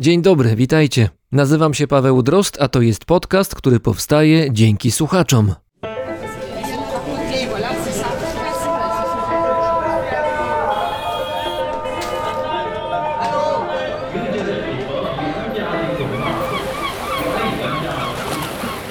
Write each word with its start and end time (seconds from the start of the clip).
Dzień 0.00 0.22
dobry, 0.22 0.56
witajcie. 0.56 1.08
Nazywam 1.32 1.74
się 1.74 1.86
Paweł 1.86 2.22
Drost, 2.22 2.56
a 2.60 2.68
to 2.68 2.80
jest 2.80 3.04
podcast, 3.04 3.54
który 3.54 3.80
powstaje 3.80 4.52
dzięki 4.52 4.90
słuchaczom. 4.90 5.54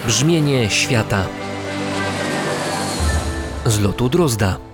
Brzmienie 0.07 0.69
świata 0.69 1.25
z 3.65 3.79
lotu 3.79 4.09
Drozda. 4.09 4.66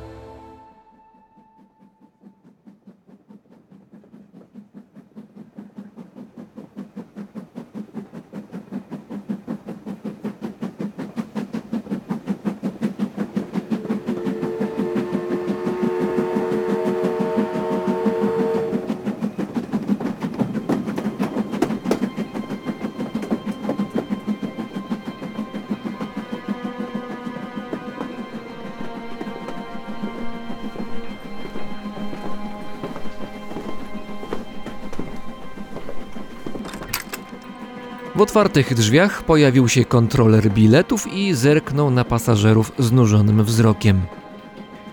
Otwartych 38.34 38.74
drzwiach 38.74 39.24
pojawił 39.24 39.70
się 39.70 39.86
kontroler 39.86 40.50
biletów 40.52 41.14
i 41.14 41.34
zerknął 41.34 41.92
na 41.92 42.04
pasażerów 42.04 42.72
znużonym 42.80 43.44
wzrokiem. 43.44 44.02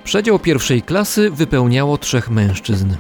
Przedział 0.04 0.38
pierwszej 0.38 0.82
klasy 0.82 1.30
wypełniało 1.30 1.98
trzech 1.98 2.30
mężczyzn. 2.30 2.94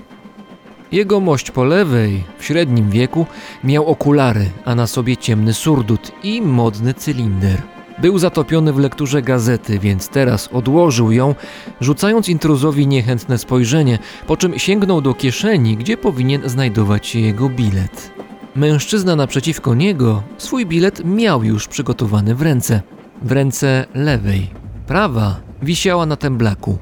Jego 0.92 1.20
mość 1.20 1.50
po 1.50 1.64
lewej, 1.64 2.24
w 2.38 2.44
średnim 2.44 2.90
wieku, 2.90 3.26
miał 3.64 3.86
okulary, 3.86 4.50
a 4.64 4.74
na 4.74 4.86
sobie 4.86 5.16
ciemny 5.16 5.54
surdut 5.54 6.12
i 6.22 6.42
modny 6.42 6.94
cylinder. 6.94 7.62
Był 7.98 8.18
zatopiony 8.18 8.72
w 8.72 8.78
lekturze 8.78 9.22
gazety, 9.22 9.78
więc 9.78 10.08
teraz 10.08 10.48
odłożył 10.52 11.12
ją, 11.12 11.34
rzucając 11.80 12.28
intruzowi 12.28 12.86
niechętne 12.86 13.38
spojrzenie, 13.38 13.98
po 14.26 14.36
czym 14.36 14.58
sięgnął 14.58 15.00
do 15.00 15.14
kieszeni, 15.14 15.76
gdzie 15.76 15.96
powinien 15.96 16.48
znajdować 16.48 17.06
się 17.06 17.20
jego 17.20 17.48
bilet. 17.48 18.20
Mężczyzna 18.56 19.16
naprzeciwko 19.16 19.74
niego 19.74 20.22
swój 20.38 20.66
bilet 20.66 21.04
miał 21.04 21.44
już 21.44 21.68
przygotowany 21.68 22.34
w 22.34 22.42
ręce. 22.42 22.82
W 23.22 23.32
ręce 23.32 23.86
lewej. 23.94 24.50
Prawa 24.86 25.40
wisiała 25.62 26.06
na 26.06 26.16
temblaku. 26.16 26.78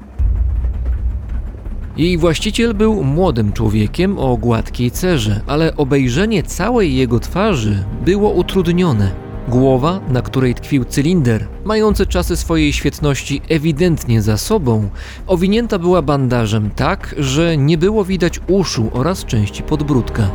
Jej 1.97 2.19
właściciel 2.19 2.75
był 2.75 3.05
młodym 3.05 3.53
człowiekiem 3.53 4.19
o 4.19 4.37
gładkiej 4.37 4.91
cerze, 4.91 5.41
ale 5.47 5.77
obejrzenie 5.77 6.43
całej 6.43 6.97
jego 6.97 7.21
twarzy 7.21 7.85
było 8.05 8.31
utrudnione. 8.31 9.11
Głowa, 9.49 10.01
na 10.09 10.23
której 10.23 10.55
tkwił 10.55 10.85
cylinder, 10.85 11.49
mający 11.65 12.07
czasy 12.07 12.37
swojej 12.37 12.73
świetności 12.73 13.41
ewidentnie 13.49 14.23
za 14.23 14.37
sobą, 14.37 14.89
owinięta 15.27 15.79
była 15.79 16.03
bandażem 16.03 16.71
tak, 16.71 17.15
że 17.19 17.57
nie 17.57 17.79
było 17.79 18.05
widać 18.05 18.41
uszu 18.49 18.91
oraz 18.93 19.25
części 19.25 19.63
podbródka. 19.63 20.31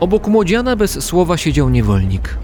Obok 0.00 0.28
młodziana 0.28 0.76
bez 0.76 1.04
słowa 1.04 1.36
siedział 1.36 1.68
niewolnik. 1.68 2.38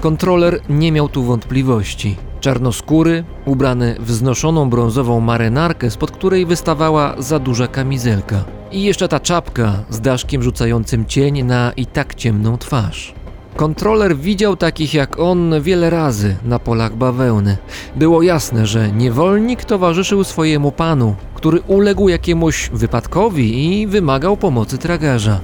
Kontroler 0.00 0.60
nie 0.68 0.92
miał 0.92 1.08
tu 1.08 1.22
wątpliwości. 1.22 2.16
Czarnoskóry, 2.40 3.24
ubrany 3.44 3.96
w 4.00 4.10
znoszoną 4.10 4.70
brązową 4.70 5.20
marynarkę, 5.20 5.90
spod 5.90 6.10
której 6.10 6.46
wystawała 6.46 7.14
za 7.18 7.38
duża 7.38 7.66
kamizelka. 7.66 8.44
I 8.72 8.82
jeszcze 8.82 9.08
ta 9.08 9.20
czapka 9.20 9.72
z 9.90 10.00
daszkiem 10.00 10.42
rzucającym 10.42 11.06
cień 11.06 11.42
na 11.42 11.72
i 11.76 11.86
tak 11.86 12.14
ciemną 12.14 12.58
twarz. 12.58 13.14
Kontroler 13.56 14.16
widział 14.16 14.56
takich 14.56 14.94
jak 14.94 15.18
on 15.18 15.54
wiele 15.60 15.90
razy 15.90 16.36
na 16.44 16.58
polach 16.58 16.96
bawełny. 16.96 17.56
Było 17.96 18.22
jasne, 18.22 18.66
że 18.66 18.92
niewolnik 18.92 19.64
towarzyszył 19.64 20.24
swojemu 20.24 20.72
panu, 20.72 21.14
który 21.34 21.60
uległ 21.60 22.08
jakiemuś 22.08 22.70
wypadkowi 22.72 23.80
i 23.80 23.86
wymagał 23.86 24.36
pomocy 24.36 24.78
tragarza. 24.78 25.40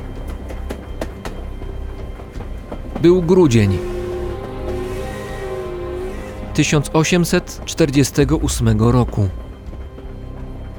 Był 3.02 3.22
grudzień 3.22 3.78
1848 6.54 8.80
roku. 8.80 9.28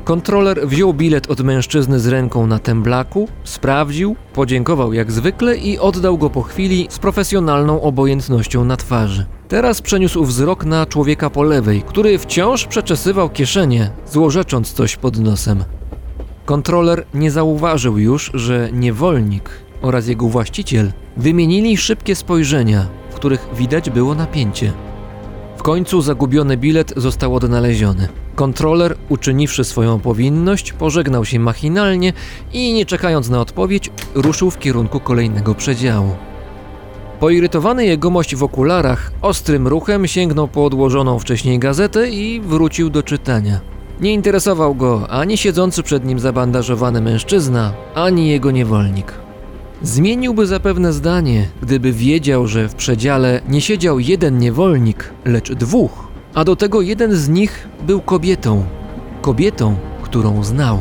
Kontroler 0.04 0.68
wziął 0.68 0.94
bilet 0.94 1.32
od 1.32 1.42
mężczyzny 1.42 2.00
z 2.00 2.08
ręką 2.08 2.48
na 2.48 2.60
temblaku, 2.60 3.28
sprawdził, 3.44 4.16
podziękował 4.34 4.94
jak 4.94 5.12
zwykle 5.12 5.58
i 5.58 5.80
oddał 5.80 6.18
go 6.18 6.30
po 6.30 6.42
chwili 6.42 6.88
z 6.90 7.00
profesjonalną 7.00 7.82
obojętnością 7.82 8.66
na 8.66 8.78
twarzy. 8.78 9.26
Teraz 9.48 9.82
przeniósł 9.82 10.26
wzrok 10.26 10.66
na 10.66 10.86
człowieka 10.86 11.30
po 11.30 11.44
lewej, 11.44 11.82
który 11.82 12.18
wciąż 12.18 12.66
przeczesywał 12.66 13.30
kieszenie, 13.30 13.92
złorzecząc 14.12 14.74
coś 14.74 14.96
pod 14.96 15.20
nosem. 15.20 15.64
Kontroler 16.46 17.06
nie 17.14 17.32
zauważył 17.32 17.98
już, 17.98 18.32
że 18.34 18.70
niewolnik 18.74 19.67
oraz 19.82 20.08
jego 20.08 20.28
właściciel 20.28 20.92
wymienili 21.18 21.78
szybkie 21.78 22.16
spojrzenia, 22.16 22.88
w 23.12 23.16
których 23.16 23.48
widać 23.54 23.90
było 23.90 24.16
napięcie. 24.16 24.74
W 25.58 25.64
końcu 25.64 26.02
zagubiony 26.02 26.58
bilet 26.58 26.94
został 26.96 27.36
odnaleziony. 27.36 28.08
Kontroler, 28.36 28.98
uczyniwszy 29.10 29.64
swoją 29.64 30.00
powinność, 30.00 30.74
pożegnał 30.74 31.26
się 31.26 31.40
machinalnie 31.40 32.14
i, 32.54 32.74
nie 32.74 32.86
czekając 32.86 33.30
na 33.30 33.42
odpowiedź, 33.42 33.92
ruszył 34.16 34.52
w 34.52 34.60
kierunku 34.60 35.00
kolejnego 35.00 35.56
przedziału. 35.56 36.16
Poirytowany 37.20 37.86
jegomość 37.86 38.36
w 38.36 38.44
okularach 38.44 39.12
ostrym 39.22 39.68
ruchem 39.68 40.08
sięgnął 40.08 40.48
po 40.48 40.66
odłożoną 40.66 41.20
wcześniej 41.20 41.60
gazetę 41.60 42.10
i 42.10 42.42
wrócił 42.42 42.90
do 42.90 43.04
czytania. 43.04 43.60
Nie 44.02 44.14
interesował 44.14 44.76
go 44.76 45.08
ani 45.10 45.38
siedzący 45.38 45.84
przed 45.84 46.06
nim 46.06 46.20
zabandażowany 46.20 47.02
mężczyzna, 47.02 47.74
ani 47.96 48.30
jego 48.30 48.52
niewolnik. 48.52 49.27
Zmieniłby 49.82 50.48
zapewne 50.48 50.94
zdanie, 50.94 51.48
gdyby 51.62 51.92
wiedział, 51.92 52.48
że 52.48 52.70
w 52.70 52.76
przedziale 52.76 53.42
nie 53.50 53.62
siedział 53.62 54.00
jeden 54.00 54.38
niewolnik, 54.38 55.14
lecz 55.26 55.52
dwóch, 55.52 56.08
a 56.34 56.44
do 56.44 56.56
tego 56.56 56.82
jeden 56.82 57.16
z 57.16 57.30
nich 57.30 57.68
był 57.88 58.02
kobietą. 58.02 58.66
Kobietą, 59.22 59.76
którą 60.02 60.44
znał. 60.44 60.80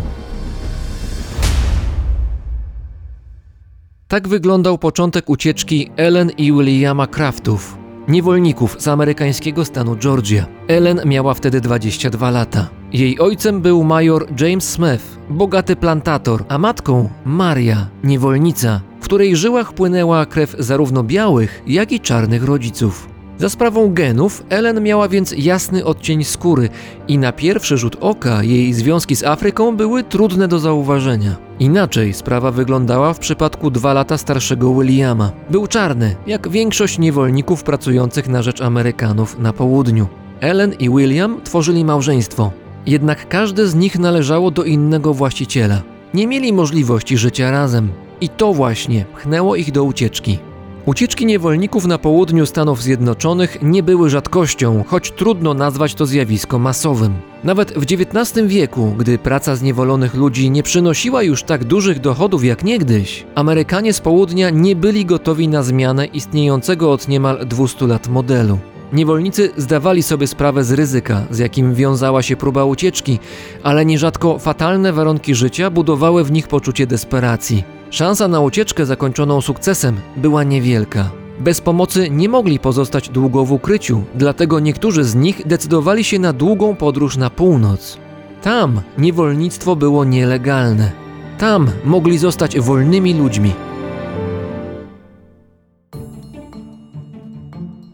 Tak 4.08 4.28
wyglądał 4.28 4.78
początek 4.78 5.30
ucieczki 5.30 5.90
Ellen 5.96 6.30
i 6.30 6.52
Williama 6.52 7.06
Craftów, 7.06 7.78
niewolników 8.08 8.76
z 8.78 8.88
amerykańskiego 8.88 9.64
stanu 9.64 9.96
Georgia. 9.96 10.46
Ellen 10.68 11.00
miała 11.04 11.34
wtedy 11.34 11.60
22 11.60 12.30
lata. 12.30 12.68
Jej 12.92 13.18
ojcem 13.18 13.60
był 13.60 13.84
major 13.84 14.26
James 14.40 14.68
Smith, 14.68 15.18
bogaty 15.30 15.76
plantator, 15.76 16.44
a 16.48 16.58
matką 16.58 17.10
Maria, 17.24 17.88
niewolnica, 18.04 18.80
w 19.00 19.04
której 19.04 19.36
żyłach 19.36 19.72
płynęła 19.72 20.26
krew 20.26 20.56
zarówno 20.58 21.02
białych, 21.02 21.62
jak 21.66 21.92
i 21.92 22.00
czarnych 22.00 22.44
rodziców. 22.44 23.15
Za 23.38 23.48
sprawą 23.48 23.94
genów 23.94 24.44
Ellen 24.48 24.82
miała 24.82 25.08
więc 25.08 25.34
jasny 25.38 25.84
odcień 25.84 26.24
skóry 26.24 26.68
i 27.08 27.18
na 27.18 27.32
pierwszy 27.32 27.78
rzut 27.78 27.96
oka 28.00 28.42
jej 28.42 28.72
związki 28.72 29.16
z 29.16 29.24
Afryką 29.24 29.76
były 29.76 30.02
trudne 30.02 30.48
do 30.48 30.58
zauważenia. 30.58 31.36
Inaczej 31.58 32.12
sprawa 32.12 32.50
wyglądała 32.50 33.12
w 33.12 33.18
przypadku 33.18 33.70
dwa 33.70 33.92
lata 33.92 34.18
starszego 34.18 34.74
Williama. 34.74 35.32
Był 35.50 35.66
czarny, 35.66 36.16
jak 36.26 36.48
większość 36.48 36.98
niewolników 36.98 37.62
pracujących 37.62 38.28
na 38.28 38.42
rzecz 38.42 38.60
Amerykanów 38.60 39.38
na 39.38 39.52
południu. 39.52 40.06
Ellen 40.40 40.72
i 40.78 40.90
William 40.90 41.40
tworzyli 41.44 41.84
małżeństwo. 41.84 42.52
Jednak 42.86 43.28
każde 43.28 43.66
z 43.66 43.74
nich 43.74 43.98
należało 43.98 44.50
do 44.50 44.64
innego 44.64 45.14
właściciela. 45.14 45.82
Nie 46.14 46.26
mieli 46.26 46.52
możliwości 46.52 47.16
życia 47.16 47.50
razem. 47.50 47.88
I 48.20 48.28
to 48.28 48.52
właśnie 48.52 49.04
pchnęło 49.16 49.56
ich 49.56 49.72
do 49.72 49.84
ucieczki. 49.84 50.38
Ucieczki 50.86 51.26
niewolników 51.26 51.86
na 51.86 51.98
południu 51.98 52.46
Stanów 52.46 52.82
Zjednoczonych 52.82 53.58
nie 53.62 53.82
były 53.82 54.10
rzadkością, 54.10 54.84
choć 54.86 55.10
trudno 55.12 55.54
nazwać 55.54 55.94
to 55.94 56.06
zjawisko 56.06 56.58
masowym. 56.58 57.14
Nawet 57.44 57.72
w 57.72 57.82
XIX 57.82 58.46
wieku, 58.46 58.94
gdy 58.98 59.18
praca 59.18 59.56
zniewolonych 59.56 60.14
ludzi 60.14 60.50
nie 60.50 60.62
przynosiła 60.62 61.22
już 61.22 61.42
tak 61.42 61.64
dużych 61.64 62.00
dochodów 62.00 62.44
jak 62.44 62.64
niegdyś, 62.64 63.26
Amerykanie 63.34 63.92
z 63.92 64.00
południa 64.00 64.50
nie 64.50 64.76
byli 64.76 65.04
gotowi 65.04 65.48
na 65.48 65.62
zmianę 65.62 66.06
istniejącego 66.06 66.92
od 66.92 67.08
niemal 67.08 67.46
200 67.46 67.86
lat 67.86 68.08
modelu. 68.08 68.58
Niewolnicy 68.92 69.50
zdawali 69.56 70.02
sobie 70.02 70.26
sprawę 70.26 70.64
z 70.64 70.72
ryzyka, 70.72 71.22
z 71.30 71.38
jakim 71.38 71.74
wiązała 71.74 72.22
się 72.22 72.36
próba 72.36 72.64
ucieczki, 72.64 73.18
ale 73.62 73.84
nierzadko 73.84 74.38
fatalne 74.38 74.92
warunki 74.92 75.34
życia 75.34 75.70
budowały 75.70 76.24
w 76.24 76.32
nich 76.32 76.48
poczucie 76.48 76.86
desperacji. 76.86 77.75
Szansa 77.90 78.28
na 78.28 78.40
ucieczkę 78.40 78.86
zakończoną 78.86 79.40
sukcesem 79.40 79.96
była 80.16 80.44
niewielka. 80.44 81.10
Bez 81.40 81.60
pomocy 81.60 82.10
nie 82.10 82.28
mogli 82.28 82.58
pozostać 82.58 83.08
długo 83.08 83.44
w 83.44 83.52
ukryciu, 83.52 84.04
dlatego 84.14 84.60
niektórzy 84.60 85.04
z 85.04 85.14
nich 85.14 85.46
decydowali 85.46 86.04
się 86.04 86.18
na 86.18 86.32
długą 86.32 86.76
podróż 86.76 87.16
na 87.16 87.30
północ. 87.30 87.98
Tam 88.42 88.80
niewolnictwo 88.98 89.76
było 89.76 90.04
nielegalne. 90.04 90.92
Tam 91.38 91.70
mogli 91.84 92.18
zostać 92.18 92.60
wolnymi 92.60 93.14
ludźmi. 93.14 93.52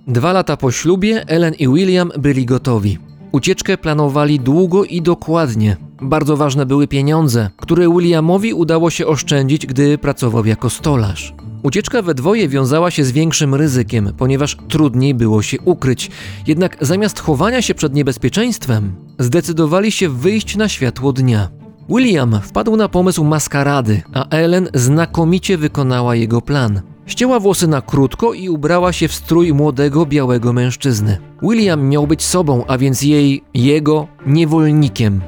Dwa 0.07 0.33
lata 0.33 0.57
po 0.57 0.71
ślubie 0.71 1.29
Ellen 1.29 1.55
i 1.55 1.69
William 1.69 2.13
byli 2.19 2.47
gotowi. 2.47 2.99
Ucieczkę 3.33 3.79
planowali 3.79 4.41
długo 4.41 4.85
i 4.85 5.03
dokładnie. 5.03 5.77
Bardzo 6.03 6.37
ważne 6.37 6.67
były 6.67 6.89
pieniądze, 6.89 7.51
które 7.57 7.89
Williamowi 7.89 8.55
udało 8.55 8.91
się 8.91 9.07
oszczędzić, 9.07 9.67
gdy 9.67 9.99
pracował 9.99 10.47
jako 10.47 10.71
stolarz. 10.71 11.35
Ucieczka 11.63 12.03
we 12.03 12.15
dwoje 12.15 12.49
wiązała 12.49 12.91
się 12.91 13.05
z 13.05 13.13
większym 13.13 13.55
ryzykiem, 13.55 14.13
ponieważ 14.19 14.57
trudniej 14.69 15.15
było 15.15 15.43
się 15.43 15.61
ukryć. 15.65 16.11
Jednak 16.47 16.77
zamiast 16.81 17.21
chowania 17.21 17.63
się 17.63 17.75
przed 17.75 17.95
niebezpieczeństwem, 17.95 18.93
zdecydowali 19.19 19.93
się 19.93 20.09
wyjść 20.09 20.57
na 20.57 20.69
światło 20.69 21.13
dnia. 21.13 21.49
William 21.89 22.41
wpadł 22.43 22.77
na 22.77 22.89
pomysł 22.89 23.25
maskarady, 23.25 24.03
a 24.13 24.29
Ellen 24.29 24.69
znakomicie 24.75 25.59
wykonała 25.59 26.15
jego 26.15 26.41
plan. 26.41 26.81
Ścięła 27.07 27.41
włosy 27.41 27.67
na 27.67 27.81
krótko 27.81 28.33
i 28.33 28.49
ubrała 28.49 28.93
się 28.93 29.09
w 29.09 29.15
strój 29.15 29.55
młodego 29.55 30.07
białego 30.07 30.53
mężczyzny. 30.53 31.19
William 31.43 31.89
miał 31.89 32.07
być 32.07 32.23
sobą, 32.23 32.65
a 32.67 32.79
więc 32.79 33.03
jej, 33.03 33.45
jego 33.55 34.09
niewolnikiem. 34.27 35.21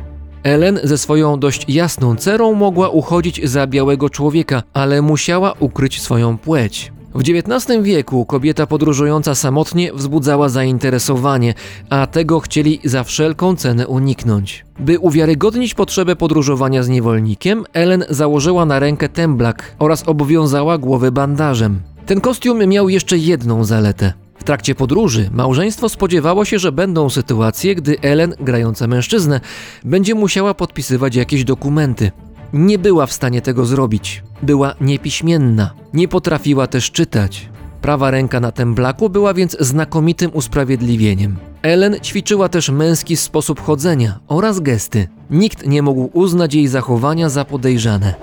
Ellen 0.44 0.81
ze 0.82 0.99
swoją 0.99 1.41
dość 1.41 1.64
jasną 1.69 2.17
cerą 2.17 2.55
mogła 2.55 2.88
uchodzić 2.88 3.49
za 3.50 3.67
białego 3.67 4.11
człowieka, 4.11 4.62
ale 4.75 5.02
musiała 5.02 5.52
ukryć 5.61 6.00
swoją 6.00 6.38
płeć. 6.38 6.93
W 7.14 7.20
XIX 7.20 7.82
wieku 7.82 8.26
kobieta 8.26 8.67
podróżująca 8.67 9.35
samotnie 9.35 9.93
wzbudzała 9.93 10.49
zainteresowanie, 10.49 11.55
a 11.91 12.06
tego 12.06 12.41
chcieli 12.41 12.81
za 12.85 13.05
wszelką 13.05 13.56
cenę 13.56 13.88
uniknąć. 13.88 14.64
By 14.79 14.99
uwiarygodnić 14.99 15.75
potrzebę 15.75 16.17
podróżowania 16.17 16.82
z 16.82 16.88
niewolnikiem, 16.88 17.64
Ellen 17.73 18.05
założyła 18.11 18.67
na 18.67 18.79
rękę 18.79 19.08
temblak 19.08 19.75
oraz 19.79 20.08
obowiązała 20.08 20.79
głowę 20.79 21.12
bandażem. 21.12 21.81
Ten 22.06 22.20
kostium 22.20 22.67
miał 22.67 22.88
jeszcze 22.88 23.19
jedną 23.19 23.64
zaletę. 23.64 24.24
W 24.44 24.46
trakcie 24.46 24.75
podróży 24.75 25.31
małżeństwo 25.32 25.88
spodziewało 25.88 26.44
się, 26.44 26.58
że 26.58 26.73
będą 26.73 27.11
sytuacje, 27.11 27.75
gdy 27.75 28.00
Ellen, 28.00 28.35
grająca 28.41 28.87
mężczyznę, 28.87 29.41
będzie 29.85 30.14
musiała 30.14 30.55
podpisywać 30.55 31.17
jakieś 31.17 31.44
dokumenty. 31.44 32.12
Nie 32.52 32.79
była 32.79 33.06
w 33.06 33.12
stanie 33.12 33.43
tego 33.43 33.64
zrobić. 33.64 34.23
Była 34.43 34.75
niepiśmienna. 34.81 35.70
Nie 35.94 36.08
potrafiła 36.08 36.67
też 36.67 36.91
czytać. 36.91 37.49
Prawa 37.81 38.11
ręka 38.11 38.41
na 38.41 38.52
temblaku 38.52 39.11
była 39.11 39.35
więc 39.35 39.56
znakomitym 39.61 40.31
usprawiedliwieniem. 40.35 41.37
Ellen 41.62 41.97
ćwiczyła 42.02 42.49
też 42.49 42.70
męski 42.70 43.17
sposób 43.17 43.61
chodzenia 43.61 44.19
oraz 44.29 44.61
gesty. 44.61 45.08
Nikt 45.31 45.67
nie 45.67 45.82
mógł 45.82 46.11
uznać 46.12 46.55
jej 46.55 46.69
zachowania 46.69 47.29
za 47.29 47.44
podejrzane. 47.44 48.14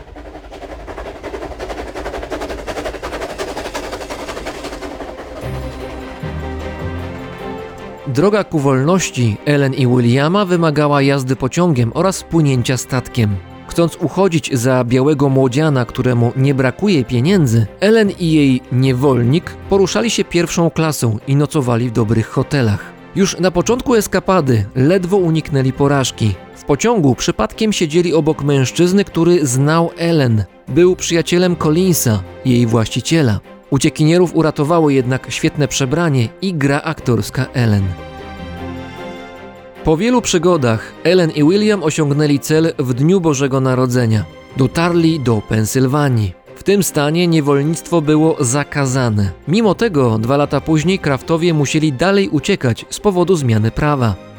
Droga 8.13 8.43
ku 8.43 8.59
wolności 8.59 9.37
Ellen 9.45 9.73
i 9.73 9.87
Williama 9.87 10.45
wymagała 10.45 11.01
jazdy 11.01 11.35
pociągiem 11.35 11.91
oraz 11.93 12.23
płynięcia 12.23 12.77
statkiem. 12.77 13.35
Chcąc 13.67 13.95
uchodzić 13.95 14.49
za 14.53 14.83
białego 14.83 15.29
młodziana, 15.29 15.85
któremu 15.85 16.31
nie 16.35 16.53
brakuje 16.53 17.05
pieniędzy, 17.05 17.67
Ellen 17.79 18.11
i 18.19 18.31
jej 18.31 18.61
niewolnik 18.71 19.55
poruszali 19.69 20.09
się 20.09 20.23
pierwszą 20.23 20.69
klasą 20.69 21.17
i 21.27 21.35
nocowali 21.35 21.89
w 21.89 21.91
dobrych 21.91 22.27
hotelach. 22.27 22.93
Już 23.15 23.39
na 23.39 23.51
początku 23.51 23.95
eskapady 23.95 24.65
ledwo 24.75 25.17
uniknęli 25.17 25.73
porażki. 25.73 26.35
W 26.55 26.63
pociągu 26.63 27.15
przypadkiem 27.15 27.73
siedzieli 27.73 28.13
obok 28.13 28.43
mężczyzny, 28.43 29.05
który 29.05 29.47
znał 29.47 29.89
Ellen. 29.97 30.43
Był 30.67 30.95
przyjacielem 30.95 31.55
Collinsa, 31.55 32.23
jej 32.45 32.65
właściciela. 32.67 33.39
Uciekinierów 33.71 34.35
uratowało 34.35 34.89
jednak 34.89 35.31
świetne 35.31 35.67
przebranie 35.67 36.29
i 36.41 36.53
gra 36.53 36.81
aktorska 36.81 37.45
Ellen. 37.53 37.83
Po 39.83 39.97
wielu 39.97 40.21
przygodach 40.21 40.93
Ellen 41.03 41.31
i 41.31 41.43
William 41.43 41.83
osiągnęli 41.83 42.39
cel 42.39 42.73
w 42.79 42.93
dniu 42.93 43.21
Bożego 43.21 43.61
Narodzenia. 43.61 44.25
Dotarli 44.57 45.19
do 45.19 45.41
Pensylwanii. 45.49 46.33
W 46.55 46.63
tym 46.63 46.83
stanie 46.83 47.27
niewolnictwo 47.27 48.01
było 48.01 48.35
zakazane. 48.39 49.31
Mimo 49.47 49.75
tego, 49.75 50.17
dwa 50.17 50.37
lata 50.37 50.61
później 50.61 50.99
Kraftowie 50.99 51.53
musieli 51.53 51.93
dalej 51.93 52.29
uciekać 52.29 52.85
z 52.89 52.99
powodu 52.99 53.35
zmiany 53.35 53.71
prawa. 53.71 54.30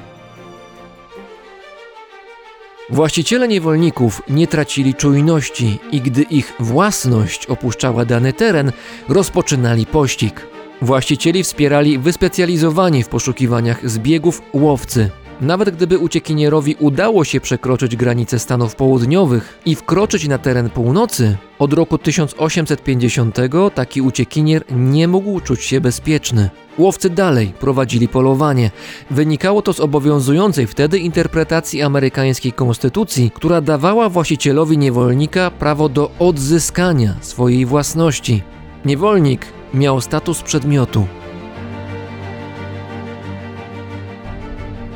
Właściciele 2.93 3.49
niewolników 3.49 4.23
nie 4.29 4.47
tracili 4.47 4.95
czujności 4.95 5.79
i 5.93 6.01
gdy 6.01 6.23
ich 6.23 6.53
własność 6.61 7.47
opuszczała 7.47 8.05
dany 8.05 8.33
teren, 8.33 8.73
rozpoczynali 9.09 9.87
pościg. 9.87 10.47
Właścicieli 10.83 11.43
wspierali 11.43 11.99
wyspecjalizowani 11.99 13.03
w 13.03 13.09
poszukiwaniach 13.09 13.91
zbiegów 13.91 14.43
łowcy. 14.53 15.11
Nawet 15.41 15.77
gdyby 15.77 15.99
uciekinierowi 15.99 16.77
udało 16.79 17.25
się 17.25 17.41
przekroczyć 17.41 17.97
granice 17.97 18.39
Stanów 18.39 18.77
Południowych 18.77 19.59
i 19.67 19.75
wkroczyć 19.75 20.29
na 20.29 20.39
teren 20.39 20.71
północy, 20.71 21.37
od 21.59 21.73
roku 21.73 21.99
1850 21.99 23.39
taki 23.75 24.03
uciekinier 24.03 24.65
nie 24.71 25.09
mógł 25.09 25.41
czuć 25.41 25.65
się 25.65 25.81
bezpieczny. 25.81 26.51
Łowcy 26.79 27.11
dalej 27.11 27.53
prowadzili 27.61 28.09
polowanie. 28.09 28.71
Wynikało 29.11 29.63
to 29.63 29.73
z 29.73 29.81
obowiązującej 29.81 30.67
wtedy 30.67 30.99
interpretacji 30.99 31.83
amerykańskiej 31.83 32.53
konstytucji, 32.53 33.31
która 33.35 33.61
dawała 33.61 34.09
właścicielowi 34.09 34.79
niewolnika 34.79 35.51
prawo 35.51 35.89
do 35.89 36.11
odzyskania 36.19 37.15
swojej 37.21 37.67
własności. 37.67 38.43
Niewolnik 38.85 39.47
miał 39.75 40.01
status 40.01 40.43
przedmiotu. 40.43 41.07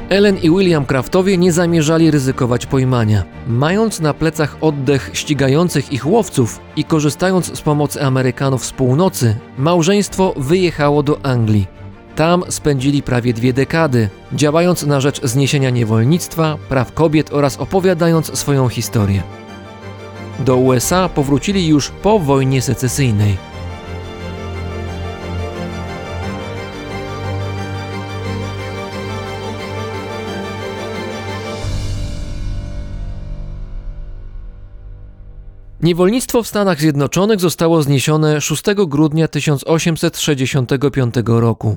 Ellen 0.09 0.39
i 0.39 0.51
William 0.51 0.87
Craftowie 0.87 1.39
nie 1.39 1.53
zamierzali 1.53 2.11
ryzykować 2.11 2.67
pojmania. 2.67 3.25
Mając 3.47 4.01
na 4.01 4.15
plecach 4.15 4.57
oddech 4.61 5.11
ścigających 5.13 5.93
ich 5.93 6.07
łowców 6.07 6.61
i 6.77 6.85
korzystając 6.85 7.59
z 7.59 7.63
pomocy 7.63 8.03
Amerykanów 8.03 8.67
z 8.67 8.73
północy, 8.73 9.37
małżeństwo 9.59 10.35
wyjechało 10.37 11.03
do 11.03 11.19
Anglii. 11.23 11.67
Tam 12.17 12.45
spędzili 12.49 13.03
prawie 13.03 13.35
dwie 13.35 13.53
dekady, 13.53 14.09
działając 14.33 14.87
na 14.87 15.01
rzecz 15.01 15.21
zniesienia 15.23 15.71
niewolnictwa, 15.71 16.59
praw 16.69 16.93
kobiet 16.93 17.33
oraz 17.33 17.57
opowiadając 17.57 18.39
swoją 18.39 18.69
historię. 18.69 19.23
Do 20.39 20.57
USA 20.57 21.09
powrócili 21.09 21.69
już 21.69 21.91
po 21.91 22.19
wojnie 22.19 22.63
secesyjnej. 22.63 23.37
Niewolnictwo 35.87 36.43
w 36.43 36.49
Stanach 36.49 36.81
Zjednoczonych 36.81 37.41
zostało 37.41 37.83
zniesione 37.83 38.41
6 38.41 38.63
grudnia 38.87 39.29
1865 39.29 41.15
roku. 41.27 41.77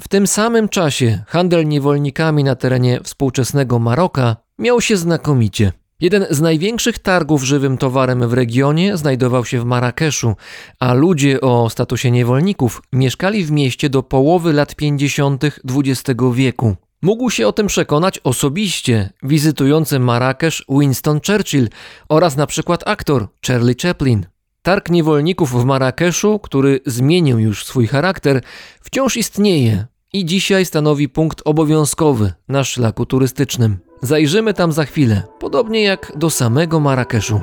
W 0.00 0.08
tym 0.08 0.26
samym 0.26 0.68
czasie 0.68 1.22
handel 1.28 1.68
niewolnikami 1.68 2.44
na 2.44 2.56
terenie 2.56 3.00
współczesnego 3.02 3.78
Maroka 3.78 4.36
miał 4.58 4.80
się 4.80 4.96
znakomicie. 4.96 5.72
Jeden 6.00 6.26
z 6.30 6.40
największych 6.40 6.98
targów 6.98 7.42
żywym 7.42 7.78
towarem 7.78 8.28
w 8.28 8.32
regionie 8.32 8.96
znajdował 8.96 9.44
się 9.44 9.60
w 9.60 9.64
Marrakeszu, 9.64 10.34
a 10.80 10.94
ludzie 10.94 11.40
o 11.40 11.70
statusie 11.70 12.10
niewolników 12.10 12.82
mieszkali 12.92 13.44
w 13.44 13.50
mieście 13.50 13.90
do 13.90 14.02
połowy 14.02 14.52
lat 14.52 14.74
50. 14.74 15.44
XX 15.44 16.20
wieku. 16.32 16.76
Mógł 17.04 17.30
się 17.30 17.48
o 17.48 17.52
tym 17.52 17.66
przekonać 17.66 18.20
osobiście 18.24 19.10
wizytujący 19.22 19.98
Marrakesz 19.98 20.64
Winston 20.68 21.20
Churchill 21.26 21.68
oraz 22.08 22.36
na 22.36 22.46
przykład 22.46 22.82
aktor 22.86 23.28
Charlie 23.46 23.74
Chaplin. 23.82 24.26
Targ 24.62 24.90
niewolników 24.90 25.50
w 25.50 25.64
Marrakeszu, 25.64 26.38
który 26.38 26.80
zmienił 26.86 27.38
już 27.38 27.64
swój 27.64 27.86
charakter, 27.86 28.42
wciąż 28.82 29.16
istnieje 29.16 29.86
i 30.12 30.24
dzisiaj 30.24 30.66
stanowi 30.66 31.08
punkt 31.08 31.42
obowiązkowy 31.44 32.32
na 32.48 32.64
szlaku 32.64 33.06
turystycznym. 33.06 33.78
Zajrzymy 34.02 34.54
tam 34.54 34.72
za 34.72 34.84
chwilę, 34.84 35.22
podobnie 35.40 35.82
jak 35.82 36.12
do 36.16 36.30
samego 36.30 36.80
Marrakeszu. 36.80 37.40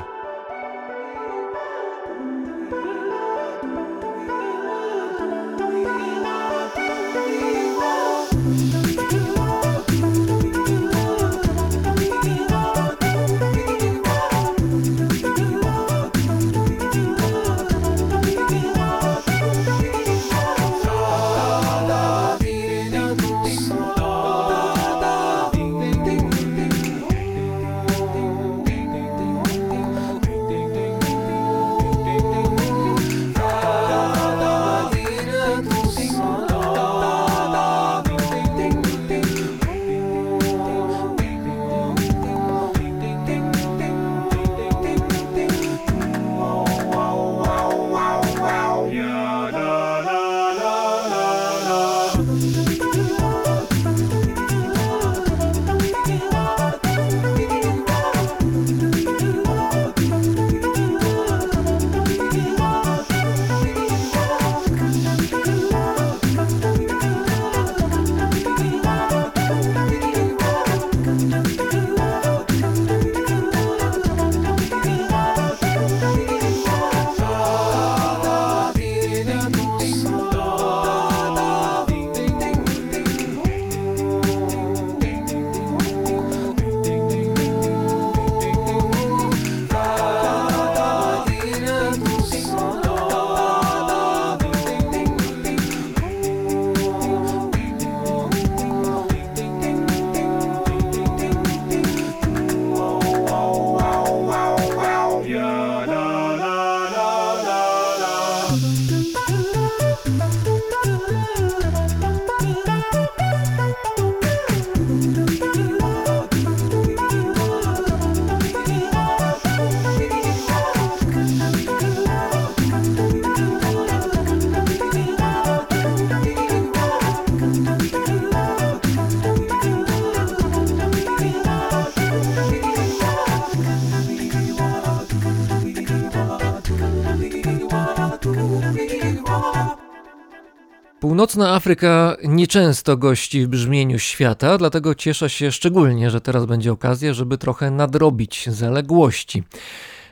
Północna 141.32 141.54
Afryka 141.54 142.16
nieczęsto 142.24 142.96
gości 142.96 143.44
w 143.44 143.48
brzmieniu 143.48 143.98
świata, 143.98 144.58
dlatego 144.58 144.94
cieszę 144.94 145.30
się 145.30 145.52
szczególnie, 145.52 146.10
że 146.10 146.20
teraz 146.20 146.46
będzie 146.46 146.72
okazja, 146.72 147.14
żeby 147.14 147.38
trochę 147.38 147.70
nadrobić 147.70 148.50
zaległości. 148.50 149.42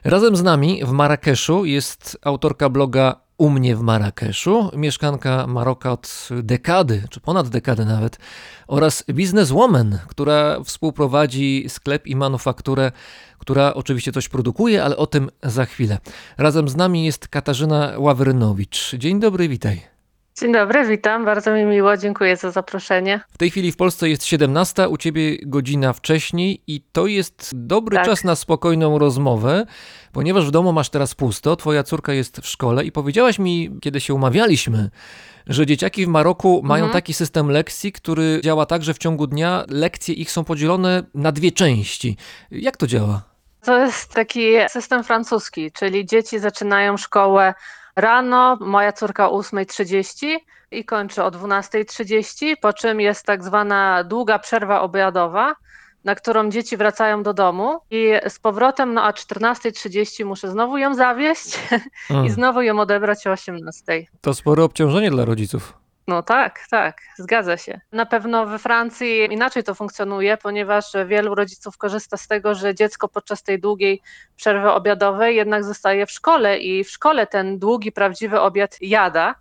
Razem 0.05 0.37
z 0.37 0.43
nami 0.43 0.85
w 0.85 0.91
Marrakeszu 0.91 1.65
jest 1.65 2.19
autorka 2.23 2.69
bloga 2.69 3.21
U 3.39 3.51
mnie 3.51 3.77
w 3.77 3.81
Marrakeszu, 3.81 4.71
mieszkanka 4.77 5.47
Maroka 5.47 5.93
od 5.93 6.29
dekady, 6.43 7.05
czy 7.11 7.21
ponad 7.21 7.49
dekadę 7.49 7.85
nawet, 7.85 8.19
oraz 8.67 9.05
bizneswoman, 9.11 9.99
która 10.09 10.61
współprowadzi 10.65 11.65
sklep 11.69 12.07
i 12.07 12.17
manufakturę, 12.17 12.93
która 13.39 13.75
oczywiście 13.75 14.13
coś 14.13 14.29
produkuje, 14.29 14.85
ale 14.85 14.97
o 14.97 15.07
tym 15.07 15.31
za 15.43 15.65
chwilę. 15.65 15.99
Razem 16.39 16.69
z 16.69 16.77
nami 16.77 17.05
jest 17.05 17.29
Katarzyna 17.29 17.93
Ławrynowicz. 17.99 18.95
Dzień 18.95 19.21
dobry, 19.21 19.49
witaj. 19.49 20.00
Dzień 20.41 20.53
dobry, 20.53 20.87
witam. 20.89 21.25
Bardzo 21.25 21.53
mi 21.55 21.65
miło, 21.65 21.97
dziękuję 21.97 22.37
za 22.37 22.51
zaproszenie. 22.51 23.21
W 23.33 23.39
tej 23.39 23.51
chwili 23.51 23.73
w 23.73 23.77
Polsce 23.77 24.09
jest 24.09 24.25
17, 24.25 24.89
u 24.89 24.97
ciebie 24.97 25.37
godzina 25.43 25.93
wcześniej 25.93 26.63
i 26.67 26.81
to 26.93 27.07
jest 27.07 27.51
dobry 27.55 27.97
Tak. 27.97 28.07
czas 28.07 28.25
na 28.25 28.35
spokojną 28.37 28.99
rozmowę, 28.99 29.67
ponieważ 30.13 30.47
w 30.47 30.51
domu 30.51 30.73
masz 30.73 30.89
teraz 30.91 31.15
pusto, 31.15 31.57
twoja 31.57 31.83
córka 31.83 32.13
jest 32.13 32.41
w 32.41 32.47
szkole 32.47 32.85
i 32.85 32.93
powiedziałaś 32.93 33.39
mi, 33.39 33.71
kiedy 33.81 34.01
się 34.01 34.15
umawialiśmy, 34.15 34.91
że 35.47 35.67
dzieciaki 35.67 36.07
w 36.07 36.09
Maroku 36.09 36.61
mają 36.65 36.85
Mhm. 36.85 36.93
taki 36.93 37.15
system 37.15 37.51
lekcji, 37.51 37.93
który 37.93 38.41
działa 38.45 38.67
tak, 38.67 38.83
że 38.83 38.95
w 38.95 38.99
ciągu 38.99 39.27
dnia 39.27 39.65
lekcje 39.69 40.15
ich 40.15 40.31
są 40.31 40.45
podzielone 40.45 41.03
na 41.15 41.33
dwie 41.33 41.53
części. 41.53 42.17
Jak 42.51 42.77
to 42.77 42.87
działa? 42.87 43.23
To 43.65 43.79
jest 43.79 44.15
taki 44.15 44.43
system 44.69 45.05
francuski, 45.05 45.73
czyli 45.73 46.07
dzieci 46.07 46.39
zaczynają 46.39 46.97
szkołę 46.97 47.55
rano, 47.97 48.57
moja 48.61 48.93
córka 48.93 49.31
o 49.31 49.39
8.30 49.41 50.37
i 50.71 50.85
kończy 50.85 51.23
o 51.23 51.31
12.30, 51.31 52.55
po 52.63 52.73
czym 52.73 53.01
jest 53.01 53.27
tak 53.27 53.45
zwana 53.45 54.05
długa 54.05 54.39
przerwa 54.39 54.81
obiadowa, 54.81 55.55
na 56.05 56.15
którą 56.15 56.51
dzieci 56.51 56.77
wracają 56.77 57.23
do 57.23 57.35
domu 57.35 57.81
i 57.91 58.13
z 58.29 58.39
powrotem 58.39 58.95
no, 58.95 59.05
o 59.05 59.11
14.30 59.11 60.25
muszę 60.25 60.51
znowu 60.51 60.79
ją 60.79 60.95
zawieźć 60.95 61.59
i 62.11 62.13
Mm, 62.13 62.31
znowu 62.31 62.63
ją 62.63 62.81
odebrać 62.81 63.27
o 63.27 63.31
18.00. 63.31 64.05
to 64.21 64.35
spore 64.35 64.65
obciążenie 64.65 65.11
dla 65.11 65.25
rodziców. 65.25 65.75
No 66.09 66.23
tak, 66.23 66.61
tak, 66.71 67.01
zgadza 67.19 67.57
się. 67.57 67.81
Na 67.93 68.07
pewno 68.07 68.47
we 68.47 68.59
Francji 68.59 69.33
inaczej 69.33 69.65
to 69.65 69.75
funkcjonuje, 69.75 70.37
ponieważ 70.37 70.85
wielu 71.07 71.35
rodziców 71.35 71.77
korzysta 71.77 72.17
z 72.17 72.29
tego, 72.29 72.55
że 72.55 72.75
dziecko 72.75 73.09
podczas 73.09 73.43
tej 73.43 73.61
długiej 73.61 74.03
przerwy 74.37 74.71
obiadowej 74.71 75.37
jednak 75.37 75.65
zostaje 75.65 76.07
w 76.07 76.11
szkole 76.11 76.59
i 76.59 76.85
w 76.85 76.91
szkole 76.91 77.27
ten 77.27 77.59
długi, 77.59 77.93
prawdziwy 77.93 78.41
obiad 78.41 78.77
jada. 78.81 79.35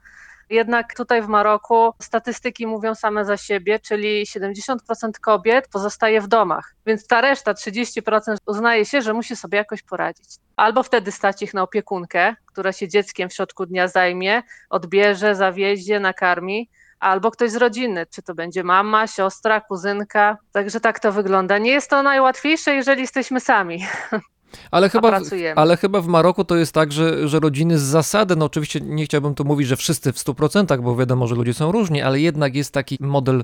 Jednak 0.49 0.95
tutaj 0.95 1.21
w 1.21 1.27
Maroku 1.27 1.93
statystyki 2.01 2.67
mówią 2.67 2.95
same 2.95 3.25
za 3.25 3.37
siebie, 3.37 3.79
czyli 3.79 4.25
70% 4.25 4.75
kobiet 5.21 5.67
pozostaje 5.67 6.21
w 6.21 6.27
domach, 6.27 6.75
więc 6.85 7.07
ta 7.07 7.21
reszta 7.21 7.53
30% 7.53 8.35
uznaje 8.45 8.85
się, 8.85 9.01
że 9.01 9.13
musi 9.13 9.35
sobie 9.35 9.57
jakoś 9.57 9.81
poradzić. 9.81 10.29
Albo 10.55 10.83
wtedy 10.83 11.11
stać 11.11 11.41
ich 11.41 11.53
na 11.53 11.61
opiekunkę, 11.61 12.35
która 12.45 12.71
się 12.71 12.87
dzieckiem 12.87 13.29
w 13.29 13.33
środku 13.33 13.65
dnia 13.65 13.87
zajmie, 13.87 14.43
odbierze, 14.69 15.35
zawiezie, 15.35 15.99
nakarmi, 15.99 16.69
albo 16.99 17.31
ktoś 17.31 17.51
z 17.51 17.55
rodziny, 17.55 18.05
czy 18.05 18.21
to 18.21 18.35
będzie 18.35 18.63
mama, 18.63 19.07
siostra, 19.07 19.61
kuzynka. 19.61 20.37
Także 20.51 20.79
tak 20.79 20.99
to 20.99 21.11
wygląda. 21.11 21.57
Nie 21.57 21.71
jest 21.71 21.89
to 21.89 22.03
najłatwiejsze, 22.03 22.75
jeżeli 22.75 23.01
jesteśmy 23.01 23.39
sami. 23.39 23.85
Ale 24.71 24.89
chyba, 24.89 25.19
w, 25.19 25.23
ale 25.55 25.77
chyba 25.77 26.01
w 26.01 26.07
Maroku 26.07 26.43
to 26.43 26.55
jest 26.55 26.73
tak, 26.73 26.91
że, 26.91 27.27
że 27.27 27.39
rodziny 27.39 27.79
z 27.79 27.81
zasady, 27.81 28.35
no 28.35 28.45
oczywiście 28.45 28.79
nie 28.81 29.05
chciałbym 29.05 29.35
tu 29.35 29.45
mówić, 29.45 29.67
że 29.67 29.75
wszyscy 29.75 30.13
w 30.13 30.15
100%, 30.15 30.81
bo 30.81 30.95
wiadomo, 30.95 31.27
że 31.27 31.35
ludzie 31.35 31.53
są 31.53 31.71
różni, 31.71 32.01
ale 32.01 32.19
jednak 32.19 32.55
jest 32.55 32.73
taki 32.73 32.97
model 32.99 33.43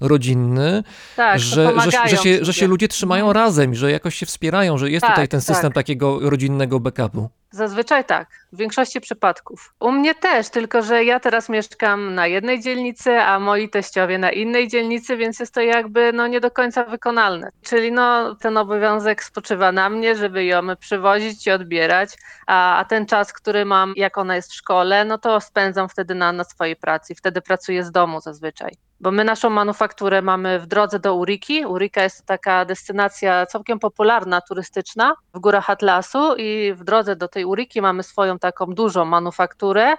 rodzinny, 0.00 0.82
Tak, 1.16 1.38
że, 1.40 1.72
że, 1.80 2.08
że, 2.08 2.16
się, 2.16 2.44
że 2.44 2.52
się 2.52 2.66
ludzie 2.66 2.88
trzymają 2.88 3.26
Mhm. 3.26 3.44
razem 3.44 3.74
że 3.74 3.90
jakoś 3.90 4.14
się 4.14 4.26
wspierają, 4.26 4.78
że 4.78 4.90
jest 4.90 5.00
Tak, 5.00 5.10
tutaj 5.10 5.28
ten 5.28 5.40
system 5.40 5.70
tak. 5.70 5.74
takiego 5.74 6.30
rodzinnego 6.30 6.80
backupu. 6.80 7.28
Zazwyczaj 7.54 8.04
tak, 8.04 8.28
w 8.52 8.56
większości 8.56 9.00
przypadków. 9.00 9.74
U 9.80 9.92
mnie 9.92 10.14
też, 10.14 10.48
tylko 10.48 10.82
że 10.82 11.04
ja 11.04 11.20
teraz 11.20 11.48
mieszkam 11.48 12.14
na 12.14 12.26
jednej 12.26 12.60
dzielnicy, 12.60 13.20
a 13.20 13.38
moi 13.38 13.68
teściowie 13.68 14.18
na 14.18 14.30
innej 14.30 14.68
dzielnicy, 14.68 15.16
więc 15.16 15.40
jest 15.40 15.54
to 15.54 15.60
jakby 15.60 16.12
no, 16.12 16.26
nie 16.26 16.40
do 16.40 16.50
końca 16.50 16.84
wykonalne. 16.84 17.50
Czyli 17.62 17.92
no, 17.92 18.34
ten 18.34 18.56
obowiązek 18.56 19.24
spoczywa 19.24 19.72
na 19.72 19.90
mnie, 19.90 20.16
żeby 20.16 20.44
ją 20.44 20.76
przywozić 20.76 21.46
i 21.46 21.50
odbierać, 21.50 22.10
a, 22.46 22.78
a 22.78 22.84
ten 22.84 23.06
czas, 23.06 23.32
który 23.32 23.64
mam, 23.64 23.92
jak 23.96 24.18
ona 24.18 24.36
jest 24.36 24.52
w 24.52 24.54
szkole, 24.54 25.04
no 25.04 25.18
to 25.18 25.40
spędzam 25.40 25.88
wtedy 25.88 26.14
na, 26.14 26.32
na 26.32 26.44
swojej 26.44 26.76
pracy. 26.76 27.14
Wtedy 27.14 27.40
pracuję 27.40 27.84
z 27.84 27.90
domu 27.90 28.20
zazwyczaj. 28.20 28.76
Bo 29.00 29.10
my 29.10 29.24
naszą 29.24 29.50
manufakturę 29.50 30.22
mamy 30.22 30.60
w 30.60 30.66
drodze 30.66 30.98
do 30.98 31.14
Uriki. 31.14 31.66
Urika 31.66 32.02
jest 32.02 32.26
taka 32.26 32.64
destynacja 32.64 33.46
całkiem 33.46 33.78
popularna, 33.78 34.40
turystyczna 34.40 35.14
w 35.34 35.38
górach 35.38 35.70
Atlasu 35.70 36.36
i 36.36 36.72
w 36.76 36.84
drodze 36.84 37.16
do 37.16 37.28
tej 37.28 37.44
Uriki 37.44 37.82
mamy 37.82 38.02
swoją 38.02 38.38
taką 38.38 38.66
dużą 38.66 39.04
manufakturę. 39.04 39.94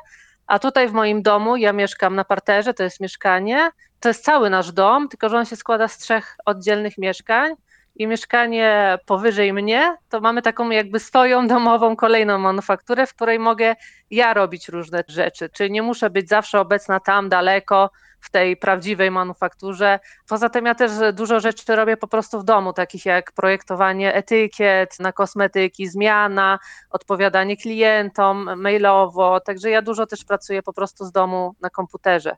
A 0.48 0.60
tutaj 0.60 0.88
w 0.88 0.94
moim 0.94 1.22
domu, 1.22 1.58
ja 1.58 1.74
mieszkam 1.74 2.16
na 2.16 2.24
parterze, 2.24 2.74
to 2.74 2.84
jest 2.84 3.00
mieszkanie, 3.00 3.70
to 4.00 4.10
jest 4.10 4.24
cały 4.24 4.50
nasz 4.50 4.72
dom, 4.72 5.10
tylko 5.10 5.30
że 5.30 5.38
on 5.38 5.46
się 5.46 5.56
składa 5.56 5.88
z 5.88 5.98
trzech 5.98 6.36
oddzielnych 6.46 6.98
mieszkań 6.98 7.54
i 7.96 8.08
mieszkanie 8.08 8.98
powyżej 9.06 9.54
mnie, 9.54 9.96
to 10.10 10.20
mamy 10.20 10.42
taką 10.42 10.70
jakby 10.70 11.00
swoją 11.00 11.48
domową 11.48 11.96
kolejną 11.96 12.38
manufakturę, 12.40 13.08
w 13.08 13.14
której 13.14 13.40
mogę 13.40 13.76
ja 14.12 14.34
robić 14.34 14.70
różne 14.70 15.04
rzeczy, 15.08 15.50
czyli 15.50 15.72
nie 15.72 15.82
muszę 15.82 16.10
być 16.10 16.30
zawsze 16.30 16.60
obecna 16.60 17.00
tam 17.00 17.30
daleko, 17.30 17.90
w 18.26 18.30
tej 18.30 18.58
prawdziwej 18.58 19.12
manufakturze. 19.12 20.00
Poza 20.28 20.50
tym 20.50 20.66
ja 20.66 20.76
też 20.76 20.92
dużo 21.14 21.40
rzeczy 21.40 21.76
robię 21.76 21.98
po 21.98 22.08
prostu 22.08 22.40
w 22.40 22.44
domu, 22.44 22.74
takich 22.74 23.06
jak 23.06 23.32
projektowanie 23.32 24.14
etykiet 24.14 25.00
na 25.00 25.12
kosmetyki, 25.12 25.88
zmiana, 25.88 26.60
odpowiadanie 26.90 27.58
klientom 27.58 28.50
mailowo, 28.62 29.40
także 29.40 29.70
ja 29.70 29.82
dużo 29.82 30.06
też 30.06 30.26
pracuję 30.26 30.64
po 30.64 30.74
prostu 30.74 31.06
z 31.06 31.12
domu 31.12 31.56
na 31.62 31.70
komputerze. 31.70 32.36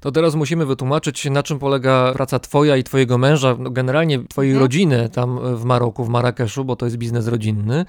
To 0.00 0.12
teraz 0.12 0.34
musimy 0.34 0.66
wytłumaczyć, 0.66 1.24
na 1.30 1.42
czym 1.42 1.58
polega 1.58 2.12
praca 2.12 2.38
twoja 2.38 2.76
i 2.76 2.84
twojego 2.84 3.18
męża, 3.18 3.56
no 3.58 3.70
generalnie 3.70 4.18
twojej 4.28 4.50
Mhm. 4.52 4.64
rodziny 4.64 5.08
tam 5.12 5.56
w 5.56 5.64
Maroku, 5.64 6.04
w 6.04 6.08
Marrakeszu, 6.08 6.64
bo 6.64 6.76
to 6.76 6.86
jest 6.86 6.96
biznes 6.96 7.28
rodzinny. 7.28 7.84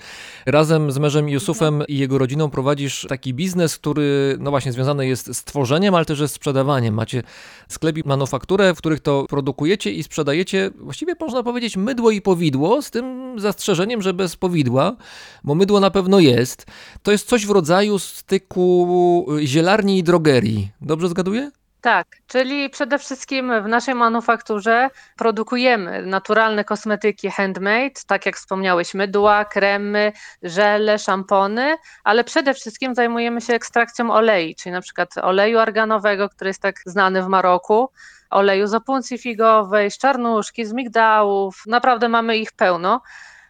Razem 0.46 0.92
z 0.92 0.98
mężem 0.98 1.30
Jusufem 1.30 1.84
i 1.88 1.98
jego 1.98 2.18
rodziną 2.18 2.50
prowadzisz 2.50 3.06
taki 3.10 3.34
biznes, 3.34 3.78
który 3.78 4.38
no 4.40 4.50
właśnie 4.50 4.72
związany 4.72 5.08
jest 5.08 5.36
z 5.36 5.44
tworzeniem, 5.44 5.96
ale 5.96 6.06
też 6.06 6.20
ze 6.20 6.28
sprzedawaniem. 6.28 6.94
Macie 6.94 7.24
sklep 7.70 7.98
i 7.98 8.02
manufakturę, 8.06 8.74
w 8.74 8.78
których 8.78 9.00
to 9.00 9.26
produkujecie 9.30 9.92
i 9.92 10.04
sprzedajecie, 10.04 10.72
właściwie 10.80 11.14
można 11.20 11.44
powiedzieć 11.44 11.78
mydło 11.78 12.12
i 12.12 12.22
powidło, 12.22 12.82
z 12.82 12.92
tym 12.92 13.36
zastrzeżeniem, 13.40 14.02
że 14.02 14.14
bez 14.14 14.36
powidła, 14.36 14.96
bo 15.44 15.56
mydło 15.56 15.80
na 15.80 15.92
pewno 15.92 16.20
jest. 16.20 16.66
To 17.04 17.12
jest 17.12 17.28
coś 17.28 17.46
w 17.46 17.50
rodzaju 17.50 18.00
styku 18.00 19.28
zielarni 19.44 19.98
i 19.98 20.04
drogerii. 20.04 20.72
Dobrze 20.82 21.10
zgaduję? 21.10 21.52
Tak, 21.82 22.08
czyli 22.28 22.70
przede 22.70 23.00
wszystkim 23.00 23.64
w 23.64 23.68
naszej 23.68 23.96
manufakturze 23.96 24.90
produkujemy 25.18 26.06
naturalne 26.06 26.64
kosmetyki 26.64 27.30
handmade, 27.30 28.02
tak 28.08 28.26
jak 28.26 28.36
wspomniałeś, 28.36 28.94
mydła, 28.94 29.46
kremy, 29.46 30.12
żele, 30.44 31.00
szampony, 31.00 31.76
ale 32.04 32.24
przede 32.24 32.54
wszystkim 32.54 32.96
zajmujemy 32.96 33.42
się 33.42 33.54
ekstrakcją 33.54 34.12
olei, 34.12 34.56
czyli 34.56 34.74
na 34.74 34.82
przykład 34.82 35.18
oleju 35.18 35.60
arganowego, 35.60 36.30
który 36.30 36.50
jest 36.50 36.62
tak 36.62 36.76
znany 36.86 37.24
w 37.24 37.28
Maroku, 37.28 37.90
oleju 38.30 38.68
z 38.68 38.74
opuncji 38.74 39.18
figowej, 39.18 39.92
z 39.92 39.98
czarnuszki, 39.98 40.66
z 40.66 40.74
migdałów, 40.74 41.64
naprawdę 41.68 42.10
mamy 42.10 42.38
ich 42.38 42.52
pełno. 42.52 43.02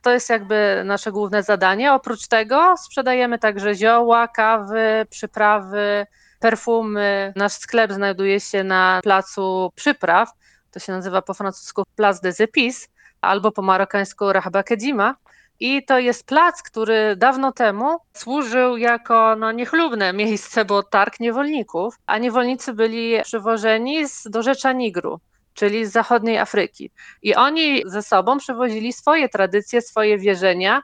To 0.01 0.12
jest 0.12 0.29
jakby 0.29 0.81
nasze 0.86 1.12
główne 1.12 1.43
zadanie. 1.43 1.93
Oprócz 1.93 2.27
tego 2.27 2.75
sprzedajemy 2.77 3.39
także 3.39 3.75
zioła, 3.75 4.27
kawy, 4.27 5.05
przyprawy, 5.09 6.05
perfumy. 6.39 7.34
Nasz 7.36 7.53
sklep 7.53 7.91
znajduje 7.91 8.39
się 8.39 8.63
na 8.63 9.00
placu 9.03 9.72
przypraw. 9.75 10.29
To 10.72 10.79
się 10.79 10.91
nazywa 10.91 11.22
po 11.22 11.34
francusku 11.34 11.84
Place 11.96 12.19
des 12.22 12.39
Épices 12.39 12.88
albo 13.22 13.51
po 13.51 13.62
marokańsku 13.62 14.34
Rahba 14.34 14.63
Kedima. 14.63 15.15
I 15.60 15.86
to 15.86 16.00
jest 16.00 16.25
plac, 16.25 16.63
który 16.63 17.15
dawno 17.15 17.51
temu 17.51 17.98
służył 18.13 18.77
jako 18.77 19.36
no, 19.36 19.51
niechlubne 19.51 20.13
miejsce, 20.13 20.65
bo 20.65 20.84
targ 20.84 21.19
niewolników, 21.19 21.96
a 22.05 22.17
niewolnicy 22.17 22.74
byli 22.74 23.22
przywożeni 23.24 24.08
z 24.08 24.24
dorzecza 24.29 24.72
Nigru 24.72 25.19
czyli 25.60 25.86
z 25.86 25.91
zachodniej 25.91 26.38
Afryki. 26.38 26.91
I 27.22 27.36
oni 27.36 27.84
ze 27.86 28.01
sobą 28.03 28.38
przywozili 28.38 28.93
swoje 28.93 29.29
tradycje, 29.29 29.81
swoje 29.81 30.17
wierzenia. 30.17 30.81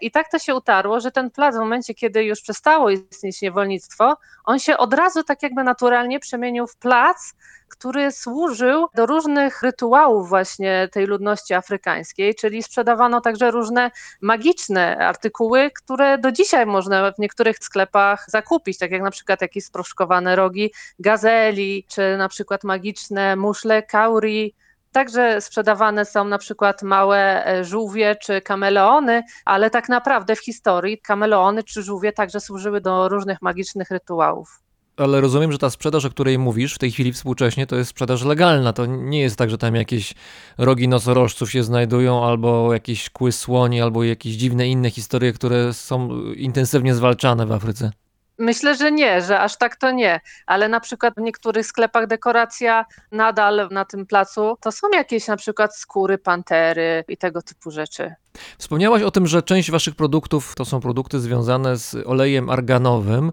I 0.00 0.10
tak 0.10 0.30
to 0.30 0.38
się 0.38 0.54
utarło, 0.54 1.00
że 1.00 1.10
ten 1.10 1.30
plac 1.30 1.54
w 1.56 1.58
momencie, 1.58 1.94
kiedy 1.94 2.24
już 2.24 2.40
przestało 2.40 2.90
istnieć 2.90 3.42
niewolnictwo, 3.42 4.16
on 4.44 4.58
się 4.58 4.76
od 4.76 4.94
razu 4.94 5.24
tak 5.24 5.42
jakby 5.42 5.64
naturalnie 5.64 6.20
przemienił 6.20 6.66
w 6.66 6.76
plac, 6.76 7.34
który 7.68 8.12
służył 8.12 8.86
do 8.94 9.06
różnych 9.06 9.62
rytuałów 9.62 10.28
właśnie 10.28 10.88
tej 10.92 11.06
ludności 11.06 11.54
afrykańskiej, 11.54 12.34
czyli 12.34 12.62
sprzedawano 12.62 13.20
także 13.20 13.50
różne 13.50 13.90
magiczne 14.20 14.96
artykuły, 14.96 15.70
które 15.70 16.18
do 16.18 16.32
dzisiaj 16.32 16.66
można 16.66 17.12
w 17.12 17.18
niektórych 17.18 17.56
sklepach 17.58 18.24
zakupić, 18.28 18.78
tak 18.78 18.90
jak 18.90 19.02
na 19.02 19.10
przykład 19.10 19.40
jakieś 19.40 19.64
sproszkowane 19.64 20.36
rogi 20.36 20.72
gazeli, 20.98 21.84
czy 21.88 22.16
na 22.18 22.28
przykład 22.28 22.64
magiczne 22.64 23.36
muszle 23.36 23.82
kauri, 23.82 24.54
Także 24.98 25.40
sprzedawane 25.40 26.04
są 26.04 26.24
na 26.24 26.38
przykład 26.38 26.82
małe 26.82 27.46
e, 27.46 27.64
żółwie 27.64 28.16
czy 28.22 28.40
kameleony, 28.40 29.22
ale 29.44 29.70
tak 29.70 29.88
naprawdę 29.88 30.36
w 30.36 30.40
historii 30.40 30.98
kameleony 30.98 31.62
czy 31.62 31.82
żółwie 31.82 32.12
także 32.12 32.40
służyły 32.40 32.80
do 32.80 33.08
różnych 33.08 33.42
magicznych 33.42 33.90
rytuałów. 33.90 34.60
Ale 34.96 35.20
rozumiem, 35.20 35.52
że 35.52 35.58
ta 35.58 35.70
sprzedaż, 35.70 36.04
o 36.04 36.10
której 36.10 36.38
mówisz 36.38 36.74
w 36.74 36.78
tej 36.78 36.90
chwili 36.90 37.12
współcześnie, 37.12 37.66
to 37.66 37.76
jest 37.76 37.90
sprzedaż 37.90 38.24
legalna. 38.24 38.72
To 38.72 38.86
nie 38.86 39.20
jest 39.20 39.36
tak, 39.36 39.50
że 39.50 39.58
tam 39.58 39.74
jakieś 39.74 40.14
rogi 40.58 40.88
nosorożców 40.88 41.50
się 41.50 41.62
znajdują, 41.62 42.24
albo 42.24 42.72
jakieś 42.72 43.10
kły 43.10 43.32
słoni, 43.32 43.80
albo 43.82 44.04
jakieś 44.04 44.34
dziwne 44.34 44.68
inne 44.68 44.90
historie, 44.90 45.32
które 45.32 45.72
są 45.72 46.22
intensywnie 46.22 46.94
zwalczane 46.94 47.46
w 47.46 47.52
Afryce. 47.52 47.90
Myślę, 48.38 48.74
że 48.74 48.92
nie, 48.92 49.22
że 49.22 49.40
aż 49.40 49.56
tak 49.56 49.76
to 49.76 49.90
nie, 49.90 50.20
ale 50.46 50.68
na 50.68 50.80
przykład 50.80 51.14
w 51.14 51.20
niektórych 51.20 51.66
sklepach 51.66 52.06
dekoracja 52.06 52.86
nadal 53.12 53.68
na 53.70 53.84
tym 53.84 54.06
placu 54.06 54.56
to 54.60 54.72
są 54.72 54.88
jakieś 54.94 55.26
na 55.26 55.36
przykład 55.36 55.76
skóry 55.76 56.18
pantery 56.18 57.04
i 57.08 57.16
tego 57.16 57.42
typu 57.42 57.70
rzeczy. 57.70 58.14
Wspomniałaś 58.58 59.02
o 59.02 59.10
tym, 59.10 59.26
że 59.26 59.42
część 59.42 59.70
waszych 59.70 59.94
produktów 59.94 60.54
to 60.54 60.64
są 60.64 60.80
produkty 60.80 61.20
związane 61.20 61.78
z 61.78 61.96
olejem 62.06 62.50
arganowym. 62.50 63.32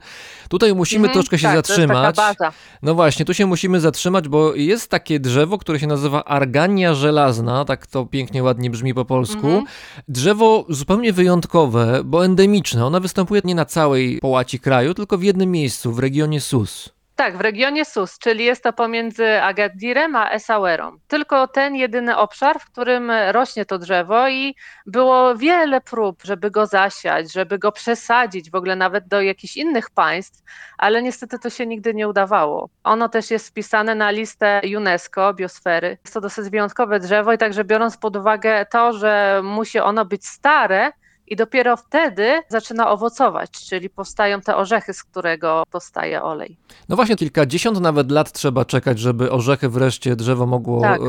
Tutaj 0.50 0.76
musimy 0.76 1.08
mhm, 1.08 1.13
troszkę 1.13 1.38
się 1.39 1.48
tak, 1.48 1.56
zatrzymać. 1.56 2.15
No 2.82 2.96
właśnie, 2.96 3.26
tu 3.26 3.34
się 3.34 3.46
musimy 3.46 3.80
zatrzymać, 3.80 4.28
bo 4.28 4.56
jest 4.56 4.89
takie 4.89 5.20
drzewo, 5.20 5.58
które 5.58 5.80
się 5.80 5.88
nazywa 5.88 6.24
argania 6.24 6.94
żelazna, 6.94 7.65
tak 7.65 7.88
to 7.88 8.06
pięknie, 8.06 8.44
ładnie 8.44 8.70
brzmi 8.70 8.94
po 8.94 9.06
polsku. 9.06 9.48
Mhm. 9.48 9.63
Drzewo 10.08 10.65
zupełnie 10.70 11.13
wyjątkowe, 11.13 12.02
bo 12.04 12.26
endemiczne. 12.26 12.86
Ona 12.86 13.00
występuje 13.00 13.41
nie 13.44 13.56
na 13.56 13.65
całej 13.65 14.20
połaci 14.20 14.60
kraju, 14.60 14.94
tylko 14.94 15.18
w 15.18 15.24
jednym 15.24 15.52
miejscu, 15.52 15.91
w 15.91 16.00
regionie 16.00 16.41
Sus. 16.41 16.95
Tak, 17.15 17.38
w 17.38 17.41
regionie 17.41 17.86
Sus, 17.86 18.19
czyli 18.19 18.45
jest 18.45 18.63
to 18.63 18.73
pomiędzy 18.73 19.41
Agadirem 19.41 20.15
a 20.15 20.32
Essawerą. 20.32 20.97
Tylko 21.08 21.47
ten 21.47 21.75
jedyny 21.75 22.17
obszar, 22.17 22.60
w 22.60 22.65
którym 22.65 23.12
rośnie 23.32 23.65
to 23.65 23.78
drzewo 23.78 24.30
i 24.30 24.56
było 24.86 25.36
wiele 25.36 25.82
prób, 25.82 26.23
żeby 26.23 26.51
go 26.51 26.65
zasiać, 26.65 27.34
żeby 27.34 27.60
go 27.60 27.71
przesadzić 27.71 28.51
w 28.51 28.56
ogóle 28.56 28.75
nawet 28.75 29.08
do 29.08 29.21
jakichś 29.21 29.58
innych 29.58 29.89
państw, 29.89 30.43
ale 30.78 31.01
niestety 31.01 31.39
to 31.39 31.49
się 31.49 31.65
nigdy 31.65 31.93
nie 31.93 32.08
udawało. 32.08 32.69
Ono 32.84 33.10
też 33.10 33.32
jest 33.32 33.49
wpisane 33.49 33.95
na 33.95 34.12
listę 34.12 34.62
UNESCO, 34.78 35.34
biosfery. 35.34 35.97
Jest 36.04 36.13
to 36.13 36.21
dosyć 36.21 36.49
wyjątkowe 36.49 36.99
drzewo 36.99 37.34
i 37.34 37.38
także 37.38 37.63
biorąc 37.63 37.97
pod 37.97 38.15
uwagę 38.15 38.65
to, 38.65 38.93
że 38.93 39.41
musi 39.43 39.80
ono 39.80 40.06
być 40.06 40.28
stare, 40.28 40.91
i 41.28 41.36
dopiero 41.36 41.78
wtedy 41.78 42.42
zaczyna 42.50 42.90
owocować, 42.90 43.52
czyli 43.52 43.90
powstają 43.90 44.42
te 44.42 44.56
orzechy, 44.56 44.94
z 44.94 45.04
którego 45.04 45.64
powstaje 45.72 46.24
olej. 46.24 46.58
No 46.90 46.96
właśnie, 46.96 47.16
kilkadziesiąt 47.16 47.82
nawet 47.82 48.12
lat 48.12 48.32
trzeba 48.32 48.66
czekać, 48.66 49.00
żeby 49.00 49.32
orzechy 49.32 49.70
wreszcie 49.70 50.16
drzewo 50.16 50.46
mogło 50.46 50.82
tak. 50.82 51.02
E, 51.02 51.04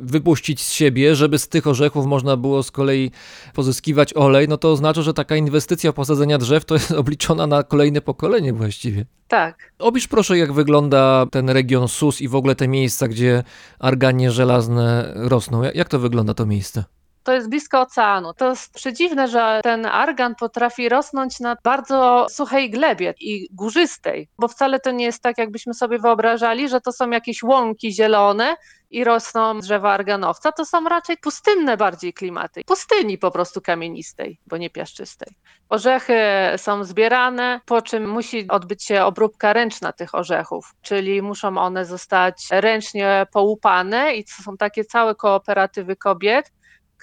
wypuścić 0.00 0.62
z 0.62 0.72
siebie, 0.72 1.14
żeby 1.14 1.38
z 1.38 1.48
tych 1.48 1.66
orzechów 1.66 2.06
można 2.06 2.36
było 2.36 2.62
z 2.62 2.70
kolei 2.70 3.10
pozyskiwać 3.54 4.14
olej. 4.14 4.48
No 4.48 4.56
to 4.56 4.72
oznacza, 4.72 5.02
że 5.02 5.14
taka 5.14 5.36
inwestycja 5.36 5.92
posadzenia 5.92 6.38
drzew 6.38 6.64
to 6.64 6.74
jest 6.74 6.92
obliczona 7.02 7.46
na 7.46 7.62
kolejne 7.62 8.00
pokolenie 8.00 8.52
właściwie. 8.52 9.06
Tak. 9.28 9.72
Opisz 9.78 10.08
proszę, 10.08 10.38
jak 10.38 10.52
wygląda 10.52 11.26
ten 11.30 11.50
region 11.50 11.88
Sus 11.88 12.20
i 12.20 12.28
w 12.28 12.34
ogóle 12.34 12.54
te 12.54 12.68
miejsca, 12.68 13.08
gdzie 13.08 13.42
arganie 13.78 14.30
żelazne 14.30 15.12
rosną. 15.14 15.62
Jak 15.74 15.88
to 15.88 15.98
wygląda 15.98 16.34
to 16.34 16.46
miejsce? 16.46 16.84
To 17.26 17.32
jest 17.32 17.48
blisko 17.48 17.80
oceanu. 17.80 18.34
To 18.34 18.50
jest 18.50 18.74
przedziwne, 18.74 19.28
że 19.28 19.60
ten 19.62 19.86
argan 19.86 20.34
potrafi 20.34 20.88
rosnąć 20.88 21.40
na 21.40 21.56
bardzo 21.64 22.26
suchej 22.30 22.70
glebie 22.70 23.14
i 23.20 23.48
górzystej, 23.52 24.28
bo 24.38 24.48
wcale 24.48 24.80
to 24.80 24.90
nie 24.90 25.04
jest 25.04 25.22
tak, 25.22 25.38
jakbyśmy 25.38 25.74
sobie 25.74 25.98
wyobrażali, 25.98 26.68
że 26.68 26.80
to 26.80 26.92
są 26.92 27.10
jakieś 27.10 27.42
łąki 27.42 27.92
zielone 27.92 28.56
i 28.90 29.04
rosną 29.04 29.60
drzewa 29.60 29.92
arganowca. 29.92 30.52
To 30.52 30.64
są 30.64 30.84
raczej 30.84 31.16
pustynne 31.16 31.76
bardziej 31.76 32.12
klimaty. 32.12 32.62
Pustyni 32.66 33.18
po 33.18 33.30
prostu 33.30 33.60
kamienistej, 33.60 34.40
bo 34.46 34.56
nie 34.56 34.70
piaszczystej. 34.70 35.36
Orzechy 35.68 36.18
są 36.56 36.84
zbierane, 36.84 37.60
po 37.66 37.82
czym 37.82 38.08
musi 38.10 38.48
odbyć 38.48 38.84
się 38.84 39.04
obróbka 39.04 39.52
ręczna 39.52 39.92
tych 39.92 40.14
orzechów, 40.14 40.74
czyli 40.82 41.22
muszą 41.22 41.58
one 41.58 41.84
zostać 41.84 42.46
ręcznie 42.50 43.26
połupane 43.32 44.14
i 44.14 44.24
to 44.24 44.42
są 44.42 44.56
takie 44.56 44.84
całe 44.84 45.14
kooperatywy 45.14 45.96
kobiet, 45.96 46.52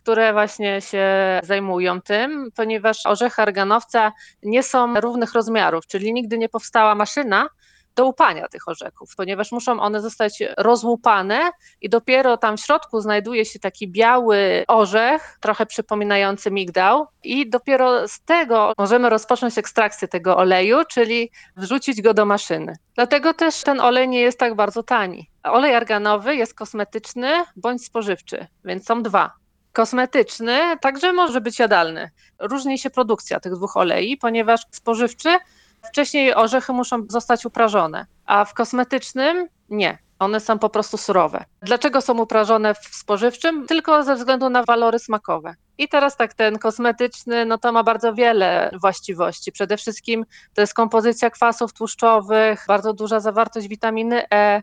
które 0.03 0.33
właśnie 0.33 0.81
się 0.81 1.05
zajmują 1.43 2.01
tym, 2.01 2.49
ponieważ 2.55 3.05
orzechy 3.05 3.41
arganowca 3.41 4.11
nie 4.43 4.63
są 4.63 4.99
równych 4.99 5.33
rozmiarów, 5.33 5.87
czyli 5.87 6.13
nigdy 6.13 6.37
nie 6.37 6.49
powstała 6.49 6.95
maszyna, 6.95 7.49
do 7.95 8.05
łupania 8.05 8.47
tych 8.47 8.67
orzechów, 8.67 9.15
ponieważ 9.17 9.51
muszą 9.51 9.79
one 9.79 10.01
zostać 10.01 10.43
rozłupane 10.57 11.51
i 11.81 11.89
dopiero 11.89 12.37
tam 12.37 12.57
w 12.57 12.61
środku 12.61 13.01
znajduje 13.01 13.45
się 13.45 13.59
taki 13.59 13.87
biały 13.87 14.63
orzech, 14.67 15.37
trochę 15.41 15.65
przypominający 15.65 16.51
migdał 16.51 17.07
i 17.23 17.49
dopiero 17.49 18.07
z 18.07 18.21
tego 18.21 18.73
możemy 18.77 19.09
rozpocząć 19.09 19.57
ekstrakcję 19.57 20.07
tego 20.07 20.37
oleju, 20.37 20.77
czyli 20.89 21.31
wrzucić 21.57 22.01
go 22.01 22.13
do 22.13 22.25
maszyny. 22.25 22.75
Dlatego 22.95 23.33
też 23.33 23.63
ten 23.63 23.79
olej 23.79 24.09
nie 24.09 24.19
jest 24.21 24.39
tak 24.39 24.55
bardzo 24.55 24.83
tani. 24.83 25.29
Olej 25.43 25.75
arganowy 25.75 26.35
jest 26.35 26.53
kosmetyczny 26.53 27.43
bądź 27.55 27.85
spożywczy, 27.85 28.47
więc 28.65 28.85
są 28.85 29.03
dwa 29.03 29.42
kosmetyczny 29.73 30.59
także 30.81 31.13
może 31.13 31.41
być 31.41 31.59
jadalny. 31.59 32.11
Różni 32.39 32.79
się 32.79 32.89
produkcja 32.89 33.39
tych 33.39 33.53
dwóch 33.53 33.77
olei, 33.77 34.17
ponieważ 34.17 34.61
spożywczy 34.71 35.37
wcześniej 35.89 36.35
orzechy 36.35 36.73
muszą 36.73 37.05
zostać 37.09 37.45
uprażone, 37.45 38.05
a 38.25 38.45
w 38.45 38.53
kosmetycznym 38.53 39.47
nie. 39.69 39.97
One 40.19 40.39
są 40.39 40.59
po 40.59 40.69
prostu 40.69 40.97
surowe. 40.97 41.45
Dlaczego 41.61 42.01
są 42.01 42.21
uprażone 42.21 42.73
w 42.75 42.95
spożywczym? 42.95 43.67
Tylko 43.67 44.03
ze 44.03 44.15
względu 44.15 44.49
na 44.49 44.63
walory 44.63 44.99
smakowe. 44.99 45.55
I 45.77 45.89
teraz 45.89 46.17
tak, 46.17 46.33
ten 46.33 46.59
kosmetyczny, 46.59 47.45
no 47.45 47.57
to 47.57 47.71
ma 47.71 47.83
bardzo 47.83 48.13
wiele 48.13 48.71
właściwości. 48.81 49.51
Przede 49.51 49.77
wszystkim 49.77 50.25
to 50.53 50.61
jest 50.61 50.73
kompozycja 50.73 51.29
kwasów 51.29 51.73
tłuszczowych, 51.73 52.65
bardzo 52.67 52.93
duża 52.93 53.19
zawartość 53.19 53.67
witaminy 53.67 54.23
E, 54.33 54.61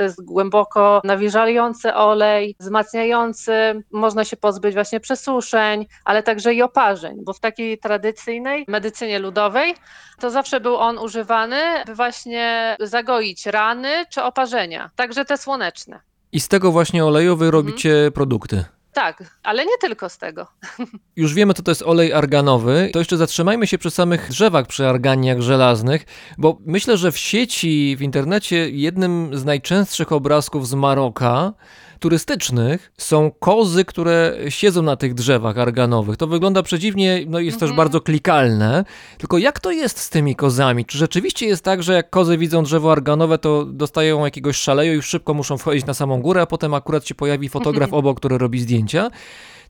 to 0.00 0.04
jest 0.04 0.24
głęboko 0.24 1.00
nawilżający 1.04 1.94
olej, 1.94 2.56
wzmacniający, 2.60 3.52
można 3.90 4.24
się 4.24 4.36
pozbyć 4.36 4.74
właśnie 4.74 5.00
przesuszeń, 5.00 5.86
ale 6.04 6.22
także 6.22 6.54
i 6.54 6.62
oparzeń, 6.62 7.16
bo 7.24 7.32
w 7.32 7.40
takiej 7.40 7.78
tradycyjnej 7.78 8.64
medycynie 8.68 9.18
ludowej 9.18 9.74
to 10.20 10.30
zawsze 10.30 10.60
był 10.60 10.76
on 10.76 10.98
używany, 10.98 11.56
by 11.86 11.94
właśnie 11.94 12.76
zagoić 12.80 13.46
rany 13.46 13.88
czy 14.10 14.22
oparzenia, 14.22 14.90
także 14.96 15.24
te 15.24 15.38
słoneczne. 15.38 16.00
I 16.32 16.40
z 16.40 16.48
tego 16.48 16.72
właśnie 16.72 17.04
oleju 17.04 17.36
wy 17.36 17.44
mhm. 17.44 17.52
robicie 17.52 18.10
produkty. 18.14 18.64
Tak, 18.92 19.38
ale 19.42 19.64
nie 19.64 19.78
tylko 19.80 20.08
z 20.08 20.18
tego. 20.18 20.46
Już 21.16 21.34
wiemy, 21.34 21.54
co 21.54 21.62
to 21.62 21.70
jest 21.70 21.82
olej 21.82 22.12
arganowy. 22.12 22.90
To 22.92 22.98
jeszcze 22.98 23.16
zatrzymajmy 23.16 23.66
się 23.66 23.78
przy 23.78 23.90
samych 23.90 24.28
drzewach, 24.28 24.66
przy 24.66 24.86
arganiach 24.86 25.40
żelaznych, 25.40 26.04
bo 26.38 26.58
myślę, 26.66 26.96
że 26.96 27.12
w 27.12 27.18
sieci, 27.18 27.96
w 27.98 28.02
internecie 28.02 28.70
jednym 28.70 29.38
z 29.38 29.44
najczęstszych 29.44 30.12
obrazków 30.12 30.68
z 30.68 30.74
Maroka 30.74 31.52
turystycznych 32.00 32.92
są 32.98 33.30
kozy, 33.30 33.84
które 33.84 34.36
siedzą 34.48 34.82
na 34.82 34.96
tych 34.96 35.14
drzewach 35.14 35.58
arganowych. 35.58 36.16
To 36.16 36.26
wygląda 36.26 36.62
przedziwnie, 36.62 37.24
no 37.26 37.38
jest 37.38 37.54
mhm. 37.54 37.70
też 37.70 37.76
bardzo 37.76 38.00
klikalne. 38.00 38.84
Tylko 39.18 39.38
jak 39.38 39.60
to 39.60 39.70
jest 39.70 39.98
z 39.98 40.10
tymi 40.10 40.36
kozami? 40.36 40.84
Czy 40.84 40.98
rzeczywiście 40.98 41.46
jest 41.46 41.64
tak, 41.64 41.82
że 41.82 41.94
jak 41.94 42.10
kozy 42.10 42.38
widzą 42.38 42.62
drzewo 42.62 42.92
arganowe, 42.92 43.38
to 43.38 43.64
dostają 43.64 44.24
jakiegoś 44.24 44.56
szaleju 44.56 44.98
i 44.98 45.02
szybko 45.02 45.34
muszą 45.34 45.58
wchodzić 45.58 45.86
na 45.86 45.94
samą 45.94 46.20
górę, 46.22 46.42
a 46.42 46.46
potem 46.46 46.74
akurat 46.74 47.06
się 47.06 47.14
pojawi 47.14 47.48
fotograf 47.48 47.92
obok, 48.00 48.18
który 48.18 48.38
robi 48.38 48.60
zdjęcia? 48.60 49.10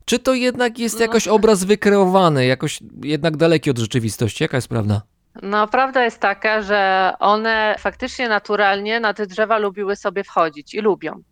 Czy 0.04 0.18
to 0.18 0.34
jednak 0.34 0.78
jest 0.78 0.94
no 0.94 1.00
jakoś 1.00 1.28
obraz 1.28 1.64
wykreowany, 1.64 2.46
jakoś 2.46 2.80
jednak 3.02 3.36
daleki 3.36 3.70
od 3.70 3.78
rzeczywistości? 3.78 4.44
Jaka 4.44 4.56
jest 4.56 4.68
prawda? 4.68 5.02
No, 5.42 5.68
prawda 5.68 6.04
jest 6.04 6.20
taka, 6.20 6.62
że 6.62 7.12
one 7.18 7.74
faktycznie 7.78 8.28
naturalnie 8.28 9.00
na 9.00 9.14
te 9.14 9.26
drzewa 9.26 9.58
lubiły 9.58 9.96
sobie 9.96 10.24
wchodzić 10.24 10.74
i 10.74 10.80
lubią 10.80 11.22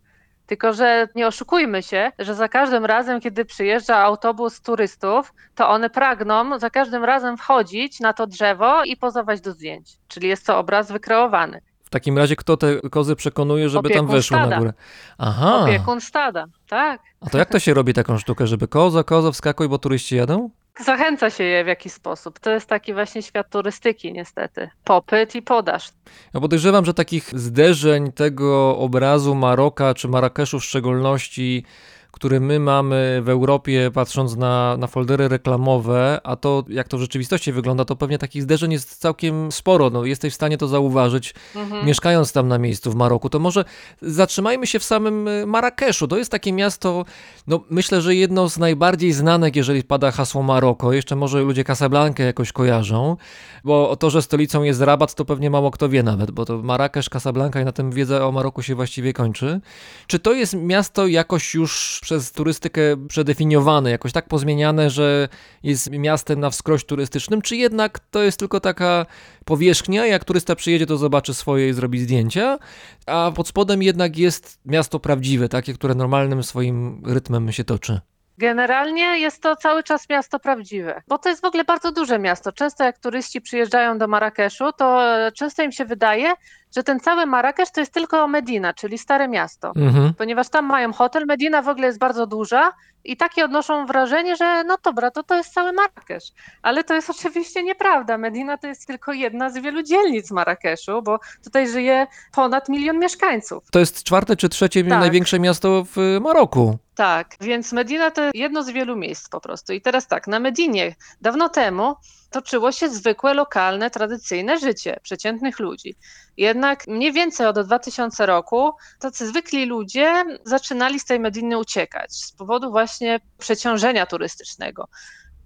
Tylko, 0.48 0.72
że 0.72 1.08
nie 1.14 1.26
oszukujmy 1.26 1.82
się, 1.82 2.12
że 2.18 2.34
za 2.34 2.48
każdym 2.48 2.84
razem, 2.84 3.20
kiedy 3.20 3.44
przyjeżdża 3.44 3.96
autobus 3.96 4.60
turystów, 4.60 5.32
to 5.54 5.68
one 5.68 5.90
pragną 5.90 6.58
za 6.58 6.70
każdym 6.70 7.04
razem 7.04 7.36
wchodzić 7.36 8.00
na 8.00 8.12
to 8.12 8.26
drzewo 8.26 8.84
i 8.84 8.96
pozować 8.96 9.40
do 9.40 9.52
zdjęć. 9.52 9.96
Czyli 10.08 10.28
jest 10.28 10.46
to 10.46 10.58
obraz 10.58 10.92
wykreowany. 10.92 11.60
W 11.84 11.90
takim 11.90 12.18
razie 12.18 12.36
kto 12.36 12.56
te 12.56 12.80
kozy 12.90 13.16
przekonuje, 13.16 13.68
żeby 13.68 13.88
tam 13.88 13.98
Opiekun 13.98 14.16
weszły 14.16 14.36
na 14.36 14.42
stada. 14.42 14.58
górę? 14.58 14.72
Aha. 15.18 15.62
Opiekun 15.62 16.00
stada, 16.00 16.44
tak. 16.68 17.00
A 17.20 17.30
to 17.30 17.38
jak 17.38 17.48
to 17.48 17.58
się 17.58 17.74
robi 17.74 17.94
taką 17.94 18.18
sztukę, 18.18 18.46
żeby 18.46 18.68
koza, 18.68 19.04
koza, 19.04 19.32
wskakuj, 19.32 19.68
bo 19.68 19.78
turyści 19.78 20.16
jadą? 20.16 20.50
Zachęca 20.84 21.30
się 21.30 21.44
je 21.44 21.64
w 21.64 21.66
jakiś 21.66 21.92
sposób. 21.92 22.38
To 22.38 22.50
jest 22.50 22.66
taki 22.66 22.94
właśnie 22.94 23.22
świat 23.22 23.50
turystyki, 23.50 24.12
niestety. 24.12 24.70
Popyt 24.84 25.34
i 25.34 25.42
podaż. 25.42 25.88
Ja 26.34 26.40
podejrzewam, 26.40 26.84
że 26.84 26.94
takich 26.94 27.30
zderzeń 27.34 28.12
tego 28.12 28.78
obrazu 28.78 29.34
Maroka 29.34 29.94
czy 29.94 30.08
Marrakeszu 30.08 30.60
w 30.60 30.64
szczególności, 30.64 31.64
który 32.12 32.40
my 32.40 32.60
mamy 32.60 33.20
w 33.24 33.28
Europie, 33.28 33.90
patrząc 33.94 34.36
na, 34.36 34.76
na 34.76 34.86
foldery 34.86 35.28
reklamowe, 35.28 36.20
a 36.24 36.36
to 36.36 36.64
jak 36.68 36.88
to 36.88 36.96
w 36.96 37.00
rzeczywistości 37.00 37.52
wygląda, 37.52 37.84
to 37.84 37.96
pewnie 37.96 38.18
takich 38.18 38.42
zderzeń 38.42 38.72
jest 38.72 38.96
całkiem 39.00 39.52
sporo. 39.52 39.90
No, 39.90 40.04
jesteś 40.04 40.32
w 40.32 40.36
stanie 40.36 40.58
to 40.58 40.68
zauważyć, 40.68 41.34
Mhm. 41.54 41.86
mieszkając 41.86 42.32
tam 42.32 42.48
na 42.48 42.58
miejscu 42.58 42.90
w 42.90 42.94
Maroku. 42.94 43.30
To 43.30 43.38
może 43.38 43.64
zatrzymajmy 44.02 44.66
się 44.66 44.78
w 44.78 44.84
samym 44.84 45.28
y, 45.28 45.46
Marrakeszu. 45.46 46.08
To 46.08 46.18
jest 46.18 46.30
takie 46.30 46.52
miasto, 46.52 47.04
no 47.46 47.60
myślę, 47.70 48.00
że 48.00 48.14
jedno 48.14 48.48
z 48.48 48.58
najbardziej 48.58 49.12
znanych, 49.12 49.56
jeżeli 49.56 49.82
pada 49.82 50.10
hasło 50.10 50.42
Maroko. 50.42 50.92
Jeszcze 50.92 51.16
może 51.16 51.40
ludzie 51.40 51.64
Casablankę 51.64 52.22
jakoś 52.22 52.52
kojarzą, 52.52 53.16
bo 53.64 53.96
to, 53.96 54.10
że 54.10 54.22
stolicą 54.22 54.62
jest 54.62 54.80
Rabat, 54.80 55.14
to 55.14 55.24
pewnie 55.24 55.50
mało 55.50 55.70
kto 55.70 55.88
wie 55.88 56.02
nawet, 56.02 56.30
bo 56.30 56.44
to 56.44 56.58
Marrakesz, 56.62 57.08
Casablanca 57.10 57.60
i 57.60 57.64
na 57.64 57.72
tym 57.72 57.90
wiedza 57.90 58.26
o 58.26 58.32
Maroku 58.32 58.62
się 58.62 58.74
właściwie 58.74 59.12
kończy. 59.12 59.60
Czy 60.06 60.18
to 60.18 60.32
jest 60.32 60.54
miasto 60.54 61.06
jakoś 61.06 61.54
już 61.54 61.97
przez 62.00 62.32
turystykę 62.32 62.80
przedefiniowane, 63.08 63.90
jakoś 63.90 64.12
tak 64.12 64.28
pozmieniane, 64.28 64.90
że 64.90 65.28
jest 65.62 65.90
miastem 65.90 66.40
na 66.40 66.50
wskroś 66.50 66.84
turystycznym, 66.84 67.42
czy 67.42 67.56
jednak 67.56 67.98
to 67.98 68.22
jest 68.22 68.38
tylko 68.38 68.60
taka 68.60 69.06
powierzchnia, 69.44 70.06
jak 70.06 70.24
turysta 70.24 70.56
przyjedzie, 70.56 70.86
to 70.86 70.96
zobaczy 70.96 71.34
swoje 71.34 71.68
i 71.68 71.72
zrobi 71.72 72.00
zdjęcia, 72.00 72.58
a 73.06 73.32
pod 73.34 73.48
spodem 73.48 73.82
jednak 73.82 74.18
jest 74.18 74.60
miasto 74.64 75.00
prawdziwe, 75.00 75.48
takie, 75.48 75.74
które 75.74 75.94
normalnym 75.94 76.42
swoim 76.42 77.02
rytmem 77.06 77.52
się 77.52 77.64
toczy. 77.64 78.00
Generalnie 78.38 79.18
jest 79.18 79.42
to 79.42 79.56
cały 79.56 79.82
czas 79.82 80.08
miasto 80.08 80.38
prawdziwe, 80.38 81.02
bo 81.08 81.18
to 81.18 81.28
jest 81.28 81.42
w 81.42 81.44
ogóle 81.44 81.64
bardzo 81.64 81.92
duże 81.92 82.18
miasto. 82.18 82.52
Często 82.52 82.84
jak 82.84 82.98
turyści 82.98 83.40
przyjeżdżają 83.40 83.98
do 83.98 84.08
Marrakeszu, 84.08 84.72
to 84.72 85.16
e, 85.26 85.32
często 85.32 85.62
im 85.62 85.72
się 85.72 85.84
wydaje, 85.84 86.32
że 86.76 86.82
ten 86.82 87.00
cały 87.00 87.26
Marrakesz 87.26 87.70
to 87.70 87.80
jest 87.80 87.94
tylko 87.94 88.28
Medina, 88.28 88.74
czyli 88.74 88.98
stare 88.98 89.28
miasto. 89.28 89.72
Mhm. 89.76 90.14
Ponieważ 90.14 90.48
tam 90.48 90.66
mają 90.66 90.92
hotel, 90.92 91.24
Medina 91.26 91.62
w 91.62 91.68
ogóle 91.68 91.86
jest 91.86 91.98
bardzo 91.98 92.26
duża 92.26 92.72
i 93.04 93.16
takie 93.16 93.44
odnoszą 93.44 93.86
wrażenie, 93.86 94.36
że 94.36 94.64
no 94.64 94.76
dobra, 94.84 95.10
to 95.10 95.22
to 95.22 95.34
jest 95.34 95.52
cały 95.52 95.72
Marrakesz. 95.72 96.24
Ale 96.62 96.84
to 96.84 96.94
jest 96.94 97.10
oczywiście 97.18 97.62
nieprawda. 97.62 98.18
Medina 98.18 98.58
to 98.58 98.66
jest 98.66 98.86
tylko 98.86 99.12
jedna 99.12 99.50
z 99.50 99.58
wielu 99.58 99.82
dzielnic 99.82 100.30
Marrakeszu, 100.30 101.02
bo 101.02 101.18
tutaj 101.44 101.68
żyje 101.68 102.06
ponad 102.32 102.68
milion 102.68 102.98
mieszkańców. 102.98 103.64
To 103.70 103.78
jest 103.78 104.02
czwarte 104.02 104.36
czy 104.36 104.48
trzecie 104.48 104.84
Tak. 104.84 105.00
największe 105.00 105.38
miasto 105.38 105.84
w 105.96 106.18
Maroku. 106.20 106.78
Tak, 106.98 107.36
więc 107.40 107.72
Medina 107.72 108.10
to 108.10 108.22
jedno 108.34 108.62
z 108.62 108.70
wielu 108.70 108.96
miejsc 108.96 109.28
po 109.28 109.40
prostu. 109.40 109.72
I 109.72 109.80
teraz 109.80 110.06
tak, 110.06 110.26
na 110.26 110.38
Medinie 110.38 110.94
dawno 111.20 111.48
temu 111.48 111.96
toczyło 112.30 112.72
się 112.72 112.88
zwykłe, 112.88 113.34
lokalne, 113.34 113.90
tradycyjne 113.90 114.58
życie 114.58 115.00
przeciętnych 115.02 115.58
ludzi. 115.58 115.94
Jednak 116.36 116.86
mniej 116.86 117.12
więcej 117.12 117.46
od 117.46 117.60
2000 117.60 118.26
roku 118.26 118.72
tacy 119.00 119.26
zwykli 119.26 119.66
ludzie 119.66 120.24
zaczynali 120.44 121.00
z 121.00 121.04
tej 121.04 121.20
Mediny 121.20 121.58
uciekać 121.58 122.12
z 122.12 122.32
powodu 122.32 122.70
właśnie 122.70 123.20
przeciążenia 123.38 124.06
turystycznego. 124.06 124.88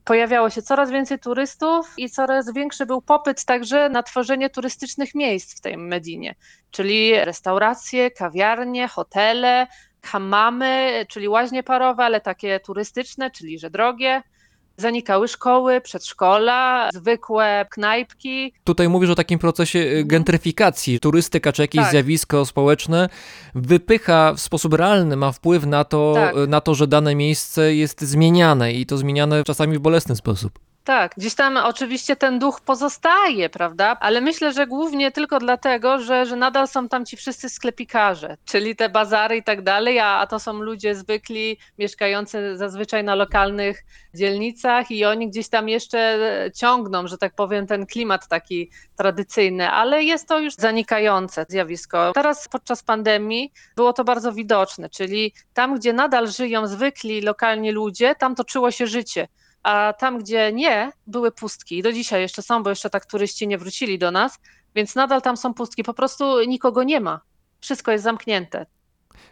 Pojawiało 0.04 0.50
się 0.50 0.62
coraz 0.62 0.90
więcej 0.90 1.18
turystów 1.18 1.94
i 1.96 2.10
coraz 2.10 2.52
większy 2.52 2.86
był 2.86 3.02
popyt 3.02 3.44
także 3.44 3.88
na 3.88 4.02
tworzenie 4.02 4.50
turystycznych 4.50 5.14
miejsc 5.14 5.58
w 5.58 5.60
tej 5.60 5.76
Medinie, 5.76 6.34
czyli 6.70 7.24
restauracje, 7.24 8.10
kawiarnie, 8.10 8.88
hotele, 8.88 9.66
hammamy, 10.04 11.04
czyli 11.08 11.28
łaźnie 11.28 11.62
parowe, 11.62 12.04
ale 12.04 12.20
takie 12.20 12.60
turystyczne, 12.60 13.30
czyli 13.30 13.58
że 13.58 13.70
drogie. 13.70 14.22
Zanikały 14.76 15.28
szkoły, 15.28 15.80
przedszkola, 15.80 16.88
zwykłe 16.94 17.66
knajpki. 17.70 18.52
Tutaj 18.64 18.88
mówisz 18.88 19.10
o 19.10 19.14
takim 19.14 19.38
procesie 19.38 19.78
y, 19.78 20.04
gentryfikacji. 20.04 21.00
Turystyka 21.00 21.52
czy 21.52 21.62
jakieś 21.62 21.82
Tak. 21.82 21.90
zjawisko 21.90 22.46
społeczne 22.46 23.08
wypycha 23.54 24.32
w 24.34 24.40
sposób 24.40 24.74
realny, 24.74 25.16
ma 25.16 25.32
wpływ 25.32 25.66
na 25.66 25.84
to, 25.84 26.12
Tak. 26.14 26.34
na 26.48 26.60
to, 26.60 26.74
że 26.74 26.86
dane 26.86 27.14
miejsce 27.14 27.74
jest 27.74 28.00
zmieniane 28.00 28.72
i 28.72 28.86
to 28.86 28.96
zmieniane 28.96 29.44
czasami 29.44 29.78
w 29.78 29.80
bolesny 29.80 30.16
sposób. 30.16 30.58
Tak, 30.84 31.14
gdzieś 31.16 31.34
tam 31.34 31.56
oczywiście 31.56 32.16
ten 32.16 32.38
duch 32.38 32.60
pozostaje, 32.60 33.48
prawda? 33.48 33.96
Ale 34.00 34.20
myślę, 34.20 34.52
że 34.52 34.66
głównie 34.66 35.12
tylko 35.12 35.38
dlatego, 35.38 35.98
że, 35.98 36.26
że 36.26 36.36
nadal 36.36 36.68
są 36.68 36.88
tam 36.88 37.06
ci 37.06 37.16
wszyscy 37.16 37.48
sklepikarze, 37.48 38.36
czyli 38.44 38.76
te 38.76 38.88
bazary 38.88 39.36
i 39.36 39.42
tak 39.42 39.62
dalej, 39.62 39.98
a, 39.98 40.06
a 40.06 40.26
to 40.26 40.38
są 40.38 40.52
ludzie 40.52 40.94
zwykli, 40.94 41.58
mieszkający 41.78 42.56
zazwyczaj 42.56 43.04
na 43.04 43.14
lokalnych 43.14 43.84
dzielnicach 44.14 44.90
i 44.90 45.04
oni 45.04 45.28
gdzieś 45.30 45.48
tam 45.48 45.68
jeszcze 45.68 46.18
ciągną, 46.54 47.06
że 47.06 47.18
tak 47.18 47.34
powiem, 47.34 47.66
ten 47.66 47.86
klimat 47.86 48.28
taki 48.28 48.70
tradycyjny, 48.96 49.70
ale 49.70 50.04
jest 50.04 50.28
to 50.28 50.38
już 50.38 50.54
zanikające 50.54 51.46
zjawisko. 51.48 52.12
Teraz 52.14 52.48
podczas 52.48 52.82
pandemii 52.82 53.52
było 53.76 53.92
to 53.92 54.04
bardzo 54.04 54.32
widoczne, 54.32 54.90
czyli 54.90 55.34
tam, 55.54 55.78
gdzie 55.78 55.92
nadal 55.92 56.28
żyją 56.28 56.66
zwykli, 56.66 57.20
lokalni 57.20 57.70
ludzie, 57.70 58.14
tam 58.14 58.34
toczyło 58.34 58.70
się 58.70 58.86
życie 58.86 59.28
a 59.62 59.94
tam, 59.98 60.18
gdzie 60.18 60.52
nie, 60.52 60.92
były 61.06 61.32
pustki. 61.32 61.78
I 61.78 61.82
do 61.82 61.92
dzisiaj 61.92 62.20
jeszcze 62.20 62.42
są, 62.42 62.62
bo 62.62 62.70
jeszcze 62.70 62.90
tak 62.90 63.06
turyści 63.06 63.48
nie 63.48 63.58
wrócili 63.58 63.98
do 63.98 64.10
nas, 64.10 64.38
więc 64.74 64.94
nadal 64.94 65.22
tam 65.22 65.36
są 65.36 65.54
pustki. 65.54 65.82
Po 65.82 65.94
prostu 65.94 66.44
nikogo 66.44 66.82
nie 66.82 67.00
ma. 67.00 67.20
Wszystko 67.60 67.92
jest 67.92 68.04
zamknięte. 68.04 68.66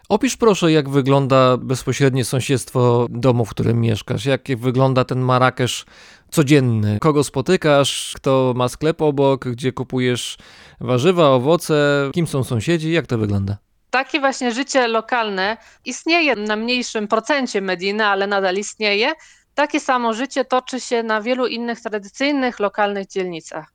Opisz 0.09 0.37
proszę, 0.37 0.73
jak 0.73 0.89
wygląda 0.89 1.57
bezpośrednie 1.57 2.25
sąsiedztwo 2.25 3.07
domu, 3.11 3.45
w 3.45 3.51
którym 3.51 3.81
mieszkasz. 3.81 4.27
Jak 4.27 4.43
wygląda 4.57 5.05
ten 5.05 5.21
Marrakesz 5.21 5.85
codzienny? 6.31 6.99
Kogo 7.01 7.25
spotykasz? 7.25 8.13
Kto 8.17 8.53
ma 8.57 8.69
sklep 8.69 9.03
obok? 9.03 9.49
Gdzie 9.49 9.73
kupujesz 9.73 10.39
warzywa, 10.81 11.29
owoce? 11.29 12.11
Kim 12.15 12.27
są 12.27 12.45
sąsiedzi? 12.45 12.93
Jak 12.93 13.07
to 13.07 13.19
wygląda? 13.19 13.57
Takie 13.91 14.21
właśnie 14.21 14.53
życie 14.53 14.89
lokalne 14.89 15.57
istnieje 15.85 16.37
na 16.37 16.57
mniejszym 16.57 17.09
procencie 17.09 17.61
Mediny, 17.61 18.07
ale 18.07 18.27
nadal 18.27 18.57
istnieje. 18.57 19.13
Takie 19.55 19.81
samo 19.81 20.13
życie 20.13 20.45
toczy 20.45 20.81
się 20.81 21.03
na 21.03 21.21
wielu 21.21 21.47
innych 21.47 21.81
tradycyjnych, 21.81 22.61
lokalnych 22.61 23.07
dzielnicach. 23.07 23.73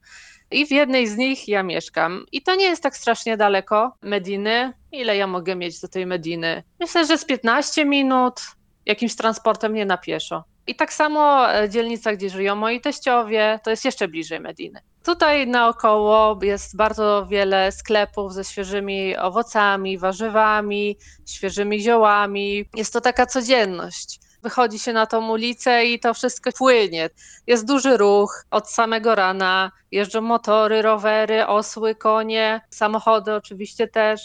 I 0.51 0.65
w 0.67 0.71
jednej 0.71 1.07
z 1.07 1.17
nich 1.17 1.47
ja 1.47 1.63
mieszkam. 1.63 2.25
I 2.31 2.41
to 2.41 2.55
nie 2.55 2.65
jest 2.65 2.83
tak 2.83 2.97
strasznie 2.97 3.37
daleko 3.37 3.95
Mediny. 4.01 4.73
Ile 4.91 5.17
ja 5.17 5.27
mogę 5.27 5.55
mieć 5.55 5.79
do 5.79 5.87
tej 5.87 6.05
Mediny? 6.05 6.63
Myślę, 6.79 7.05
że 7.05 7.17
z 7.17 7.25
15 7.25 7.85
minut 7.85 8.41
jakimś 8.85 9.15
transportem 9.15 9.73
nie 9.73 9.85
na 9.85 9.97
pieszo. 9.97 10.43
I 10.67 10.75
tak 10.75 10.93
samo 10.93 11.53
e, 11.53 11.69
dzielnica, 11.69 12.13
gdzie 12.13 12.29
żyją 12.29 12.55
moi 12.55 12.81
teściowie, 12.81 13.59
to 13.63 13.69
jest 13.69 13.85
jeszcze 13.85 14.07
bliżej 14.07 14.39
Mediny. 14.39 14.79
Tutaj 15.03 15.47
naokoło 15.47 16.39
jest 16.41 16.77
bardzo 16.77 17.27
wiele 17.29 17.71
sklepów 17.71 18.33
ze 18.33 18.43
świeżymi 18.43 19.17
owocami, 19.17 19.97
warzywami, 19.97 20.97
świeżymi 21.25 21.81
ziołami. 21.81 22.65
Jest 22.75 22.93
to 22.93 23.01
taka 23.01 23.25
codzienność 23.25 24.19
wychodzi 24.45 24.79
się 24.79 24.93
na 24.93 25.05
tą 25.05 25.29
ulicę 25.31 25.85
i 25.85 25.99
to 25.99 26.13
wszystko 26.13 26.51
płynie. 26.57 27.09
Jest 27.47 27.67
duży 27.67 27.97
ruch 27.97 28.45
od 28.51 28.69
samego 28.69 29.15
rana, 29.15 29.71
jeżdżą 29.91 30.21
motory, 30.21 30.81
rowery, 30.81 31.47
osły, 31.47 31.95
konie, 31.95 32.61
samochody 32.69 33.33
oczywiście 33.33 33.87
też. 33.87 34.21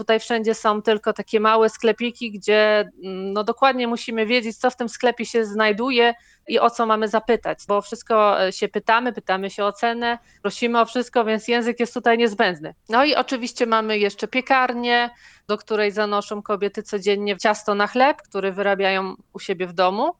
Tutaj 0.00 0.20
wszędzie 0.20 0.54
są 0.54 0.82
tylko 0.82 1.12
takie 1.12 1.40
małe 1.40 1.68
sklepiki, 1.68 2.32
gdzie 2.32 2.90
mm, 3.04 3.32
no 3.32 3.44
dokładnie 3.44 3.88
musimy 3.88 4.26
wiedzieć, 4.26 4.56
co 4.56 4.70
w 4.70 4.76
tym 4.76 4.88
sklepie 4.88 5.26
się 5.26 5.44
znajduje 5.44 6.14
i 6.48 6.58
o 6.58 6.70
co 6.70 6.86
mamy 6.86 7.08
zapytać, 7.08 7.58
bo 7.68 7.82
wszystko 7.82 8.44
e, 8.46 8.52
się 8.52 8.68
pytamy, 8.68 9.12
pytamy 9.12 9.50
się 9.50 9.64
o 9.64 9.72
cenę, 9.72 10.18
prosimy 10.42 10.80
o 10.80 10.86
wszystko, 10.86 11.24
więc 11.24 11.48
język 11.48 11.80
jest 11.80 11.94
tutaj 11.94 12.18
niezbędny. 12.18 12.74
No 12.88 13.04
i 13.04 13.14
oczywiście 13.14 13.66
mamy 13.66 13.98
jeszcze 13.98 14.28
piekarnię, 14.28 15.10
do 15.48 15.58
której 15.58 15.90
zanoszą 15.90 16.42
kobiety 16.42 16.82
codziennie 16.82 17.36
ciasto 17.36 17.74
na 17.74 17.86
chleb, 17.86 18.22
który 18.22 18.52
wyrabiają 18.52 19.14
u 19.32 19.38
siebie 19.38 19.66
w 19.66 19.72
domu. 19.72 20.12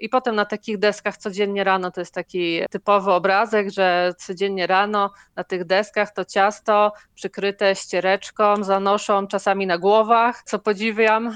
I 0.00 0.08
potem 0.08 0.34
na 0.34 0.44
takich 0.44 0.78
deskach 0.78 1.16
codziennie 1.16 1.64
rano 1.64 1.90
to 1.90 2.00
jest 2.00 2.14
taki 2.14 2.60
typowy 2.70 3.12
obrazek, 3.12 3.70
że 3.70 4.14
codziennie 4.18 4.66
rano 4.66 5.10
na 5.36 5.44
tych 5.44 5.64
deskach 5.64 6.14
to 6.14 6.24
ciasto 6.24 6.92
przykryte 7.14 7.76
ściereczką 7.76 8.64
zanoszą 8.64 9.26
czasami 9.26 9.66
na 9.66 9.78
głowach, 9.78 10.42
co 10.42 10.58
podziwiam. 10.58 11.34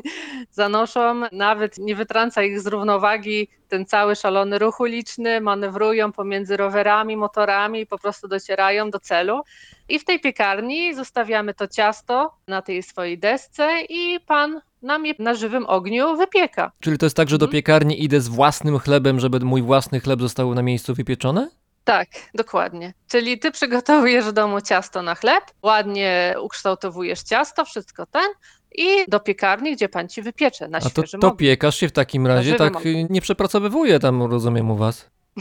zanoszą, 0.50 1.22
nawet 1.32 1.78
nie 1.78 1.94
wytrąca 1.94 2.42
ich 2.42 2.60
z 2.60 2.66
równowagi 2.66 3.48
ten 3.70 3.86
cały 3.86 4.16
szalony 4.16 4.58
ruch 4.58 4.80
uliczny, 4.80 5.40
manewrują 5.40 6.12
pomiędzy 6.12 6.56
rowerami, 6.56 7.16
motorami 7.16 7.80
i 7.80 7.86
po 7.86 7.98
prostu 7.98 8.28
docierają 8.28 8.90
do 8.90 9.00
celu. 9.00 9.42
I 9.88 9.98
w 9.98 10.04
tej 10.04 10.20
piekarni 10.20 10.94
zostawiamy 10.94 11.54
to 11.54 11.68
ciasto 11.68 12.34
na 12.48 12.62
tej 12.62 12.82
swojej 12.82 13.18
desce 13.18 13.80
i 13.88 14.20
pan 14.26 14.60
nam 14.82 15.06
je 15.06 15.14
na 15.18 15.34
żywym 15.34 15.66
ogniu 15.66 16.16
wypieka. 16.16 16.72
Czyli 16.80 16.98
to 16.98 17.06
jest 17.06 17.16
tak, 17.16 17.28
że 17.30 17.38
do 17.38 17.46
Mhm. 17.46 17.52
piekarni 17.52 18.04
idę 18.04 18.20
z 18.20 18.28
własnym 18.28 18.78
chlebem, 18.78 19.20
żeby 19.20 19.40
mój 19.40 19.62
własny 19.62 20.00
chleb 20.00 20.20
został 20.20 20.54
na 20.54 20.62
miejscu 20.62 20.94
wypieczony? 20.94 21.48
Tak, 21.84 22.08
dokładnie. 22.34 22.94
Czyli 23.08 23.38
ty 23.38 23.50
przygotowujesz 23.50 24.24
w 24.24 24.32
domu 24.32 24.60
ciasto 24.60 25.02
na 25.02 25.14
chleb, 25.14 25.44
ładnie 25.62 26.34
ukształtowujesz 26.42 27.22
ciasto, 27.22 27.64
wszystko 27.64 28.06
ten 28.06 28.26
i 28.74 28.84
do 29.08 29.20
piekarni, 29.20 29.72
gdzie 29.76 29.88
pan 29.88 30.08
ci 30.08 30.22
wypiecze 30.22 30.68
na 30.68 30.78
A 30.78 30.80
to, 30.80 30.88
świeżym 30.88 31.20
to 31.20 31.26
ogniu. 31.26 31.36
piekarz 31.36 31.76
się 31.76 31.88
w 31.88 31.92
takim 31.92 32.26
razie 32.26 32.42
żywym 32.50 32.58
tak 32.58 32.76
ogniu. 32.76 33.06
nie 33.10 33.20
przepracowywuje 33.20 33.98
tam, 33.98 34.22
rozumiem, 34.22 34.70
u 34.70 34.76
was. 34.76 35.10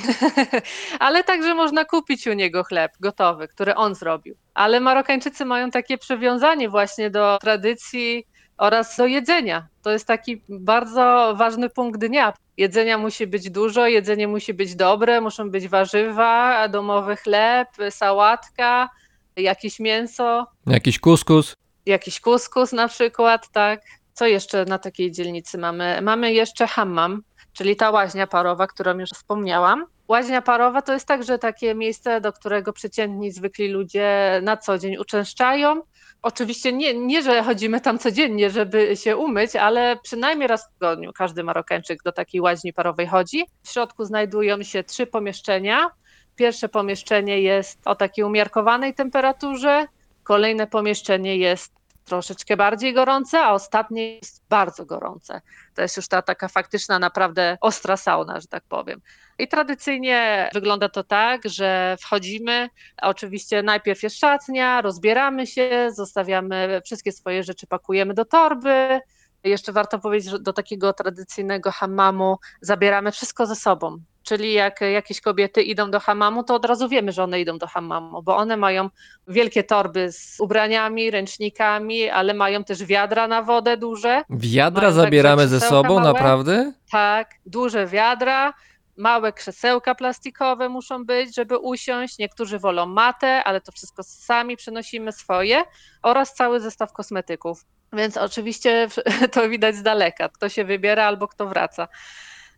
Ale 1.00 1.24
także 1.24 1.54
można 1.56 1.86
kupić 1.86 2.28
u 2.28 2.34
niego 2.34 2.64
chleb 2.64 2.92
gotowy, 3.00 3.48
który 3.48 3.76
on 3.76 3.96
zrobił. 3.96 4.36
Ale 4.54 4.80
Marokańczycy 4.80 5.46
mają 5.46 5.72
takie 5.72 5.98
przywiązanie 5.98 6.70
właśnie 6.70 7.10
do 7.10 7.38
tradycji 7.42 8.28
oraz 8.60 8.98
do 8.98 9.06
jedzenia. 9.06 9.68
To 9.82 9.92
jest 9.92 10.08
taki 10.08 10.42
bardzo 10.50 11.34
ważny 11.38 11.70
punkt 11.70 12.00
dnia. 12.00 12.34
Jedzenia 12.58 12.98
musi 12.98 13.28
być 13.28 13.50
dużo, 13.50 13.88
jedzenie 13.88 14.28
musi 14.28 14.54
być 14.54 14.76
dobre, 14.76 15.22
muszą 15.22 15.50
być 15.52 15.68
warzywa, 15.68 16.68
domowy 16.68 17.16
chleb, 17.16 17.68
sałatka, 17.90 18.90
jakieś 19.36 19.80
mięso, 19.80 20.48
Jakiś 20.68 21.00
kuskus. 21.00 21.56
jakiś 21.86 22.20
kuskus 22.20 22.72
na 22.72 22.88
przykład, 22.88 23.50
tak. 23.52 23.82
Co 24.14 24.28
jeszcze 24.28 24.66
na 24.66 24.78
takiej 24.80 25.12
dzielnicy 25.12 25.58
mamy? 25.58 26.00
Mamy 26.02 26.34
jeszcze 26.34 26.68
hammam, 26.68 27.22
czyli 27.54 27.76
ta 27.76 27.92
łaźnia 27.92 28.28
parowa, 28.28 28.68
którą 28.68 28.98
już 29.00 29.10
wspomniałam. 29.10 29.86
Łaźnia 30.08 30.42
parowa 30.42 30.82
to 30.82 30.94
jest 30.94 31.08
także 31.08 31.38
takie 31.40 31.76
miejsce, 31.76 32.22
do 32.22 32.34
którego 32.34 32.74
przeciętni, 32.74 33.32
zwykli 33.32 33.68
ludzie 33.68 34.40
na 34.44 34.58
co 34.58 34.78
dzień 34.78 34.98
uczęszczają. 34.98 35.82
Oczywiście 36.22 36.74
nie, 36.74 36.94
nie, 36.94 37.24
że 37.24 37.44
chodzimy 37.44 37.82
tam 37.82 38.00
codziennie, 38.00 38.50
żeby 38.50 38.96
się 38.96 39.18
umyć, 39.18 39.56
ale 39.56 39.98
przynajmniej 40.04 40.48
raz 40.48 40.68
w 40.68 40.74
tygodniu 40.74 41.14
każdy 41.14 41.44
Marokańczyk 41.44 42.04
do 42.04 42.12
takiej 42.12 42.42
łaźni 42.42 42.74
parowej 42.74 43.08
chodzi. 43.08 43.46
W 43.64 43.70
środku 43.70 44.06
znajdują 44.06 44.64
się 44.64 44.84
trzy 44.84 45.08
pomieszczenia. 45.08 45.90
Pierwsze 46.36 46.70
pomieszczenie 46.70 47.42
jest 47.42 47.80
o 47.86 47.96
takiej 47.96 48.26
umiarkowanej 48.26 48.94
temperaturze, 48.94 49.86
kolejne 50.24 50.68
pomieszczenie 50.68 51.38
jest 51.38 51.79
troszeczkę 52.10 52.58
bardziej 52.58 52.94
gorące, 52.94 53.40
a 53.40 53.52
ostatnie 53.52 54.16
jest 54.16 54.44
bardzo 54.50 54.86
gorące. 54.86 55.42
To 55.76 55.82
jest 55.82 55.98
już 55.98 56.08
ta 56.08 56.22
taka 56.22 56.48
faktyczna, 56.48 57.00
naprawdę 57.00 57.58
ostra 57.62 57.98
sauna, 57.98 58.40
że 58.40 58.48
tak 58.48 58.64
powiem. 58.64 59.02
I 59.40 59.48
tradycyjnie 59.48 60.50
wygląda 60.54 60.90
to 60.90 61.04
tak, 61.04 61.42
że 61.46 61.98
wchodzimy, 62.02 62.70
oczywiście 63.02 63.64
najpierw 63.64 64.04
jest 64.04 64.20
szatnia, 64.20 64.82
rozbieramy 64.82 65.48
się, 65.48 65.90
zostawiamy 65.96 66.82
wszystkie 66.86 67.12
swoje 67.12 67.44
rzeczy, 67.44 67.68
pakujemy 67.68 68.14
do 68.14 68.26
torby. 68.26 69.00
Jeszcze 69.44 69.72
warto 69.72 70.00
powiedzieć, 70.00 70.32
że 70.32 70.40
do 70.40 70.54
takiego 70.54 70.94
tradycyjnego 70.94 71.72
hammamu 71.72 72.38
zabieramy 72.62 73.12
wszystko 73.12 73.46
ze 73.46 73.56
sobą. 73.56 73.98
Czyli 74.30 74.54
jak 74.54 74.82
jakieś 74.82 75.22
kobiety 75.22 75.62
idą 75.62 75.92
do 75.92 76.00
hammamu, 76.00 76.44
to 76.44 76.56
od 76.56 76.66
razu 76.66 76.90
wiemy, 76.90 77.12
że 77.12 77.24
one 77.24 77.42
idą 77.42 77.58
do 77.58 77.68
hammamu, 77.68 78.22
bo 78.22 78.38
one 78.38 78.58
mają 78.58 78.90
wielkie 79.28 79.64
torby 79.64 80.12
z 80.12 80.40
ubraniami, 80.40 81.12
ręcznikami, 81.12 82.10
ale 82.10 82.34
mają 82.34 82.64
też 82.64 82.84
wiadra 82.84 83.28
na 83.28 83.42
wodę 83.42 83.78
duże. 83.78 84.22
Wiadra 84.30 84.82
Mają 84.82 84.94
zabieramy 84.94 85.48
ze 85.48 85.60
sobą, 85.60 85.96
małe. 85.96 86.14
naprawdę? 86.14 86.74
Tak, 86.92 87.30
duże 87.46 87.88
wiadra, 87.88 88.54
małe 88.98 89.34
krzesełka 89.34 89.96
plastikowe 89.96 90.70
muszą 90.70 91.06
być, 91.06 91.36
żeby 91.36 91.58
usiąść. 91.58 92.18
Niektórzy 92.18 92.60
wolą 92.60 92.86
matę, 92.86 93.44
ale 93.44 93.62
to 93.62 93.72
wszystko 93.72 94.04
sami 94.04 94.58
przynosimy 94.58 95.12
swoje 95.12 95.64
oraz 96.04 96.34
cały 96.34 96.60
zestaw 96.60 96.94
kosmetyków. 96.94 97.66
Więc 97.94 98.18
oczywiście 98.18 98.88
to 99.34 99.50
widać 99.50 99.76
z 99.76 99.84
daleka, 99.84 100.30
kto 100.30 100.50
się 100.50 100.66
wybiera 100.66 101.06
albo 101.06 101.28
kto 101.28 101.48
wraca. 101.48 101.88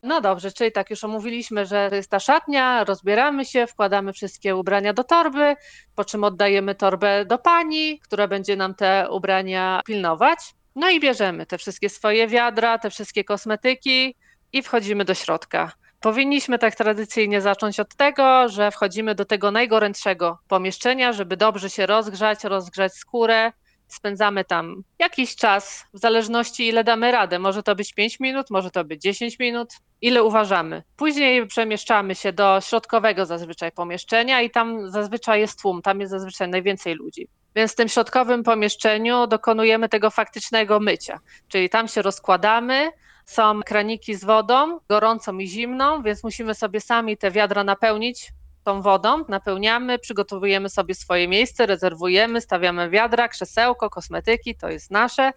No 0.04 0.22
dobrze, 0.22 0.52
czyli 0.52 0.72
tak 0.72 0.90
już 0.90 1.04
omówiliśmy, 1.04 1.66
że 1.66 1.90
jest 1.94 2.12
ta 2.12 2.20
szatnia, 2.20 2.84
rozbieramy 2.84 3.46
się, 3.46 3.68
wkładamy 3.68 4.14
wszystkie 4.14 4.56
ubrania 4.56 4.94
do 4.94 5.04
torby, 5.04 5.56
po 5.96 6.06
czym 6.06 6.24
oddajemy 6.24 6.76
torbę 6.76 7.26
do 7.26 7.38
pani, 7.38 8.00
która 8.00 8.28
będzie 8.28 8.56
nam 8.56 8.76
te 8.76 9.08
ubrania 9.12 9.82
pilnować. 9.86 10.40
No 10.76 10.90
i 10.90 11.00
bierzemy 11.00 11.46
te 11.46 11.58
wszystkie 11.58 11.90
swoje 11.90 12.28
wiadra, 12.28 12.78
te 12.78 12.90
wszystkie 12.90 13.24
kosmetyki 13.24 14.16
i 14.54 14.62
wchodzimy 14.62 15.06
do 15.06 15.14
środka. 15.14 15.72
Powinniśmy 16.00 16.60
tak 16.60 16.76
tradycyjnie 16.76 17.42
zacząć 17.42 17.80
od 17.80 17.96
tego, 17.96 18.50
że 18.50 18.72
wchodzimy 18.72 19.16
do 19.16 19.26
tego 19.26 19.52
najgorętszego 19.52 20.40
pomieszczenia, 20.48 21.14
żeby 21.14 21.38
dobrze 21.38 21.70
się 21.70 21.86
rozgrzać, 21.86 22.44
rozgrzać 22.44 22.94
skórę. 22.94 23.52
Spędzamy 23.88 24.46
tam 24.46 24.84
jakiś 25.00 25.36
czas, 25.36 25.86
w 25.94 26.00
zależności 26.00 26.68
ile 26.68 26.84
damy 26.84 27.12
radę. 27.12 27.40
Może 27.40 27.64
to 27.64 27.76
być 27.76 27.94
5 27.94 28.20
minut, 28.20 28.50
może 28.50 28.72
to 28.72 28.84
być 28.84 29.02
10 29.02 29.40
minut, 29.40 29.74
ile 30.02 30.24
uważamy. 30.24 30.84
Później 30.98 31.48
przemieszczamy 31.48 32.16
się 32.16 32.34
do 32.34 32.60
środkowego 32.62 33.26
zazwyczaj 33.26 33.72
pomieszczenia 33.72 34.42
i 34.42 34.50
tam 34.50 34.92
zazwyczaj 34.92 35.40
jest 35.40 35.62
tłum, 35.62 35.82
tam 35.82 36.00
jest 36.00 36.12
zazwyczaj 36.12 36.50
najwięcej 36.50 36.96
ludzi. 36.96 37.28
Więc 37.56 37.72
w 37.72 37.76
tym 37.76 37.88
środkowym 37.88 38.44
pomieszczeniu 38.44 39.28
dokonujemy 39.28 39.90
tego 39.90 40.10
faktycznego 40.10 40.80
mycia, 40.80 41.20
czyli 41.48 41.70
tam 41.70 41.88
się 41.88 42.02
rozkładamy, 42.02 42.92
są 43.26 43.60
kraniki 43.66 44.16
z 44.16 44.24
wodą, 44.24 44.80
gorącą 44.90 45.38
i 45.38 45.48
zimną, 45.48 46.04
więc 46.04 46.24
musimy 46.24 46.56
sobie 46.56 46.82
sami 46.82 47.18
te 47.18 47.32
wiadra 47.32 47.64
napełnić 47.64 48.32
tą 48.64 48.82
wodą, 48.82 49.24
napełniamy, 49.30 50.00
przygotowujemy 50.00 50.70
sobie 50.70 50.96
swoje 50.96 51.28
miejsce, 51.28 51.66
rezerwujemy, 51.66 52.42
stawiamy 52.42 52.90
wiadra, 52.90 53.28
krzesełko, 53.28 53.90
kosmetyki, 53.90 54.56
to 54.56 54.70
jest 54.70 54.92
nasze. 54.92 55.32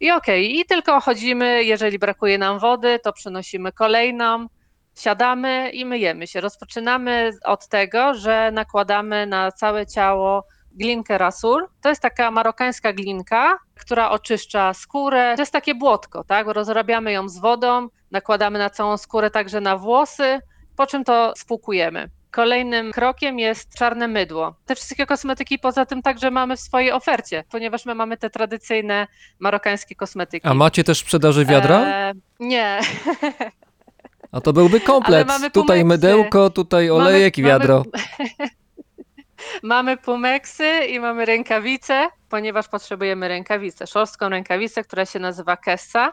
I 0.00 0.10
okej, 0.10 0.46
okay, 0.46 0.60
i 0.60 0.64
tylko 0.64 1.00
chodzimy, 1.00 1.64
jeżeli 1.64 1.98
brakuje 1.98 2.38
nam 2.38 2.58
wody, 2.58 2.98
to 2.98 3.12
przynosimy 3.12 3.72
kolejną, 3.72 4.46
siadamy 4.98 5.70
i 5.70 5.84
myjemy 5.84 6.26
się. 6.26 6.40
Rozpoczynamy 6.40 7.30
od 7.44 7.68
tego, 7.68 8.14
że 8.14 8.50
nakładamy 8.52 9.26
na 9.26 9.52
całe 9.52 9.86
ciało 9.86 10.46
glinkę 10.72 11.18
rasul. 11.18 11.66
To 11.80 11.88
jest 11.88 12.02
taka 12.02 12.30
marokańska 12.30 12.92
glinka, 12.92 13.58
która 13.74 14.10
oczyszcza 14.10 14.74
skórę. 14.74 15.32
To 15.36 15.42
jest 15.42 15.52
takie 15.52 15.74
błotko, 15.74 16.24
tak? 16.24 16.46
Rozrabiamy 16.46 17.12
ją 17.12 17.28
z 17.28 17.38
wodą, 17.38 17.88
nakładamy 18.10 18.58
na 18.58 18.70
całą 18.70 18.96
skórę, 18.96 19.30
także 19.30 19.60
na 19.60 19.76
włosy, 19.76 20.40
po 20.76 20.86
czym 20.86 21.04
to 21.04 21.32
spłukujemy. 21.36 22.10
Kolejnym 22.34 22.92
krokiem 22.92 23.38
jest 23.38 23.74
czarne 23.78 24.08
mydło. 24.08 24.54
Te 24.66 24.74
wszystkie 24.74 25.06
kosmetyki 25.06 25.58
poza 25.58 25.86
tym 25.86 26.02
także 26.02 26.30
mamy 26.30 26.56
w 26.56 26.60
swojej 26.60 26.92
ofercie, 26.92 27.44
ponieważ 27.50 27.86
my 27.86 27.94
mamy 27.94 28.16
te 28.16 28.30
tradycyjne 28.30 29.06
marokańskie 29.38 29.94
kosmetyki. 29.94 30.46
A 30.46 30.54
macie 30.54 30.84
też 30.84 30.98
sprzedaży 30.98 31.44
wiadra? 31.44 31.80
E, 31.80 32.12
nie. 32.40 32.80
A 34.32 34.40
to 34.40 34.52
byłby 34.52 34.80
komplet. 34.80 35.28
mamy 35.28 35.50
Tutaj 35.50 35.84
mydełko, 35.84 36.50
tutaj 36.50 36.90
olejek 36.90 37.38
i 37.38 37.42
Mamy- 37.42 37.52
wiadro. 37.52 37.82
Mamy 39.62 39.96
pumeksy 39.96 40.84
i 40.88 41.00
mamy 41.00 41.24
rękawice, 41.24 42.08
ponieważ 42.28 42.68
potrzebujemy 42.68 43.28
rękawicę, 43.28 43.86
szorstką 43.86 44.28
rękawicę, 44.28 44.84
która 44.84 45.06
się 45.06 45.18
nazywa 45.18 45.56
kessa. 45.56 46.12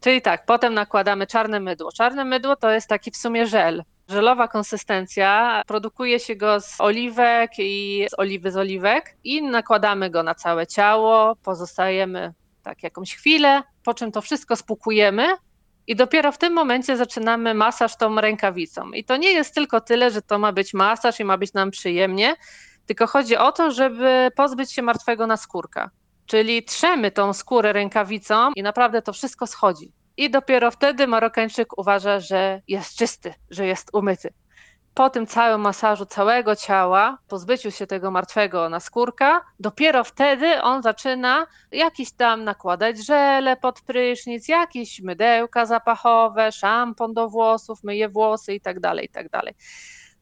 Czyli 0.00 0.22
tak, 0.22 0.46
potem 0.46 0.74
nakładamy 0.74 1.26
czarne 1.26 1.60
mydło. 1.60 1.92
Czarne 1.92 2.24
mydło 2.24 2.56
to 2.56 2.70
jest 2.70 2.88
taki 2.88 3.10
w 3.10 3.16
sumie 3.16 3.46
żel. 3.46 3.84
Żelowa 4.10 4.48
konsystencja, 4.48 5.62
produkuje 5.66 6.20
się 6.20 6.36
go 6.36 6.60
z 6.60 6.80
oliwek 6.80 7.50
i 7.58 8.06
z 8.10 8.18
oliwy 8.18 8.50
z 8.50 8.56
oliwek 8.56 9.16
i 9.24 9.42
nakładamy 9.42 10.10
go 10.10 10.22
na 10.22 10.34
całe 10.34 10.66
ciało, 10.66 11.36
pozostajemy 11.36 12.34
tak 12.62 12.82
jakąś 12.82 13.14
chwilę, 13.14 13.62
po 13.84 13.94
czym 13.94 14.12
to 14.12 14.22
wszystko 14.22 14.56
spłukujemy 14.56 15.28
i 15.86 15.96
dopiero 15.96 16.32
w 16.32 16.38
tym 16.38 16.52
momencie 16.52 16.96
zaczynamy 16.96 17.54
masaż 17.54 17.96
tą 17.96 18.20
rękawicą. 18.20 18.90
I 18.90 19.04
to 19.04 19.16
nie 19.16 19.32
jest 19.32 19.54
tylko 19.54 19.80
tyle, 19.80 20.10
że 20.10 20.22
to 20.22 20.38
ma 20.38 20.52
być 20.52 20.74
masaż 20.74 21.20
i 21.20 21.24
ma 21.24 21.38
być 21.38 21.52
nam 21.52 21.70
przyjemnie, 21.70 22.34
tylko 22.86 23.06
chodzi 23.06 23.36
o 23.36 23.52
to, 23.52 23.70
żeby 23.70 24.28
pozbyć 24.36 24.72
się 24.72 24.82
martwego 24.82 25.26
naskórka. 25.26 25.90
Czyli 26.26 26.64
trzemy 26.64 27.10
tą 27.10 27.32
skórę 27.32 27.72
rękawicą 27.72 28.50
i 28.56 28.62
naprawdę 28.62 29.02
to 29.02 29.12
wszystko 29.12 29.46
schodzi. 29.46 29.92
I 30.20 30.30
dopiero 30.30 30.70
wtedy 30.70 31.06
Marokańczyk 31.06 31.78
uważa, 31.78 32.20
że 32.20 32.62
jest 32.68 32.98
czysty, 32.98 33.34
że 33.50 33.66
jest 33.66 33.90
umyty. 33.92 34.32
po 34.94 35.10
tym 35.10 35.26
całym 35.26 35.60
masażu 35.60 36.06
całego 36.06 36.56
ciała, 36.56 37.18
pozbyciu 37.28 37.70
się 37.70 37.86
tego 37.86 38.10
martwego 38.10 38.68
naskórka, 38.68 39.40
dopiero 39.60 40.04
wtedy 40.04 40.62
on 40.62 40.82
zaczyna 40.82 41.46
jakiś 41.72 42.12
tam 42.12 42.44
nakładać 42.44 43.06
żele 43.06 43.56
pod 43.56 43.80
prysznic, 43.80 44.48
jakieś 44.48 45.00
mydełka 45.00 45.66
zapachowe, 45.66 46.52
szampon 46.52 47.14
do 47.14 47.28
włosów, 47.28 47.84
myje 47.84 48.08
włosy 48.08 48.54
i 48.54 48.60
tak 48.60 48.80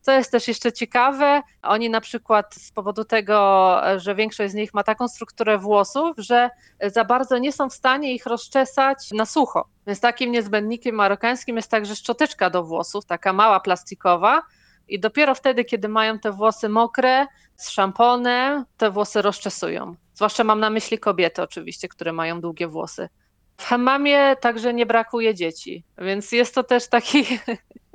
Co 0.09 0.13
jest 0.13 0.33
też 0.33 0.49
jeszcze 0.49 0.73
ciekawe, 0.73 1.43
oni 1.63 1.91
na 1.91 2.01
przykład 2.01 2.55
z 2.55 2.73
powodu 2.73 3.05
tego, 3.05 3.81
że 3.97 4.15
większość 4.15 4.53
z 4.53 4.55
nich 4.55 4.75
ma 4.75 4.83
taką 4.83 5.09
strukturę 5.09 5.59
włosów, 5.59 6.17
że 6.19 6.51
za 6.87 7.05
bardzo 7.05 7.39
nie 7.39 7.53
są 7.53 7.71
w 7.71 7.75
stanie 7.75 8.15
ich 8.15 8.27
rozczesać 8.27 9.11
na 9.11 9.27
sucho. 9.27 9.69
Więc 9.87 10.01
takim 10.01 10.33
niezbędnikiem 10.33 10.95
marokańskim 10.95 11.57
jest 11.57 11.71
także 11.71 11.97
szczoteczka 11.97 12.51
do 12.51 12.65
włosów, 12.65 13.05
taka 13.05 13.33
mała 13.33 13.61
plastikowa, 13.61 14.43
i 14.89 15.01
dopiero 15.01 15.35
wtedy, 15.35 15.65
kiedy 15.65 15.89
mają 15.89 16.19
te 16.19 16.33
włosy 16.33 16.69
mokre, 16.69 17.27
z 17.57 17.71
szamponem, 17.71 18.65
te 18.77 18.91
włosy 18.91 19.23
rozczesują. 19.23 19.95
Zwłaszcza 20.15 20.45
mam 20.45 20.61
na 20.61 20.71
myśli 20.71 20.99
kobiety, 20.99 21.43
oczywiście, 21.43 21.89
które 21.89 22.13
mają 22.13 22.41
długie 22.41 22.69
włosy. 22.69 23.09
W 23.57 23.65
hammamie 23.65 24.37
także 24.41 24.75
nie 24.75 24.87
brakuje 24.87 25.35
dzieci, 25.35 25.85
więc 25.99 26.33
jest 26.33 26.55
to 26.55 26.63
też 26.63 26.89
taki, 26.89 27.25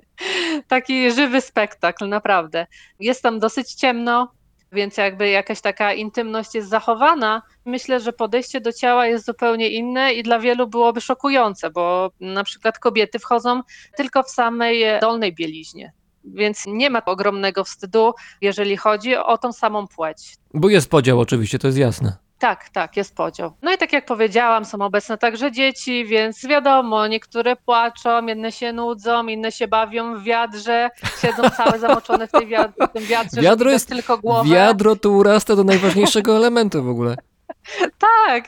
taki 0.67 1.11
żywy 1.11 1.41
spektakl, 1.41 2.07
naprawdę. 2.09 2.67
Jest 2.99 3.23
tam 3.23 3.39
dosyć 3.39 3.73
ciemno, 3.73 4.31
więc 4.71 4.97
jakby 4.97 5.29
jakaś 5.29 5.61
taka 5.61 5.93
intymność 5.93 6.55
jest 6.55 6.69
zachowana. 6.69 7.41
Myślę, 7.65 7.99
że 7.99 8.13
podejście 8.13 8.61
do 8.61 8.73
ciała 8.73 9.07
jest 9.07 9.25
zupełnie 9.25 9.69
inne 9.69 10.13
i 10.13 10.23
dla 10.23 10.39
wielu 10.39 10.67
byłoby 10.67 11.01
szokujące, 11.01 11.69
bo 11.69 12.11
na 12.19 12.43
przykład 12.43 12.79
kobiety 12.79 13.19
wchodzą 13.19 13.61
tylko 13.97 14.23
w 14.23 14.29
samej 14.29 14.83
dolnej 15.01 15.33
bieliźnie 15.33 15.93
więc 16.25 16.63
nie 16.67 16.89
ma 16.89 17.05
ogromnego 17.05 17.63
wstydu, 17.63 18.13
jeżeli 18.41 18.77
chodzi 18.77 19.15
o 19.15 19.37
tą 19.37 19.53
samą 19.53 19.87
płeć. 19.87 20.35
Bo 20.53 20.69
jest 20.69 20.89
podział 20.89 21.19
oczywiście, 21.19 21.59
to 21.59 21.67
jest 21.67 21.79
jasne. 21.79 22.17
Tak, 22.43 22.69
tak, 22.69 22.97
jest 22.97 23.15
podział. 23.15 23.53
No 23.61 23.73
i 23.73 23.77
tak 23.77 23.93
jak 23.93 24.05
powiedziałam, 24.05 24.65
są 24.65 24.81
obecne 24.81 25.17
także 25.17 25.51
dzieci, 25.51 26.05
więc 26.05 26.45
wiadomo, 26.45 27.07
niektóre 27.07 27.55
płaczą, 27.55 28.25
jedne 28.25 28.51
się 28.51 28.73
nudzą, 28.73 29.27
inne 29.27 29.51
się 29.51 29.67
bawią 29.67 30.15
w 30.15 30.23
wiadrze, 30.23 30.89
siedzą 31.21 31.49
całe 31.57 31.79
zamoczone 31.79 32.27
w, 32.27 32.31
tej 32.31 32.47
wiad- 32.47 32.71
w 32.89 32.93
tym 32.93 33.03
wiadrze, 33.03 33.41
Wiadro 33.41 33.71
jest, 33.71 33.89
tylko 33.89 34.17
głowę. 34.17 34.49
Wiadro 34.55 34.95
tu 34.95 35.17
urasta 35.17 35.55
do 35.55 35.63
najważniejszego 35.63 36.35
elementu 36.37 36.83
w 36.83 36.89
ogóle. 36.89 37.15
Tak, 37.99 38.43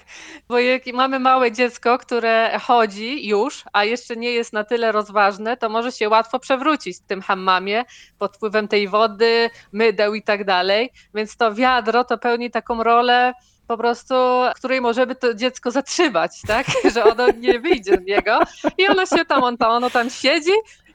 bo 0.48 0.60
jak 0.60 0.82
mamy 0.94 1.20
małe 1.20 1.52
dziecko, 1.52 1.98
które 1.98 2.60
chodzi 2.60 3.28
już, 3.28 3.64
a 3.74 3.84
jeszcze 3.84 4.16
nie 4.16 4.32
jest 4.32 4.54
na 4.54 4.64
tyle 4.64 4.92
rozważne, 4.92 5.58
to 5.58 5.70
może 5.70 5.92
się 5.92 6.10
łatwo 6.10 6.40
przewrócić 6.40 6.98
w 6.98 7.02
tym 7.08 7.22
hammamie 7.22 7.86
pod 8.20 8.36
wpływem 8.36 8.68
tej 8.68 8.88
wody, 8.88 9.50
mydeł 9.72 10.14
i 10.14 10.24
tak 10.24 10.44
dalej. 10.44 10.92
Więc 11.14 11.38
to 11.38 11.54
wiadro 11.54 12.04
to 12.04 12.18
pełni 12.18 12.52
taką 12.52 12.84
rolę 12.84 13.34
po 13.68 13.78
prostu, 13.78 14.14
której 14.56 14.82
możemy 14.82 15.16
to 15.16 15.34
dziecko 15.34 15.72
zatrzymać, 15.72 16.32
tak? 16.48 16.68
Że 16.94 17.04
ono 17.04 17.28
nie 17.32 17.60
wyjdzie 17.60 17.98
z 17.98 18.06
niego 18.08 18.40
i 18.78 18.88
ono 18.88 19.06
się 19.06 19.26
tam, 19.26 19.44
on 19.44 19.58
tam, 19.58 19.72
ono 19.72 19.90
tam 19.90 20.10
siedzi 20.10 20.52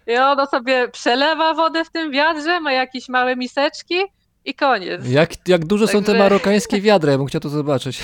i 0.07 0.17
ono 0.17 0.47
sobie 0.47 0.89
przelewa 0.89 1.55
wodę 1.55 1.85
w 1.85 1.91
tym 1.91 2.11
wiadrze, 2.11 2.61
ma 2.61 2.73
jakieś 2.73 3.09
małe 3.09 3.37
miseczki 3.37 3.95
i 4.45 4.55
koniec. 4.55 5.09
Jak, 5.09 5.49
jak 5.49 5.65
duże 5.65 5.87
są 5.87 6.01
te 6.01 6.07
Także- 6.07 6.19
marokańskie 6.19 6.81
wiadra, 6.81 7.13
ja 7.13 7.19
bym 7.19 7.27
chciał 7.27 7.41
to 7.41 7.49
zobaczyć. 7.49 8.01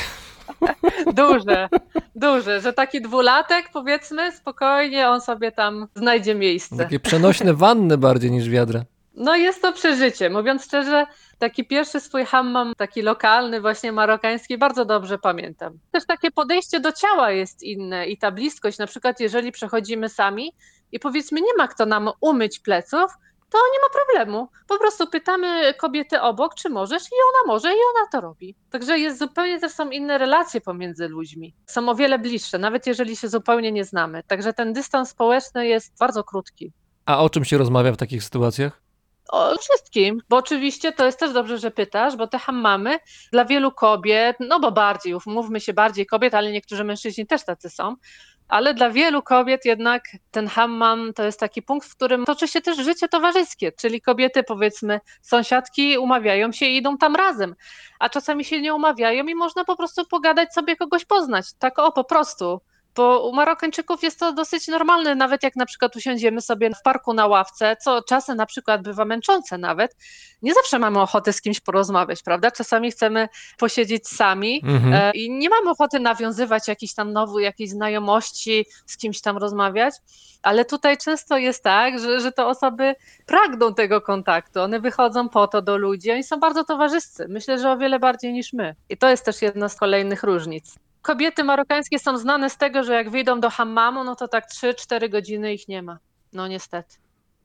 Duże, 1.14 1.68
duże, 2.14 2.60
że 2.60 2.72
taki 2.72 3.00
dwulatek 3.02 3.70
powiedzmy, 3.72 4.32
spokojnie 4.32 5.08
on 5.08 5.20
sobie 5.20 5.52
tam 5.52 5.86
znajdzie 5.94 6.34
miejsce. 6.34 6.76
Takie 6.76 7.00
przenośne 7.00 7.54
wanny 7.54 7.98
bardziej 7.98 8.30
niż 8.30 8.48
wiadra. 8.48 8.84
No 9.16 9.36
jest 9.36 9.62
to 9.62 9.72
przeżycie. 9.72 10.30
Mówiąc 10.30 10.64
szczerze, 10.64 11.06
taki 11.38 11.66
pierwszy 11.66 12.00
swój 12.00 12.24
hammam, 12.24 12.72
taki 12.76 13.02
lokalny, 13.02 13.60
właśnie 13.60 13.92
marokański, 13.92 14.58
bardzo 14.58 14.84
dobrze 14.84 15.18
pamiętam. 15.18 15.78
Też 15.92 16.06
takie 16.06 16.30
podejście 16.30 16.80
do 16.80 16.92
ciała 16.92 17.30
jest 17.30 17.62
inne 17.62 18.06
i 18.06 18.18
ta 18.18 18.30
bliskość, 18.30 18.78
na 18.78 18.86
przykład 18.86 19.20
jeżeli 19.20 19.52
przechodzimy 19.52 20.08
sami 20.08 20.52
i 20.92 21.00
powiedzmy 21.00 21.40
nie 21.40 21.54
ma 21.58 21.68
kto 21.68 21.86
nam 21.86 22.10
umyć 22.20 22.58
pleców, 22.58 23.10
to 23.50 23.58
nie 23.72 23.78
ma 23.80 24.04
problemu. 24.04 24.48
Po 24.68 24.78
prostu 24.78 25.06
pytamy 25.06 25.74
kobiety 25.74 26.20
obok, 26.20 26.54
czy 26.54 26.68
możesz 26.68 27.02
i 27.02 27.14
ona 27.28 27.52
może 27.52 27.68
i 27.68 27.78
ona 27.94 28.08
to 28.12 28.20
robi. 28.20 28.54
Także 28.70 28.98
jest 28.98 29.18
zupełnie 29.18 29.60
też 29.60 29.72
są 29.72 29.90
inne 29.90 30.18
relacje 30.18 30.60
pomiędzy 30.60 31.08
ludźmi. 31.08 31.54
Są 31.66 31.88
o 31.88 31.94
wiele 31.94 32.18
bliższe, 32.18 32.58
nawet 32.58 32.86
jeżeli 32.86 33.16
się 33.16 33.28
zupełnie 33.28 33.72
nie 33.72 33.84
znamy. 33.84 34.22
Także 34.26 34.52
ten 34.52 34.72
dystans 34.72 35.08
społeczny 35.08 35.66
jest 35.66 35.98
bardzo 35.98 36.24
krótki. 36.24 36.72
A 37.06 37.22
o 37.22 37.30
czym 37.30 37.44
się 37.44 37.58
rozmawia 37.58 37.92
w 37.92 37.96
takich 37.96 38.24
sytuacjach? 38.24 38.85
O 39.28 39.58
wszystkim, 39.58 40.22
bo 40.28 40.36
oczywiście 40.36 40.92
to 40.92 41.06
jest 41.06 41.18
też 41.18 41.32
dobrze, 41.32 41.58
że 41.58 41.70
pytasz, 41.70 42.16
bo 42.16 42.26
te 42.26 42.38
hammamy 42.38 42.98
dla 43.32 43.44
wielu 43.44 43.72
kobiet, 43.72 44.36
no 44.40 44.60
bo 44.60 44.72
bardziej, 44.72 45.14
mówmy 45.26 45.60
się 45.60 45.72
bardziej 45.72 46.06
kobiet, 46.06 46.34
ale 46.34 46.52
niektórzy 46.52 46.84
mężczyźni 46.84 47.26
też 47.26 47.44
tacy 47.44 47.70
są, 47.70 47.96
ale 48.48 48.74
dla 48.74 48.90
wielu 48.90 49.22
kobiet 49.22 49.64
jednak 49.64 50.02
ten 50.30 50.46
hammam 50.46 51.12
to 51.14 51.24
jest 51.24 51.40
taki 51.40 51.62
punkt, 51.62 51.88
w 51.88 51.96
którym 51.96 52.24
toczy 52.24 52.48
się 52.48 52.60
też 52.60 52.78
życie 52.78 53.08
towarzyskie, 53.08 53.72
czyli 53.72 54.00
kobiety 54.00 54.42
powiedzmy 54.42 55.00
sąsiadki 55.22 55.98
umawiają 55.98 56.52
się 56.52 56.66
i 56.66 56.76
idą 56.76 56.98
tam 56.98 57.16
razem, 57.16 57.54
a 57.98 58.08
czasami 58.08 58.44
się 58.44 58.60
nie 58.60 58.74
umawiają 58.74 59.26
i 59.26 59.34
można 59.34 59.64
po 59.64 59.76
prostu 59.76 60.04
pogadać 60.06 60.54
sobie, 60.54 60.76
kogoś 60.76 61.04
poznać, 61.04 61.46
tak 61.58 61.78
o 61.78 61.92
po 61.92 62.04
prostu. 62.04 62.60
Bo 62.96 63.28
u 63.28 63.32
Marokańczyków 63.32 64.02
jest 64.02 64.20
to 64.20 64.32
dosyć 64.32 64.68
normalne, 64.68 65.14
nawet 65.14 65.42
jak 65.42 65.56
na 65.56 65.66
przykład 65.66 65.96
usiądziemy 65.96 66.40
sobie 66.40 66.70
w 66.70 66.82
parku 66.82 67.14
na 67.14 67.26
ławce, 67.26 67.76
co 67.76 68.02
czasem 68.02 68.36
na 68.36 68.46
przykład 68.46 68.82
bywa 68.82 69.04
męczące 69.04 69.58
nawet, 69.58 69.96
nie 70.42 70.54
zawsze 70.54 70.78
mamy 70.78 71.00
ochotę 71.00 71.32
z 71.32 71.40
kimś 71.40 71.60
porozmawiać, 71.60 72.22
prawda? 72.22 72.50
Czasami 72.50 72.90
chcemy 72.90 73.28
posiedzieć 73.58 74.08
sami 74.08 74.62
Mhm. 74.64 74.92
e, 74.94 75.10
i 75.10 75.30
nie 75.30 75.48
mamy 75.48 75.70
ochoty 75.70 76.00
nawiązywać 76.00 76.68
jakiejś 76.68 76.94
tam 76.94 77.12
nowych, 77.12 77.44
jakiejś 77.44 77.70
znajomości, 77.70 78.66
z 78.86 78.96
kimś 78.96 79.20
tam 79.20 79.36
rozmawiać, 79.36 79.94
ale 80.42 80.64
tutaj 80.64 80.96
często 80.98 81.38
jest 81.38 81.62
tak, 81.62 81.98
że, 81.98 82.20
że 82.20 82.32
te 82.32 82.46
osoby 82.46 82.94
pragną 83.26 83.74
tego 83.74 84.00
kontaktu, 84.00 84.60
one 84.60 84.80
wychodzą 84.80 85.28
po 85.28 85.46
to 85.48 85.62
do 85.62 85.76
ludzi, 85.76 86.12
oni 86.12 86.24
są 86.24 86.40
bardzo 86.40 86.64
towarzyscy, 86.64 87.26
myślę, 87.28 87.58
że 87.58 87.70
o 87.70 87.78
wiele 87.78 87.98
bardziej 87.98 88.32
niż 88.32 88.52
my. 88.52 88.74
I 88.88 88.96
to 88.96 89.08
jest 89.08 89.24
też 89.24 89.42
jedna 89.42 89.68
z 89.68 89.76
kolejnych 89.76 90.22
różnic. 90.22 90.85
Kobiety 91.06 91.44
marokańskie 91.44 91.98
są 91.98 92.18
znane 92.18 92.50
z 92.50 92.56
tego, 92.56 92.84
że 92.84 92.94
jak 92.94 93.10
wyjdą 93.10 93.40
do 93.40 93.50
hammamu, 93.50 94.04
no 94.04 94.16
to 94.16 94.28
tak 94.28 94.44
3-4 94.50 95.10
godziny 95.10 95.54
ich 95.54 95.68
nie 95.68 95.82
ma. 95.82 95.98
No 96.32 96.48
niestety. 96.48 96.96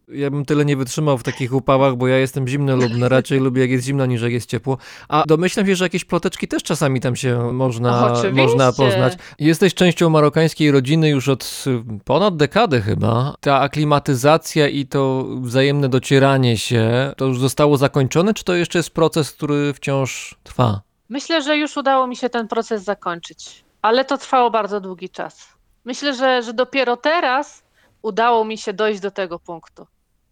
Ja 0.07 0.31
bym 0.31 0.45
tyle 0.45 0.65
nie 0.65 0.77
wytrzymał 0.77 1.17
w 1.17 1.23
takich 1.23 1.53
upałach, 1.53 1.95
bo 1.95 2.07
ja 2.07 2.17
jestem 2.17 2.47
zimnolubny. 2.47 3.09
Raczej 3.09 3.39
lubię 3.39 3.61
jak 3.61 3.71
jest 3.71 3.85
zimno 3.85 4.05
niż 4.05 4.21
jak 4.21 4.31
jest 4.31 4.49
ciepło. 4.49 4.77
A 5.07 5.23
domyślam 5.27 5.65
się, 5.65 5.75
że 5.75 5.85
jakieś 5.85 6.05
ploteczki 6.05 6.47
też 6.47 6.63
czasami 6.63 7.01
tam 7.01 7.15
się 7.15 7.53
można, 7.53 8.11
Oczywiście. 8.11 8.41
można 8.41 8.73
poznać. 8.73 9.13
Jesteś 9.39 9.73
częścią 9.73 10.09
marokańskiej 10.09 10.71
rodziny 10.71 11.09
już 11.09 11.29
od 11.29 11.65
ponad 12.05 12.37
dekady 12.37 12.81
chyba. 12.81 13.35
Ta 13.39 13.59
aklimatyzacja 13.59 14.67
i 14.67 14.85
to 14.85 15.25
wzajemne 15.41 15.89
docieranie 15.89 16.57
się, 16.57 17.13
to 17.17 17.25
już 17.25 17.39
zostało 17.39 17.77
zakończone, 17.77 18.33
czy 18.33 18.43
to 18.43 18.55
jeszcze 18.55 18.79
jest 18.79 18.89
proces, 18.89 19.31
który 19.31 19.73
wciąż 19.73 20.35
trwa? 20.43 20.81
Myślę, 21.11 21.41
że 21.41 21.57
już 21.57 21.77
udało 21.77 22.07
mi 22.07 22.15
się 22.15 22.29
ten 22.29 22.47
proces 22.47 22.83
zakończyć, 22.83 23.63
ale 23.81 24.05
to 24.05 24.17
trwało 24.17 24.51
bardzo 24.51 24.79
długi 24.81 25.09
czas. 25.09 25.47
Myślę, 25.85 26.13
że, 26.13 26.43
że 26.43 26.53
dopiero 26.53 26.97
teraz 26.97 27.63
udało 28.01 28.45
mi 28.45 28.57
się 28.57 28.73
dojść 28.73 28.99
do 28.99 29.11
tego 29.11 29.39
punktu, 29.39 29.87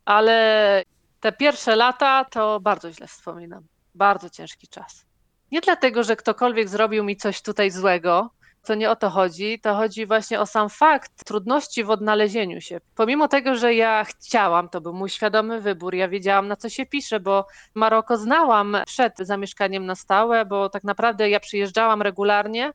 ale 0.05 0.83
te 1.19 1.31
pierwsze 1.31 1.75
lata 1.75 2.25
to 2.25 2.59
bardzo 2.59 2.91
źle 2.91 3.07
wspominam. 3.07 3.63
Bardzo 3.95 4.29
ciężki 4.29 4.67
czas. 4.67 5.05
Nie 5.51 5.61
dlatego, 5.61 6.03
że 6.03 6.15
ktokolwiek 6.15 6.69
zrobił 6.69 7.03
mi 7.03 7.17
coś 7.17 7.41
tutaj 7.41 7.71
złego, 7.71 8.29
to 8.65 8.75
nie 8.75 8.91
o 8.91 8.95
to 8.95 9.09
chodzi, 9.09 9.59
to 9.59 9.75
chodzi 9.75 10.05
właśnie 10.05 10.39
o 10.39 10.45
sam 10.45 10.69
fakt 10.69 11.23
trudności 11.25 11.83
w 11.83 11.89
odnalezieniu 11.89 12.61
się. 12.61 12.79
Pomimo 12.95 13.27
tego, 13.27 13.55
że 13.55 13.73
ja 13.73 14.03
chciałam, 14.03 14.69
to 14.69 14.81
był 14.81 14.93
mój 14.93 15.09
świadomy 15.09 15.61
wybór, 15.61 15.95
ja 15.95 16.07
wiedziałam 16.07 16.47
na 16.47 16.55
co 16.55 16.69
się 16.69 16.85
pisze, 16.85 17.19
bo 17.19 17.47
Maroko 17.75 18.17
znałam 18.17 18.77
przed 18.85 19.13
zamieszkaniem 19.17 19.85
na 19.85 19.95
stałe, 19.95 20.45
bo 20.45 20.69
tak 20.69 20.83
naprawdę 20.83 21.29
ja 21.29 21.39
przyjeżdżałam 21.39 22.01
regularnie 22.01 22.71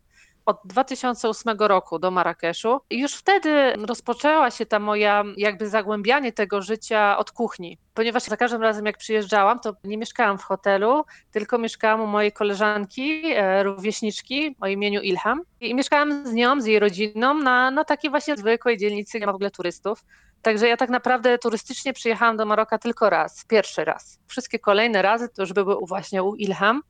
od 0.46 0.60
2008 0.64 1.56
roku 1.58 1.98
do 1.98 2.10
Marrakeszu 2.10 2.80
i 2.90 3.00
już 3.00 3.14
wtedy 3.14 3.72
rozpoczęła 3.72 4.50
się 4.50 4.66
ta 4.66 4.78
moja 4.78 5.24
jakby 5.36 5.68
zagłębianie 5.68 6.32
tego 6.32 6.62
życia 6.62 7.18
od 7.18 7.30
kuchni, 7.30 7.78
ponieważ 7.94 8.22
za 8.22 8.36
każdym 8.36 8.62
razem 8.62 8.86
jak 8.86 8.98
przyjeżdżałam, 8.98 9.60
to 9.60 9.74
nie 9.84 9.98
mieszkałam 9.98 10.38
w 10.38 10.42
hotelu, 10.42 11.04
tylko 11.30 11.58
mieszkałam 11.58 12.00
u 12.00 12.06
mojej 12.06 12.32
koleżanki, 12.32 13.22
e, 13.24 13.62
rówieśniczki 13.62 14.56
o 14.60 14.66
imieniu 14.66 15.00
Ilham 15.00 15.42
i 15.60 15.74
mieszkałam 15.74 16.26
z 16.26 16.32
nią, 16.32 16.60
z 16.60 16.66
jej 16.66 16.78
rodziną 16.78 17.34
na, 17.34 17.70
na 17.70 17.84
takiej 17.84 18.10
właśnie 18.10 18.36
zwykłej 18.36 18.78
dzielnicy, 18.78 19.20
nie 19.20 19.26
ma 19.26 19.32
w 19.32 19.34
ogóle 19.34 19.50
turystów. 19.50 20.04
Także 20.44 20.68
ja 20.68 20.76
tak 20.76 20.90
naprawdę 20.90 21.38
turystycznie 21.38 21.92
przyjechałam 21.92 22.36
do 22.36 22.46
Maroka 22.46 22.78
tylko 22.78 23.10
raz, 23.10 23.44
pierwszy 23.44 23.84
raz. 23.84 24.18
Wszystkie 24.26 24.58
kolejne 24.58 25.02
razy 25.02 25.28
to 25.28 25.42
już 25.42 25.52
były 25.52 25.76
właśnie 25.86 26.22
u 26.22 26.34
Ilham. 26.34 26.82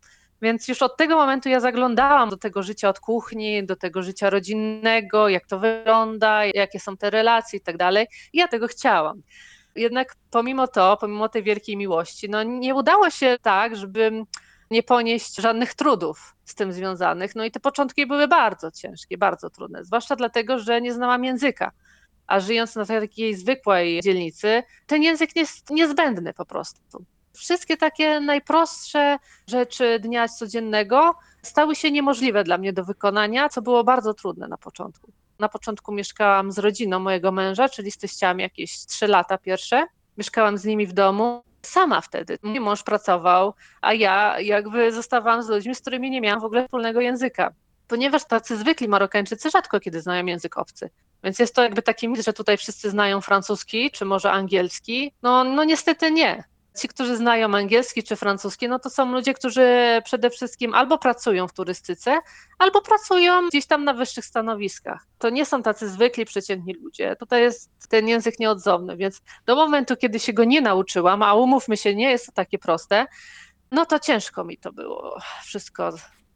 Więc 0.43 0.69
już 0.69 0.83
od 0.83 0.97
tego 0.97 1.17
momentu 1.17 1.49
ja 1.49 1.61
zaglądałam 1.61 2.31
do 2.31 2.37
tego 2.37 2.63
życia 2.63 2.89
od 2.89 3.01
kuchni, 3.01 3.67
do 3.67 3.77
tego 3.77 4.03
życia 4.03 4.31
rodzinnego, 4.31 5.29
jak 5.29 5.47
to 5.47 5.59
wygląda, 5.59 6.45
jakie 6.45 6.81
są 6.81 6.97
te 6.97 7.11
relacje 7.11 7.59
i 7.59 7.63
tak 7.63 7.77
dalej. 7.77 8.07
Ja 8.33 8.49
tego 8.49 8.69
chciałam. 8.69 9.23
Jednak 9.77 10.17
pomimo 10.31 10.69
to, 10.69 10.97
pomimo 10.97 11.29
tej 11.29 11.43
wielkiej 11.43 11.77
miłości, 11.77 12.31
no 12.31 12.43
nie 12.43 12.75
udało 12.75 13.11
się 13.11 13.37
tak, 13.43 13.77
żeby 13.77 14.25
nie 14.71 14.83
ponieść 14.83 15.37
żadnych 15.37 15.75
trudów 15.75 16.37
z 16.45 16.55
tym 16.55 16.73
związanych. 16.73 17.35
No 17.35 17.45
i 17.45 17.51
te 17.51 17.61
początki 17.61 18.07
były 18.07 18.29
bardzo 18.29 18.71
ciężkie, 18.71 19.19
bardzo 19.19 19.51
trudne, 19.51 19.85
zwłaszcza 19.85 20.17
dlatego, 20.17 20.59
że 20.59 20.81
nie 20.81 20.95
znałam 20.95 21.25
języka. 21.25 21.73
A 22.27 22.41
żyjąc 22.41 22.77
na 22.77 22.87
takiej 22.87 23.35
zwykłej 23.35 24.01
dzielnicy, 24.01 24.63
ten 24.87 25.03
język 25.03 25.37
jest 25.37 25.71
niezbędny 25.71 26.35
po 26.35 26.47
prostu. 26.47 27.05
Wszystkie 27.35 27.77
takie 27.77 28.21
najprostsze 28.21 29.19
rzeczy 29.47 30.01
dnia 30.01 30.29
codziennego 30.29 31.15
stały 31.43 31.75
się 31.77 31.91
niemożliwe 31.91 32.45
dla 32.45 32.59
mnie 32.59 32.73
do 32.73 32.85
wykonania, 32.85 33.49
co 33.49 33.63
było 33.63 33.85
bardzo 33.85 34.15
trudne 34.15 34.49
na 34.49 34.57
początku. 34.57 35.13
Na 35.39 35.49
początku 35.49 35.93
mieszkałam 35.93 36.53
z 36.53 36.59
rodziną 36.59 36.99
mojego 36.99 37.33
męża, 37.33 37.69
czyli 37.69 37.91
z 37.91 37.99
teściami 37.99 38.43
jakieś 38.43 38.87
trzy 38.87 39.07
lata 39.07 39.39
pierwsze. 39.39 39.87
Mieszkałam 40.19 40.59
z 40.59 40.65
nimi 40.65 40.87
w 40.87 40.93
domu 40.93 41.43
sama 41.63 42.01
wtedy. 42.01 42.39
Mój 42.43 42.61
mąż 42.61 42.83
pracował, 42.83 43.55
a 43.81 43.95
ja 43.95 44.41
jakby 44.41 44.93
zostawałam 44.93 45.43
z 45.43 45.49
ludźmi, 45.49 45.75
z 45.75 45.81
którymi 45.81 46.11
nie 46.11 46.21
miałam 46.21 46.41
w 46.41 46.45
ogóle 46.45 46.65
wspólnego 46.65 47.01
języka. 47.01 47.53
Ponieważ 47.89 48.25
tacy 48.25 48.57
zwykli 48.57 48.89
Marokańczycy 48.89 49.51
rzadko 49.51 49.81
kiedy 49.81 50.01
znają 50.01 50.27
język 50.27 50.59
obcy. 50.59 50.91
Więc 51.25 51.39
jest 51.39 51.55
to 51.55 51.63
jakby 51.63 51.83
taki 51.83 52.09
mit, 52.09 52.25
że 52.25 52.33
tutaj 52.33 52.57
wszyscy 52.57 52.91
znają 52.91 53.21
francuski, 53.21 53.91
czy 53.91 54.05
może 54.05 54.33
angielski. 54.33 55.13
No, 55.23 55.45
no 55.45 55.65
niestety 55.65 56.11
nie. 56.11 56.45
Ci, 56.79 56.89
którzy 56.89 57.17
znają 57.17 57.55
angielski 57.55 58.03
czy 58.03 58.17
francuski, 58.17 58.69
no 58.69 58.79
to 58.79 58.91
są 58.91 59.13
ludzie, 59.13 59.35
którzy 59.35 59.67
przede 60.05 60.31
wszystkim 60.31 60.75
albo 60.75 60.99
pracują 60.99 61.49
w 61.49 61.53
turystyce, 61.53 62.19
albo 62.59 62.83
pracują 62.83 63.49
gdzieś 63.49 63.67
tam 63.67 63.85
na 63.85 63.95
wyższych 63.95 64.25
stanowiskach. 64.25 65.07
To 65.19 65.31
nie 65.31 65.47
są 65.47 65.63
tacy 65.63 65.89
zwykli, 65.89 66.25
przeciętni 66.25 66.75
ludzie. 66.75 67.17
Tutaj 67.17 67.43
jest 67.43 67.71
ten 67.89 68.09
język 68.09 68.39
nieodzowny, 68.39 68.97
więc 68.97 69.23
do 69.47 69.57
momentu, 69.57 69.97
kiedy 69.97 70.21
się 70.21 70.33
go 70.33 70.45
nie 70.45 70.61
nauczyłam, 70.61 71.23
a 71.23 71.35
umówmy 71.35 71.77
się, 71.77 71.95
nie 71.95 72.11
jest 72.11 72.27
to 72.27 72.33
takie 72.33 72.59
proste, 72.59 73.07
no 73.71 73.87
to 73.87 73.99
ciężko 73.99 74.45
mi 74.45 74.59
to 74.59 74.73
było 74.73 75.21
wszystko 75.45 75.91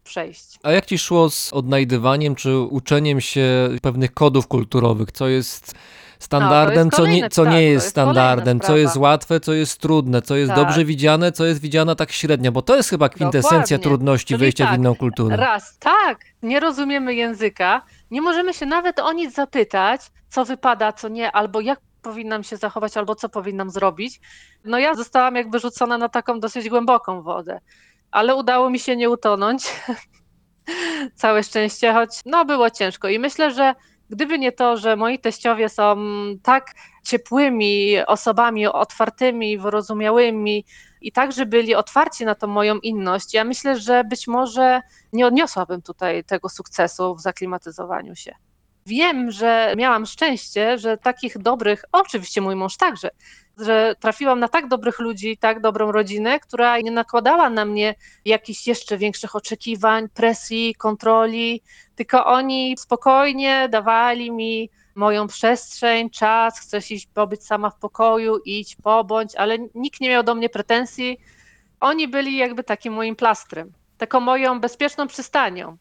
przejść. 0.04 0.58
A 0.62 0.72
jak 0.72 0.86
ci 0.86 0.98
szło 0.98 1.30
z 1.30 1.52
odnajdywaniem 1.52 2.34
czy 2.34 2.58
uczeniem 2.58 3.20
się 3.20 3.68
pewnych 3.82 4.14
kodów 4.14 4.46
kulturowych? 4.46 5.12
Co 5.12 5.28
jest 5.28 5.74
standardem, 6.18 6.84
No, 6.84 6.90
to 6.90 6.96
co, 6.96 7.06
nie, 7.06 7.28
co 7.28 7.44
tak, 7.44 7.52
nie 7.52 7.62
jest 7.62 7.88
standardem, 7.88 8.60
co 8.60 8.76
jest 8.76 8.96
łatwe, 8.96 9.40
co 9.40 9.52
jest 9.52 9.80
trudne, 9.80 10.22
co 10.22 10.36
jest 10.36 10.48
Tak. 10.48 10.58
dobrze 10.58 10.84
widziane, 10.84 11.32
co 11.32 11.44
jest 11.44 11.60
widziane 11.60 11.96
tak 11.96 12.12
średnio, 12.12 12.52
bo 12.52 12.62
to 12.62 12.76
jest 12.76 12.90
chyba 12.90 13.08
kwintesencja 13.08 13.58
Dokładnie. 13.58 13.78
trudności 13.78 14.26
Czyli 14.26 14.38
wejścia 14.40 14.66
w 14.66 14.68
tak, 14.68 14.78
inną 14.78 14.94
kulturę. 14.94 15.36
Raz, 15.36 15.78
tak, 15.78 16.18
nie 16.42 16.60
rozumiemy 16.60 17.14
języka, 17.14 17.82
nie 18.10 18.22
możemy 18.22 18.54
się 18.54 18.66
nawet 18.66 18.98
o 18.98 19.12
nic 19.12 19.34
zapytać, 19.34 20.00
co 20.28 20.44
wypada, 20.44 20.92
co 20.92 21.08
nie, 21.08 21.32
albo 21.32 21.60
jak 21.60 21.80
powinnam 22.02 22.42
się 22.44 22.56
zachować, 22.56 22.96
albo 22.96 23.14
co 23.14 23.28
powinnam 23.28 23.70
zrobić. 23.70 24.20
No 24.64 24.78
ja 24.78 24.94
zostałam 24.94 25.34
jakby 25.34 25.58
rzucona 25.58 25.98
na 25.98 26.08
taką 26.08 26.40
dosyć 26.40 26.68
głęboką 26.68 27.22
wodę, 27.22 27.60
ale 28.10 28.34
udało 28.34 28.70
mi 28.70 28.78
się 28.78 28.96
nie 28.96 29.10
utonąć. 29.10 29.64
Całe 31.14 31.42
szczęście, 31.42 31.92
choć 31.92 32.10
no 32.26 32.44
było 32.44 32.70
ciężko 32.70 33.08
i 33.08 33.18
myślę, 33.18 33.54
że 33.54 33.74
gdyby 34.10 34.38
nie 34.38 34.52
to, 34.52 34.76
że 34.76 34.96
moi 34.96 35.18
teściowie 35.18 35.68
są 35.68 35.96
tak 36.42 36.74
ciepłymi 37.04 37.96
osobami, 38.06 38.66
otwartymi, 38.66 39.58
wyrozumiałymi 39.58 40.64
i 41.00 41.12
także 41.12 41.46
byli 41.46 41.74
otwarci 41.74 42.24
na 42.24 42.34
tą 42.34 42.46
moją 42.46 42.78
inność, 42.78 43.34
ja 43.34 43.44
myślę, 43.44 43.80
że 43.80 44.04
być 44.04 44.26
może 44.26 44.80
nie 45.12 45.26
odniosłabym 45.26 45.82
tutaj 45.82 46.24
tego 46.24 46.48
sukcesu 46.48 47.14
w 47.14 47.20
zaklimatyzowaniu 47.20 48.16
się. 48.16 48.34
Wiem, 48.88 49.30
że 49.30 49.74
miałam 49.76 50.06
szczęście, 50.06 50.78
że 50.78 50.96
takich 50.96 51.38
dobrych, 51.38 51.84
oczywiście 51.92 52.40
mój 52.40 52.56
mąż 52.56 52.76
także, 52.76 53.10
że 53.58 53.94
trafiłam 54.00 54.40
na 54.40 54.48
tak 54.48 54.68
dobrych 54.68 54.98
ludzi, 54.98 55.36
tak 55.36 55.60
dobrą 55.60 55.92
rodzinę, 55.92 56.40
która 56.40 56.80
nie 56.80 56.90
nakładała 56.90 57.50
na 57.50 57.64
mnie 57.64 57.94
jakichś 58.24 58.66
jeszcze 58.66 58.98
większych 58.98 59.36
oczekiwań, 59.36 60.08
presji, 60.08 60.74
kontroli, 60.74 61.62
tylko 61.96 62.26
oni 62.26 62.74
spokojnie 62.78 63.68
dawali 63.68 64.30
mi 64.30 64.70
moją 64.94 65.26
przestrzeń, 65.26 66.10
czas, 66.10 66.60
chcesz 66.60 66.90
iść 66.90 67.06
pobyć 67.14 67.44
sama 67.44 67.70
w 67.70 67.78
pokoju, 67.78 68.38
idź, 68.44 68.76
pobądź, 68.76 69.36
ale 69.36 69.58
nikt 69.74 70.00
nie 70.00 70.08
miał 70.08 70.22
do 70.22 70.34
mnie 70.34 70.48
pretensji. 70.48 71.18
Oni 71.80 72.08
byli 72.08 72.36
jakby 72.36 72.64
takim 72.64 72.92
moim 72.92 73.16
plastrem, 73.16 73.72
taką 73.98 74.20
moją 74.20 74.60
bezpieczną 74.60 75.06
przystanią. 75.06 75.76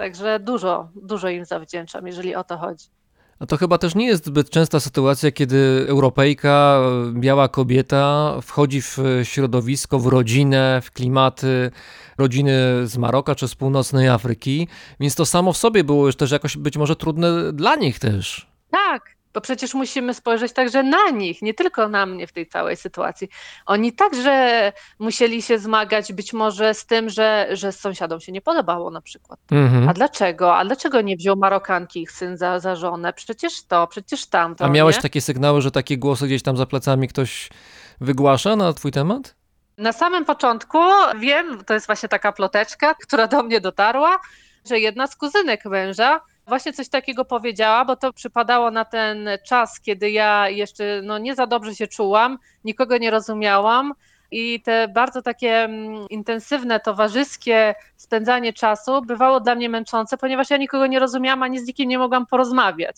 Także 0.00 0.38
dużo, 0.40 0.88
dużo 1.02 1.28
im 1.28 1.44
zawdzięczam, 1.44 2.06
jeżeli 2.06 2.34
o 2.34 2.44
to 2.44 2.58
chodzi. 2.58 2.86
A 3.38 3.46
to 3.46 3.56
chyba 3.56 3.78
też 3.78 3.94
nie 3.94 4.06
jest 4.06 4.26
zbyt 4.26 4.50
częsta 4.50 4.80
sytuacja, 4.80 5.30
kiedy 5.30 5.86
Europejka, 5.88 6.80
biała 7.12 7.48
kobieta 7.48 8.34
wchodzi 8.42 8.82
w 8.82 8.98
środowisko, 9.22 9.98
w 9.98 10.06
rodzinę, 10.06 10.80
w 10.82 10.90
klimaty 10.90 11.70
rodziny 12.18 12.52
z 12.84 12.96
Maroka 12.96 13.34
czy 13.34 13.48
z 13.48 13.54
północnej 13.54 14.08
Afryki, 14.08 14.68
więc 15.00 15.14
to 15.14 15.26
samo 15.26 15.52
w 15.52 15.56
sobie 15.56 15.84
było 15.84 16.06
już 16.06 16.16
też 16.16 16.30
jakoś 16.30 16.56
być 16.56 16.76
może 16.76 16.96
trudne 16.96 17.52
dla 17.52 17.76
nich 17.76 17.98
też. 17.98 18.50
Tak, 18.70 19.16
bo 19.34 19.40
przecież 19.40 19.74
musimy 19.74 20.14
spojrzeć 20.14 20.52
także 20.52 20.82
na 20.82 21.10
nich, 21.10 21.42
nie 21.42 21.54
tylko 21.54 21.88
na 21.88 22.06
mnie 22.06 22.26
w 22.26 22.32
tej 22.32 22.46
całej 22.46 22.76
sytuacji. 22.76 23.28
Oni 23.66 23.92
także 23.92 24.72
musieli 24.98 25.42
się 25.42 25.58
zmagać 25.58 26.12
być 26.12 26.32
może 26.32 26.74
z 26.74 26.86
tym, 26.86 27.10
że, 27.10 27.48
że 27.52 27.72
sąsiadom 27.72 28.20
się 28.20 28.32
nie 28.32 28.40
podobało 28.40 28.90
na 28.90 29.00
przykład. 29.00 29.40
Mhm. 29.50 29.88
A 29.88 29.92
dlaczego? 29.94 30.56
A 30.56 30.64
dlaczego 30.64 31.00
nie 31.00 31.16
wziął 31.16 31.36
Marokanki 31.36 32.02
ich 32.02 32.12
syn 32.12 32.36
za, 32.36 32.60
za 32.60 32.76
żonę? 32.76 33.12
Przecież 33.12 33.62
to, 33.62 33.86
przecież 33.86 34.26
tamto. 34.26 34.64
A 34.64 34.68
miałeś 34.68 34.96
nie? 34.96 35.02
takie 35.02 35.20
sygnały, 35.20 35.62
że 35.62 35.70
takie 35.70 35.98
głosy 35.98 36.26
gdzieś 36.26 36.42
tam 36.42 36.56
za 36.56 36.66
plecami 36.66 37.08
ktoś 37.08 37.48
wygłasza 38.00 38.56
na 38.56 38.72
twój 38.72 38.92
temat? 38.92 39.34
Na 39.78 39.92
samym 39.92 40.24
początku 40.24 40.78
wiem, 41.18 41.64
to 41.64 41.74
jest 41.74 41.86
właśnie 41.86 42.08
taka 42.08 42.32
ploteczka, 42.32 42.94
która 42.94 43.26
do 43.26 43.42
mnie 43.42 43.60
dotarła, 43.60 44.18
że 44.68 44.78
jedna 44.78 45.06
z 45.06 45.16
kuzynek 45.16 45.64
męża 45.64 46.20
właśnie 46.50 46.72
coś 46.72 46.88
takiego 46.88 47.24
powiedziała, 47.24 47.84
bo 47.84 47.96
to 47.96 48.12
przypadało 48.12 48.70
na 48.70 48.84
ten 48.84 49.28
czas, 49.46 49.80
kiedy 49.80 50.10
ja 50.10 50.48
jeszcze 50.48 51.00
no, 51.04 51.18
nie 51.18 51.34
za 51.34 51.46
dobrze 51.46 51.74
się 51.74 51.86
czułam, 51.86 52.38
nikogo 52.64 52.98
nie 52.98 53.10
rozumiałam. 53.10 53.92
I 54.32 54.60
te 54.62 54.88
bardzo 54.88 55.22
takie 55.22 55.50
mm, 55.50 56.06
intensywne, 56.10 56.80
towarzyskie 56.80 57.74
spędzanie 57.96 58.52
czasu 58.52 59.02
bywało 59.02 59.40
dla 59.40 59.54
mnie 59.54 59.68
męczące, 59.68 60.16
ponieważ 60.16 60.50
ja 60.50 60.56
nikogo 60.56 60.86
nie 60.86 60.98
rozumiałam, 60.98 61.42
ani 61.42 61.60
z 61.60 61.66
nikim 61.66 61.88
nie 61.88 61.98
mogłam 61.98 62.26
porozmawiać. 62.26 62.96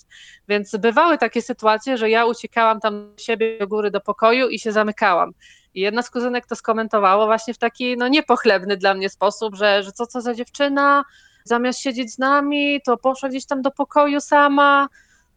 Więc 0.48 0.76
bywały 0.76 1.18
takie 1.18 1.42
sytuacje, 1.42 1.96
że 1.96 2.10
ja 2.10 2.26
uciekałam 2.26 2.80
tam 2.80 3.14
do 3.16 3.22
siebie 3.22 3.58
do 3.58 3.68
góry 3.68 3.90
do 3.90 4.00
pokoju 4.00 4.48
i 4.48 4.58
się 4.58 4.72
zamykałam. 4.72 5.32
I 5.74 5.80
jedna 5.80 6.02
z 6.02 6.10
kuzynek 6.10 6.46
to 6.46 6.56
skomentowała 6.56 7.26
właśnie 7.26 7.54
w 7.54 7.58
taki 7.58 7.96
no, 7.96 8.08
niepochlebny 8.08 8.76
dla 8.76 8.94
mnie 8.94 9.08
sposób, 9.08 9.54
że, 9.54 9.82
że 9.82 9.92
co 9.92 10.06
co 10.06 10.20
za 10.20 10.34
dziewczyna, 10.34 11.04
zamiast 11.44 11.80
siedzieć 11.80 12.14
z 12.14 12.18
nami, 12.18 12.80
to 12.84 12.96
poszła 12.96 13.28
gdzieś 13.28 13.46
tam 13.46 13.62
do 13.62 13.70
pokoju 13.70 14.20
sama. 14.20 14.88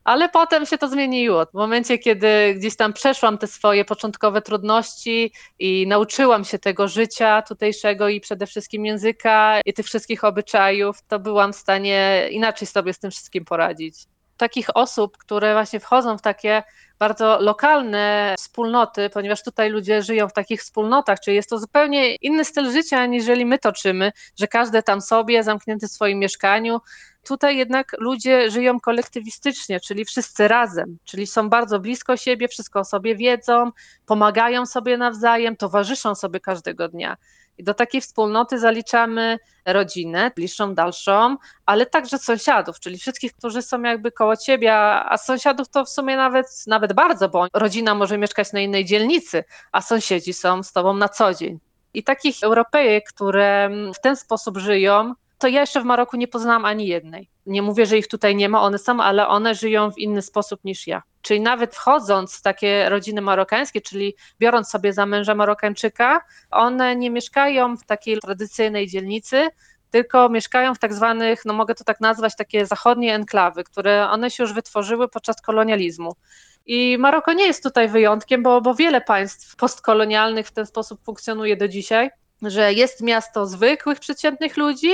Ale 0.04 0.30
potem 0.30 0.66
się 0.66 0.78
to 0.78 0.88
zmieniło. 0.88 1.46
W 1.46 1.54
momencie, 1.54 1.98
kiedy 1.98 2.56
gdzieś 2.58 2.76
tam 2.76 2.94
przeszłam 2.94 3.38
te 3.38 3.48
swoje 3.48 3.86
początkowe 3.86 4.42
trudności 4.42 5.32
i 5.60 5.88
nauczyłam 5.88 6.46
się 6.46 6.60
tego 6.60 6.88
życia 6.88 7.42
tutejszego 7.42 8.10
i 8.10 8.22
przede 8.22 8.48
wszystkim 8.48 8.86
języka 8.86 9.62
i 9.66 9.74
tych 9.74 9.86
wszystkich 9.86 10.24
obyczajów, 10.24 11.02
to 11.08 11.20
byłam 11.20 11.54
w 11.54 11.56
stanie 11.56 12.28
inaczej 12.32 12.68
sobie 12.68 12.94
z 12.94 13.00
tym 13.00 13.12
wszystkim 13.12 13.46
poradzić. 13.46 13.96
Takich 14.38 14.78
osób, 14.78 15.18
które 15.18 15.54
właśnie 15.54 15.80
wchodzą 15.80 16.18
w 16.18 16.22
takie 16.22 16.64
bardzo 17.00 17.40
lokalne 17.42 18.36
wspólnoty, 18.38 19.10
ponieważ 19.10 19.44
tutaj 19.44 19.70
ludzie 19.70 20.02
żyją 20.02 20.28
w 20.28 20.34
takich 20.34 20.62
wspólnotach, 20.62 21.20
czyli 21.20 21.36
jest 21.36 21.50
to 21.50 21.60
zupełnie 21.60 22.16
inny 22.16 22.46
styl 22.46 22.72
życia, 22.72 23.00
aniżeli 23.00 23.46
my 23.46 23.60
toczymy, 23.60 24.12
że 24.40 24.48
każdy 24.48 24.84
tam 24.84 25.02
sobie, 25.02 25.44
zamknięty 25.44 25.88
w 25.88 25.92
swoim 25.92 26.20
mieszkaniu. 26.20 26.80
Tutaj 27.26 27.58
jednak 27.58 27.96
ludzie 28.00 28.52
żyją 28.52 28.80
kolektywistycznie, 28.80 29.80
czyli 29.80 30.06
wszyscy 30.06 30.48
razem, 30.48 30.98
czyli 31.06 31.28
są 31.28 31.50
bardzo 31.50 31.80
blisko 31.80 32.18
siebie, 32.18 32.48
wszystko 32.48 32.80
o 32.80 32.86
sobie 32.86 33.16
wiedzą, 33.16 33.72
pomagają 34.06 34.66
sobie 34.66 34.98
nawzajem, 34.98 35.58
towarzyszą 35.58 36.16
sobie 36.16 36.40
każdego 36.40 36.88
dnia. 36.88 37.18
I 37.58 37.64
do 37.64 37.74
takiej 37.74 38.02
wspólnoty 38.02 38.60
zaliczamy 38.60 39.40
rodzinę, 39.66 40.32
bliższą, 40.36 40.76
dalszą, 40.76 41.38
ale 41.66 41.86
także 41.86 42.18
sąsiadów, 42.18 42.80
czyli 42.80 42.98
wszystkich, 42.98 43.34
którzy 43.34 43.62
są 43.62 43.82
jakby 43.82 44.12
koło 44.12 44.38
ciebie, 44.38 44.76
a, 44.76 45.18
sąsiadów 45.18 45.70
to 45.70 45.86
w 45.86 45.90
sumie 45.90 46.18
nawet, 46.18 46.48
nawet 46.68 46.94
bardzo, 46.94 47.30
bo 47.30 47.48
rodzina 47.54 47.96
może 47.96 48.18
mieszkać 48.18 48.54
na 48.54 48.60
innej 48.60 48.86
dzielnicy, 48.86 49.44
a 49.72 49.82
sąsiedzi 49.82 50.34
są 50.34 50.64
z 50.64 50.72
tobą 50.72 50.94
na 50.94 51.10
co 51.10 51.34
dzień. 51.34 51.60
I 51.94 52.04
takich 52.04 52.36
Europejek, 52.44 53.04
które 53.10 53.70
w 53.96 54.02
ten 54.02 54.16
sposób 54.16 54.58
żyją, 54.58 55.14
to 55.38 55.48
ja 55.48 55.62
jeszcze 55.62 55.82
w 55.82 55.86
Maroku 55.86 56.18
nie 56.18 56.28
poznałam 56.28 56.66
ani 56.66 56.88
jednej. 56.88 57.30
Nie 57.46 57.62
mówię, 57.62 57.86
że 57.86 57.98
ich 57.98 58.08
tutaj 58.08 58.36
nie 58.36 58.50
ma, 58.50 58.62
one 58.62 58.78
są, 58.78 59.02
ale 59.02 59.28
one 59.28 59.56
żyją 59.56 59.92
w 59.92 59.98
inny 59.98 60.22
sposób 60.22 60.60
niż 60.64 60.88
ja. 60.88 61.04
Czyli 61.22 61.42
nawet 61.42 61.76
wchodząc 61.76 62.36
w 62.36 62.42
takie 62.42 62.90
rodziny 62.90 63.22
marokańskie, 63.22 63.82
czyli 63.82 64.16
biorąc 64.40 64.70
sobie 64.70 64.94
za 64.94 65.06
męża 65.06 65.36
Marokańczyka, 65.36 66.22
one 66.52 66.96
nie 66.96 67.10
mieszkają 67.10 67.78
w 67.78 67.86
takiej 67.86 68.20
tradycyjnej 68.20 68.88
dzielnicy, 68.88 69.48
tylko 69.92 70.30
mieszkają 70.30 70.76
w 70.76 70.80
tak 70.80 70.94
zwanych, 70.94 71.46
no 71.46 71.54
mogę 71.54 71.76
to 71.76 71.84
tak 71.84 72.02
nazwać, 72.02 72.36
takie 72.36 72.66
zachodnie 72.66 73.16
enklawy, 73.16 73.64
które 73.64 74.10
one 74.10 74.32
się 74.32 74.44
już 74.44 74.54
wytworzyły 74.54 75.08
podczas 75.08 75.42
kolonializmu. 75.42 76.16
I 76.66 76.98
Maroko 77.00 77.34
nie 77.34 77.46
jest 77.46 77.64
tutaj 77.64 77.90
wyjątkiem, 77.90 78.44
bo, 78.44 78.62
bo 78.62 78.76
wiele 78.76 79.02
państw 79.02 79.56
postkolonialnych 79.56 80.48
w 80.48 80.52
ten 80.52 80.66
sposób 80.66 81.04
funkcjonuje 81.04 81.58
do 81.58 81.68
dzisiaj, 81.68 82.10
że 82.42 82.74
jest 82.74 83.02
miasto 83.02 83.48
zwykłych, 83.48 84.00
przeciętnych 84.00 84.58
ludzi 84.58 84.90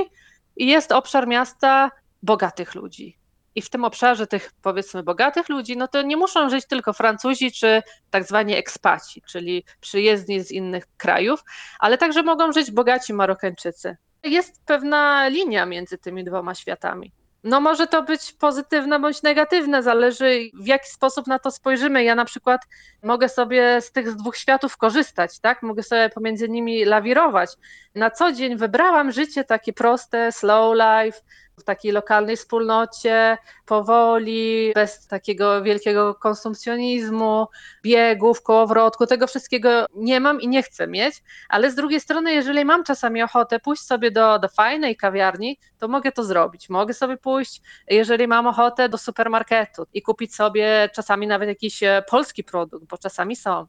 i 0.56 0.68
jest 0.68 0.92
obszar 0.92 1.28
miasta 1.28 1.92
bogatych 2.24 2.76
ludzi. 2.76 3.18
I 3.56 3.62
w 3.62 3.70
tym 3.70 3.86
obszarze 3.86 4.28
tych 4.28 4.52
powiedzmy 4.62 5.04
bogatych 5.04 5.50
ludzi, 5.50 5.78
no 5.78 5.88
to 5.88 6.02
nie 6.02 6.18
muszą 6.18 6.50
żyć 6.50 6.68
tylko 6.68 6.94
Francuzi 6.94 7.52
czy 7.52 7.82
tak 8.10 8.24
zwani 8.24 8.56
ekspaci, 8.56 9.22
czyli 9.22 9.66
przyjezdni 9.82 10.42
z 10.42 10.52
innych 10.52 10.84
krajów, 10.98 11.44
ale 11.80 11.98
także 11.98 12.24
mogą 12.24 12.52
żyć 12.52 12.72
bogaci 12.72 13.14
Marokańczycy. 13.14 13.98
Jest 14.24 14.66
pewna 14.66 15.28
linia 15.28 15.66
między 15.66 15.98
tymi 15.98 16.24
dwoma 16.24 16.56
światami. 16.56 17.12
No 17.44 17.62
może 17.62 17.88
to 17.88 18.04
być 18.04 18.34
pozytywne 18.34 19.00
bądź 19.00 19.24
negatywne, 19.24 19.84
zależy 19.84 20.50
w 20.54 20.68
jaki 20.68 20.90
sposób 20.90 21.28
na 21.28 21.40
to 21.40 21.52
spojrzymy. 21.52 22.04
Ja 22.04 22.16
na 22.16 22.26
przykład 22.26 22.62
mogę 23.04 23.30
sobie 23.30 23.82
z 23.82 23.92
tych 23.92 24.16
dwóch 24.16 24.38
światów 24.38 24.78
korzystać, 24.78 25.40
tak? 25.40 25.64
Mogę 25.64 25.84
sobie 25.84 26.10
pomiędzy 26.10 26.50
nimi 26.50 26.86
lawirować. 26.86 27.50
Na 27.96 28.12
co 28.12 28.32
dzień 28.32 28.58
wybrałam 28.58 29.12
życie 29.12 29.44
takie 29.44 29.74
proste, 29.74 30.32
slow 30.32 30.76
life, 30.76 31.22
w 31.58 31.64
takiej 31.64 31.92
lokalnej 31.92 32.38
wspólnocie, 32.38 33.38
powoli, 33.66 34.72
bez 34.76 35.08
takiego 35.08 35.64
wielkiego 35.64 36.16
konsumpcjonizmu, 36.16 37.48
biegów, 37.84 38.44
kołowrotku, 38.44 39.06
tego 39.06 39.28
wszystkiego 39.28 39.86
nie 39.96 40.20
mam 40.20 40.42
i 40.42 40.48
nie 40.48 40.64
chcę 40.64 40.88
mieć, 40.88 41.24
ale 41.50 41.72
z 41.72 41.76
drugiej 41.76 42.00
strony, 42.00 42.34
jeżeli 42.34 42.66
mam 42.66 42.84
czasami 42.84 43.24
ochotę 43.24 43.60
pójść 43.60 43.84
sobie 43.84 44.12
do, 44.12 44.40
do 44.40 44.48
fajnej 44.50 44.96
kawiarni, 44.96 45.60
to 45.80 45.88
mogę 45.88 46.12
to 46.12 46.24
zrobić. 46.24 46.70
Mogę 46.70 46.94
sobie 46.94 47.18
pójść, 47.18 47.62
jeżeli 47.88 48.28
mam 48.28 48.48
ochotę, 48.48 48.90
do 48.90 48.98
supermarketu 48.98 49.86
i 49.94 50.02
kupić 50.02 50.36
sobie 50.36 50.90
czasami 50.96 51.28
nawet 51.28 51.50
jakiś 51.50 51.84
e, 51.84 52.04
polski 52.10 52.44
produkt, 52.44 52.86
bo 52.86 52.98
czasami 52.98 53.36
są 53.36 53.66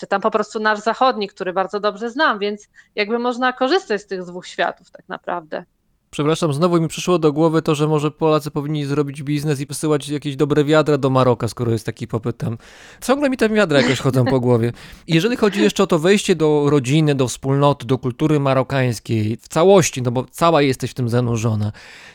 czy 0.00 0.06
tam 0.06 0.20
po 0.20 0.30
prostu 0.30 0.60
nasz 0.60 0.78
zachodni, 0.78 1.28
który 1.28 1.52
bardzo 1.52 1.80
dobrze 1.80 2.10
znam, 2.10 2.38
więc 2.38 2.68
jakby 2.94 3.18
można 3.18 3.52
korzystać 3.52 4.02
z 4.02 4.06
tych 4.06 4.24
dwóch 4.24 4.46
światów 4.46 4.90
tak 4.90 5.08
naprawdę. 5.08 5.64
Przepraszam, 6.10 6.52
znowu 6.52 6.80
mi 6.80 6.88
przyszło 6.88 7.18
do 7.18 7.32
głowy 7.32 7.62
to, 7.62 7.74
że 7.74 7.88
może 7.88 8.10
Polacy 8.10 8.50
powinni 8.50 8.84
zrobić 8.84 9.22
biznes 9.22 9.60
i 9.60 9.66
wysyłać 9.66 10.08
jakieś 10.08 10.36
dobre 10.36 10.64
wiadra 10.64 10.98
do 10.98 11.10
Maroka, 11.10 11.48
skoro 11.48 11.72
jest 11.72 11.86
taki 11.86 12.08
popyt 12.08 12.36
tam. 12.36 12.58
Ciągle 13.06 13.30
mi 13.30 13.36
te 13.36 13.48
wiadra 13.48 13.80
jakoś 13.80 14.00
chodzą 14.00 14.24
po 14.24 14.40
głowie. 14.40 14.72
Jeżeli 15.08 15.36
chodzi 15.36 15.62
jeszcze 15.62 15.82
o 15.82 15.86
to 15.86 15.98
wejście 15.98 16.36
do 16.36 16.70
rodziny, 16.70 17.14
do 17.14 17.28
wspólnoty, 17.28 17.86
do 17.86 17.98
kultury 17.98 18.40
marokańskiej 18.40 19.36
w 19.36 19.48
całości, 19.48 20.02
no 20.02 20.10
bo 20.10 20.26
cała 20.30 20.62
jesteś 20.62 20.90
w 20.90 20.94
tym 20.94 21.08
zanurzona, 21.08 21.72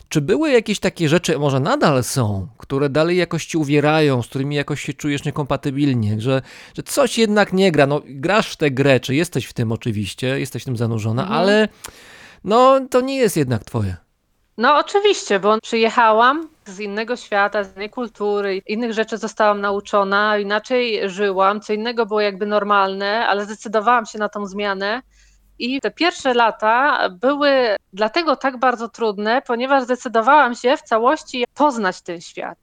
czy 0.10 0.22
były 0.22 0.52
jakieś 0.52 0.80
takie 0.80 1.10
rzeczy, 1.10 1.39
może 1.39 1.60
nadal 1.60 2.04
są, 2.04 2.48
które 2.58 2.89
dalej 2.89 3.18
jakoś 3.18 3.46
ci 3.46 3.58
uwierają, 3.58 4.22
z 4.22 4.28
którymi 4.28 4.56
jakoś 4.56 4.82
się 4.82 4.93
czujesz 4.93 5.24
niekompatybilnie, 5.24 6.22
że, 6.22 6.41
że 6.78 6.84
coś 6.84 7.18
jednak 7.18 7.54
nie 7.54 7.72
gra? 7.72 7.88
No, 7.88 8.02
grasz 8.06 8.52
w 8.52 8.58
tę 8.58 8.72
grę, 8.72 9.00
czy 9.00 9.16
jesteś 9.16 9.46
w 9.46 9.54
tym 9.54 9.72
oczywiście, 9.72 10.39
jesteś 10.39 10.62
w 10.62 10.66
tym 10.66 10.78
zanurzona, 10.78 11.22
mhm. 11.22 11.41
ale 11.41 11.68
no 12.46 12.80
to 12.89 13.02
nie 13.02 13.18
jest 13.18 13.38
jednak 13.38 13.64
twoje. 13.64 13.96
No 14.58 14.78
oczywiście, 14.78 15.39
bo 15.39 15.62
przyjechałam 15.62 16.50
z 16.66 16.80
innego 16.80 17.16
świata, 17.16 17.64
z 17.64 17.76
innej 17.76 17.89
kultury, 17.89 18.62
innych 18.68 18.93
rzeczy 18.93 19.18
zostałam 19.18 19.62
nauczona, 19.62 20.38
inaczej 20.38 21.10
żyłam, 21.10 21.62
co 21.62 21.74
innego 21.74 22.06
było 22.06 22.22
jakby 22.22 22.46
normalne, 22.46 23.28
ale 23.28 23.46
zdecydowałam 23.46 24.06
się 24.06 24.20
na 24.20 24.30
tą 24.30 24.46
zmianę. 24.46 25.02
I 25.60 25.82
te 25.82 25.91
pierwsze 25.91 26.34
lata 26.34 27.10
były 27.10 27.76
dlatego 27.93 28.36
tak 28.36 28.58
bardzo 28.58 28.89
trudne, 28.89 29.41
ponieważ 29.48 29.84
zdecydowałam 29.84 30.56
się 30.56 30.78
w 30.78 30.82
całości 30.82 31.46
poznać 31.56 32.02
ten 32.02 32.22
świat. 32.22 32.58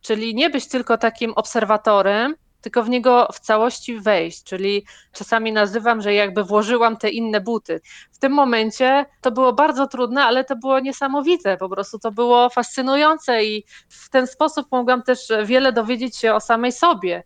Czyli 0.00 0.34
nie 0.34 0.50
być 0.50 0.68
tylko 0.68 0.98
takim 0.98 1.32
obserwatorem, 1.32 2.34
tylko 2.66 2.82
w 2.82 2.88
niego 2.88 3.28
w 3.32 3.40
całości 3.40 4.00
wejść, 4.00 4.44
czyli 4.44 4.86
czasami 5.12 5.52
nazywam, 5.52 6.02
że 6.02 6.14
jakby 6.14 6.44
włożyłam 6.44 6.96
te 6.96 7.10
inne 7.10 7.40
buty. 7.40 7.80
W 8.12 8.18
tym 8.18 8.32
momencie 8.32 9.06
to 9.20 9.30
było 9.30 9.52
bardzo 9.52 9.86
trudne, 9.86 10.24
ale 10.24 10.44
to 10.44 10.56
było 10.56 10.80
niesamowite, 10.80 11.56
po 11.56 11.68
prostu 11.68 11.98
to 11.98 12.12
było 12.12 12.50
fascynujące 12.50 13.44
i 13.44 13.64
w 13.88 14.10
ten 14.10 14.26
sposób 14.26 14.66
mogłam 14.72 15.02
też 15.02 15.28
wiele 15.44 15.72
dowiedzieć 15.72 16.16
się 16.16 16.34
o 16.34 16.40
samej 16.40 16.72
sobie. 16.72 17.22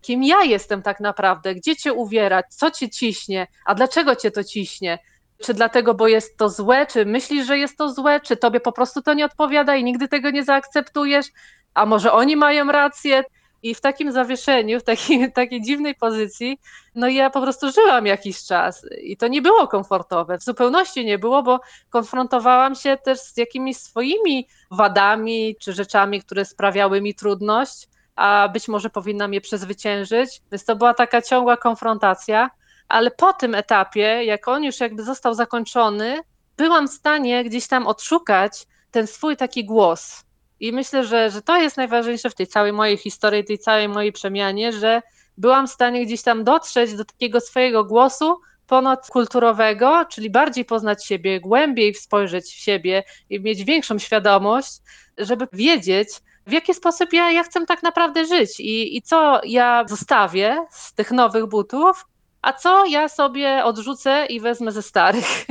Kim 0.00 0.22
ja 0.22 0.42
jestem 0.42 0.82
tak 0.82 1.00
naprawdę, 1.00 1.54
gdzie 1.54 1.76
cię 1.76 1.92
uwierać, 1.92 2.46
co 2.48 2.70
cię 2.70 2.90
ciśnie, 2.90 3.46
a 3.66 3.74
dlaczego 3.74 4.16
cię 4.16 4.30
to 4.30 4.44
ciśnie? 4.44 4.98
Czy 5.42 5.54
dlatego, 5.54 5.94
bo 5.94 6.08
jest 6.08 6.36
to 6.36 6.48
złe, 6.48 6.86
czy 6.86 7.06
myślisz, 7.06 7.46
że 7.46 7.58
jest 7.58 7.78
to 7.78 7.92
złe, 7.92 8.20
czy 8.20 8.36
tobie 8.36 8.60
po 8.60 8.72
prostu 8.72 9.02
to 9.02 9.14
nie 9.14 9.24
odpowiada 9.24 9.76
i 9.76 9.84
nigdy 9.84 10.08
tego 10.08 10.30
nie 10.30 10.44
zaakceptujesz? 10.44 11.26
A 11.74 11.86
może 11.86 12.12
oni 12.12 12.36
mają 12.36 12.72
rację? 12.72 13.24
I 13.64 13.74
w 13.74 13.80
takim 13.80 14.12
zawieszeniu, 14.12 14.80
w 14.80 14.82
takiej, 14.82 15.32
takiej 15.32 15.62
dziwnej 15.62 15.94
pozycji, 15.94 16.60
no 16.94 17.08
ja 17.08 17.30
po 17.30 17.40
prostu 17.40 17.72
żyłam 17.72 18.06
jakiś 18.06 18.44
czas. 18.44 18.86
I 19.02 19.16
to 19.16 19.28
nie 19.28 19.42
było 19.42 19.68
komfortowe, 19.68 20.38
w 20.38 20.42
zupełności 20.42 21.04
nie 21.04 21.18
było, 21.18 21.42
bo 21.42 21.60
konfrontowałam 21.90 22.74
się 22.74 22.96
też 22.96 23.20
z 23.20 23.36
jakimiś 23.36 23.76
swoimi 23.76 24.48
wadami 24.70 25.56
czy 25.60 25.72
rzeczami, 25.72 26.22
które 26.22 26.44
sprawiały 26.44 27.00
mi 27.00 27.14
trudność, 27.14 27.88
a 28.16 28.48
być 28.52 28.68
może 28.68 28.90
powinnam 28.90 29.34
je 29.34 29.40
przezwyciężyć. 29.40 30.42
Więc 30.52 30.64
to 30.64 30.76
była 30.76 30.94
taka 30.94 31.22
ciągła 31.22 31.56
konfrontacja, 31.56 32.50
ale 32.88 33.10
po 33.10 33.32
tym 33.32 33.54
etapie, 33.54 34.24
jak 34.24 34.48
on 34.48 34.64
już 34.64 34.80
jakby 34.80 35.04
został 35.04 35.34
zakończony, 35.34 36.20
byłam 36.56 36.88
w 36.88 36.92
stanie 36.92 37.44
gdzieś 37.44 37.66
tam 37.66 37.86
odszukać 37.86 38.66
ten 38.90 39.06
swój 39.06 39.36
taki 39.36 39.64
głos, 39.64 40.24
i 40.60 40.72
myślę, 40.72 41.06
że, 41.06 41.30
że 41.30 41.42
to 41.42 41.56
jest 41.56 41.76
najważniejsze 41.76 42.30
w 42.30 42.34
tej 42.34 42.46
całej 42.46 42.72
mojej 42.72 42.96
historii, 42.96 43.44
tej 43.44 43.58
całej 43.58 43.88
mojej 43.88 44.12
przemianie, 44.12 44.72
że 44.72 45.02
byłam 45.38 45.66
w 45.66 45.70
stanie 45.70 46.06
gdzieś 46.06 46.22
tam 46.22 46.44
dotrzeć 46.44 46.94
do 46.94 47.04
takiego 47.04 47.40
swojego 47.40 47.84
głosu 47.84 48.40
ponadkulturowego, 48.66 50.04
czyli 50.10 50.30
bardziej 50.30 50.64
poznać 50.64 51.06
siebie, 51.06 51.40
głębiej 51.40 51.94
spojrzeć 51.94 52.44
w 52.44 52.58
siebie 52.58 53.04
i 53.30 53.40
mieć 53.40 53.64
większą 53.64 53.98
świadomość, 53.98 54.72
żeby 55.18 55.48
wiedzieć, 55.52 56.08
w 56.46 56.52
jaki 56.52 56.74
sposób 56.74 57.12
ja, 57.12 57.32
ja 57.32 57.42
chcę 57.42 57.66
tak 57.66 57.82
naprawdę 57.82 58.26
żyć 58.26 58.60
i, 58.60 58.96
i 58.96 59.02
co 59.02 59.40
ja 59.44 59.84
zostawię 59.88 60.66
z 60.70 60.94
tych 60.94 61.10
nowych 61.10 61.46
butów, 61.46 62.06
a 62.42 62.52
co 62.52 62.86
ja 62.86 63.08
sobie 63.08 63.64
odrzucę 63.64 64.26
i 64.26 64.40
wezmę 64.40 64.72
ze 64.72 64.82
starych. 64.82 65.46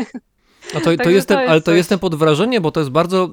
No 0.73 0.79
to, 0.79 0.85
to 0.85 0.89
jestem, 0.91 1.03
to 1.03 1.09
jest 1.09 1.29
ale 1.29 1.61
to 1.61 1.65
coś... 1.65 1.77
jestem 1.77 1.99
pod 1.99 2.15
wrażeniem, 2.15 2.63
bo 2.63 2.71
to 2.71 2.79
jest 2.79 2.91
bardzo 2.91 3.29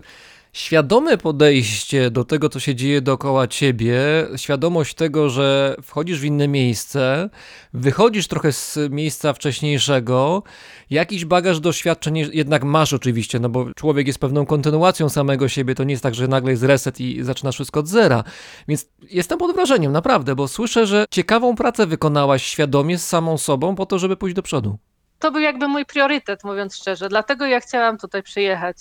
świadome 0.53 1.18
podejście 1.18 2.11
do 2.11 2.24
tego, 2.24 2.48
co 2.48 2.61
się 2.61 2.74
dzieje 2.74 3.01
dookoła 3.01 3.46
ciebie, 3.46 4.01
świadomość 4.36 4.94
tego, 4.94 5.30
że 5.30 5.76
wchodzisz 5.82 6.20
w 6.20 6.24
inne 6.24 6.48
miejsce, 6.48 7.30
wychodzisz 7.74 8.28
trochę 8.28 8.53
z 8.53 8.78
miejsca 8.90 9.32
wcześniejszego, 9.32 10.42
jakiś 10.90 11.24
bagaż 11.24 11.61
doświadczeń 11.61 12.16
jednak 12.32 12.64
masz 12.64 12.92
oczywiście, 12.92 13.40
no 13.40 13.48
bo 13.48 13.74
człowiek 13.74 14.07
jest 14.07 14.18
pewną 14.18 14.46
kontynuacją 14.46 15.09
samego 15.09 15.48
siebie, 15.48 15.74
to 15.74 15.84
nie 15.84 15.92
jest 15.92 16.03
tak, 16.03 16.14
że 16.14 16.28
nagle 16.28 16.51
jest 16.51 16.62
reset 16.62 17.01
i 17.01 17.22
zaczynasz 17.22 17.55
wszystko 17.55 17.80
od 17.80 17.88
zera. 17.88 18.24
Więc 18.68 18.88
jestem 19.11 19.38
pod 19.38 19.55
wrażeniem, 19.55 19.92
naprawdę, 19.92 20.34
bo 20.34 20.48
słyszę, 20.48 20.86
że 20.86 21.05
ciekawą 21.11 21.57
pracę 21.57 21.86
wykonałaś 21.86 22.42
świadomie 22.42 22.98
z 22.98 23.09
samą 23.09 23.38
sobą 23.38 23.74
po 23.74 23.86
to, 23.86 23.98
żeby 23.98 24.16
pójść 24.16 24.36
do 24.36 24.42
przodu. 24.42 24.78
To 25.18 25.30
był 25.30 25.40
jakby 25.40 25.68
mój 25.68 25.86
priorytet, 25.86 26.44
mówiąc 26.44 26.76
szczerze, 26.76 27.09
dlatego 27.09 27.46
ja 27.46 27.61
chciałam 27.61 27.98
tutaj 27.98 28.22
przyjechać 28.22 28.76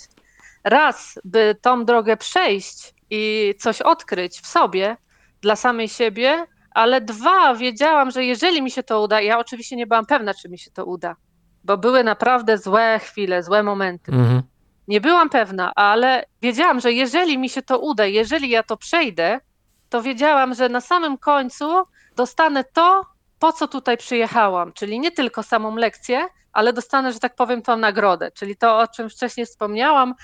raz, 0.64 1.18
by 1.24 1.56
tą 1.62 1.84
drogę 1.84 2.16
przejść 2.16 2.94
i 3.10 3.54
coś 3.58 3.82
odkryć 3.82 4.40
w 4.40 4.46
sobie, 4.46 4.96
dla 5.42 5.56
samej 5.56 5.88
siebie, 5.88 6.46
ale 6.70 7.00
dwa, 7.00 7.54
wiedziałam, 7.54 8.10
że 8.10 8.24
jeżeli 8.24 8.62
mi 8.62 8.70
się 8.70 8.82
to 8.82 9.02
uda, 9.02 9.20
ja 9.20 9.38
oczywiście 9.38 9.76
nie 9.76 9.86
byłam 9.86 10.06
pewna, 10.06 10.34
czy 10.34 10.48
mi 10.48 10.58
się 10.58 10.70
to 10.70 10.84
uda, 10.84 11.16
bo 11.64 11.78
były 11.78 12.04
naprawdę 12.04 12.58
złe 12.58 12.98
chwile, 12.98 13.42
złe 13.42 13.62
momenty. 13.62 14.12
Mhm. 14.12 14.42
Nie 14.88 15.00
byłam 15.00 15.30
pewna, 15.30 15.72
ale 15.74 16.24
wiedziałam, 16.42 16.80
że 16.80 16.92
jeżeli 16.92 17.38
mi 17.38 17.48
się 17.48 17.62
to 17.62 17.78
uda, 17.78 18.06
jeżeli 18.06 18.50
ja 18.50 18.62
to 18.62 18.76
przejdę, 18.76 19.40
to 19.88 20.02
wiedziałam, 20.02 20.54
że 20.54 20.68
na 20.68 20.80
samym 20.80 21.18
końcu 21.18 21.82
dostanę 22.16 22.64
to, 22.64 23.06
po 23.38 23.52
co 23.52 23.68
tutaj 23.68 23.96
przyjechałam, 23.96 24.72
czyli 24.72 25.00
nie 25.00 25.10
tylko 25.10 25.42
samą 25.42 25.76
lekcję, 25.76 26.26
ale 26.52 26.72
dostanę, 26.72 27.12
że 27.12 27.18
tak 27.18 27.34
powiem, 27.34 27.62
tą 27.62 27.76
nagrodę, 27.76 28.30
czyli 28.30 28.56
to, 28.56 28.78
o 28.78 28.88
czym 28.88 29.10
wcześniej 29.10 29.46
wspomniałam, 29.46 30.14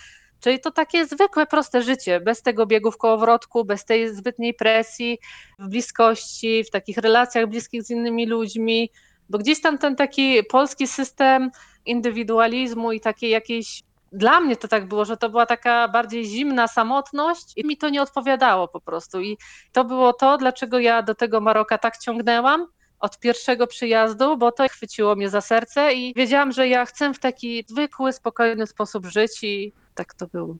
Czyli 0.47 0.61
to 0.61 0.71
takie 0.71 1.07
zwykłe, 1.07 1.47
proste 1.47 1.83
życie, 1.83 2.21
bez 2.21 2.43
tego 2.43 2.67
biegu 2.67 2.91
w 2.91 2.99
kołowrotku, 2.99 3.65
bez 3.65 3.85
tej 3.85 4.15
zbytniej 4.15 4.55
presji, 4.55 5.19
w 5.59 5.69
bliskości, 5.69 6.65
w 6.65 6.71
takich 6.71 6.99
relacjach 6.99 7.47
bliskich 7.47 7.83
z 7.83 7.91
innymi 7.91 8.27
ludźmi, 8.27 8.91
bo 9.29 9.39
gdzieś 9.39 9.61
tam 9.61 9.79
ten 9.79 9.97
taki 9.97 10.45
polski 10.45 10.87
system 10.87 11.51
indywidualizmu 11.87 12.93
i 12.93 13.01
takiej 13.01 13.31
jakiejś 13.31 13.83
dla 14.13 14.41
mnie 14.41 14.57
to 14.57 14.69
tak 14.69 14.89
było, 14.89 15.05
że 15.05 15.17
to 15.17 15.31
była 15.31 15.47
taka 15.47 15.89
bardziej 15.89 16.25
zimna 16.25 16.69
samotność 16.69 17.53
i 17.57 17.67
mi 17.67 17.77
to 17.77 17.89
nie 17.89 18.03
odpowiadało 18.03 18.69
po 18.69 18.81
prostu. 18.81 19.21
I 19.21 19.39
to 19.73 19.85
było 19.85 20.13
to, 20.13 20.39
dlaczego 20.39 20.79
ja 20.79 21.03
do 21.03 21.15
tego 21.15 21.41
Maroka 21.41 21.79
tak 21.79 21.99
ciągnęłam 21.99 22.67
od 23.01 23.19
pierwszego 23.19 23.67
przyjazdu, 23.67 24.37
bo 24.37 24.53
to 24.53 24.69
chwyciło 24.69 25.17
mnie 25.17 25.29
za 25.29 25.41
serce 25.41 25.95
i 25.95 26.15
wiedziałam, 26.15 26.53
że 26.53 26.69
ja 26.69 26.85
chcę 26.85 27.15
w 27.15 27.19
taki 27.19 27.65
zwykły, 27.69 28.13
spokojny 28.13 28.67
sposób 28.67 29.07
żyć 29.07 29.45
i 29.45 29.73
tak 29.97 30.15
to 30.15 30.27
było. 30.27 30.57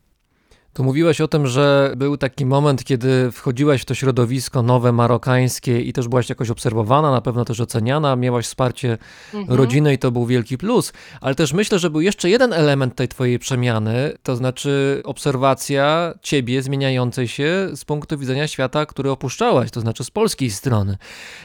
To 0.77 0.83
mówiłaś 0.83 1.21
o 1.21 1.27
tym, 1.27 1.47
że 1.47 1.93
był 1.95 2.17
taki 2.17 2.45
moment, 2.45 2.83
kiedy 2.83 3.31
wchodziłaś 3.31 3.81
w 3.81 3.85
to 3.85 3.95
środowisko 3.95 4.63
nowe, 4.63 4.91
marokańskie 4.91 5.81
i 5.81 5.93
też 5.93 6.07
byłaś 6.07 6.29
jakoś 6.29 6.49
obserwowana, 6.49 7.11
na 7.11 7.21
pewno 7.21 7.45
też 7.45 7.59
oceniana, 7.59 8.15
miałaś 8.15 8.45
wsparcie 8.45 8.97
Mhm. 9.33 9.57
rodziny 9.57 9.93
i 9.93 9.97
to 9.97 10.11
był 10.11 10.25
wielki 10.25 10.57
plus, 10.57 10.93
ale 11.21 11.35
też 11.35 11.53
myślę, 11.53 11.79
że 11.79 11.89
był 11.89 12.01
jeszcze 12.01 12.29
jeden 12.29 12.53
element 12.53 12.95
tej 12.95 13.07
twojej 13.07 13.39
przemiany, 13.39 14.13
to 14.23 14.35
znaczy 14.35 15.01
obserwacja 15.05 16.13
ciebie 16.21 16.61
zmieniającej 16.61 17.27
się 17.27 17.69
z 17.75 17.85
punktu 17.85 18.17
widzenia 18.17 18.47
świata, 18.47 18.85
który 18.85 19.11
opuszczałaś, 19.11 19.71
to 19.71 19.81
znaczy 19.81 20.03
z 20.03 20.11
polskiej 20.11 20.51
strony. 20.51 20.97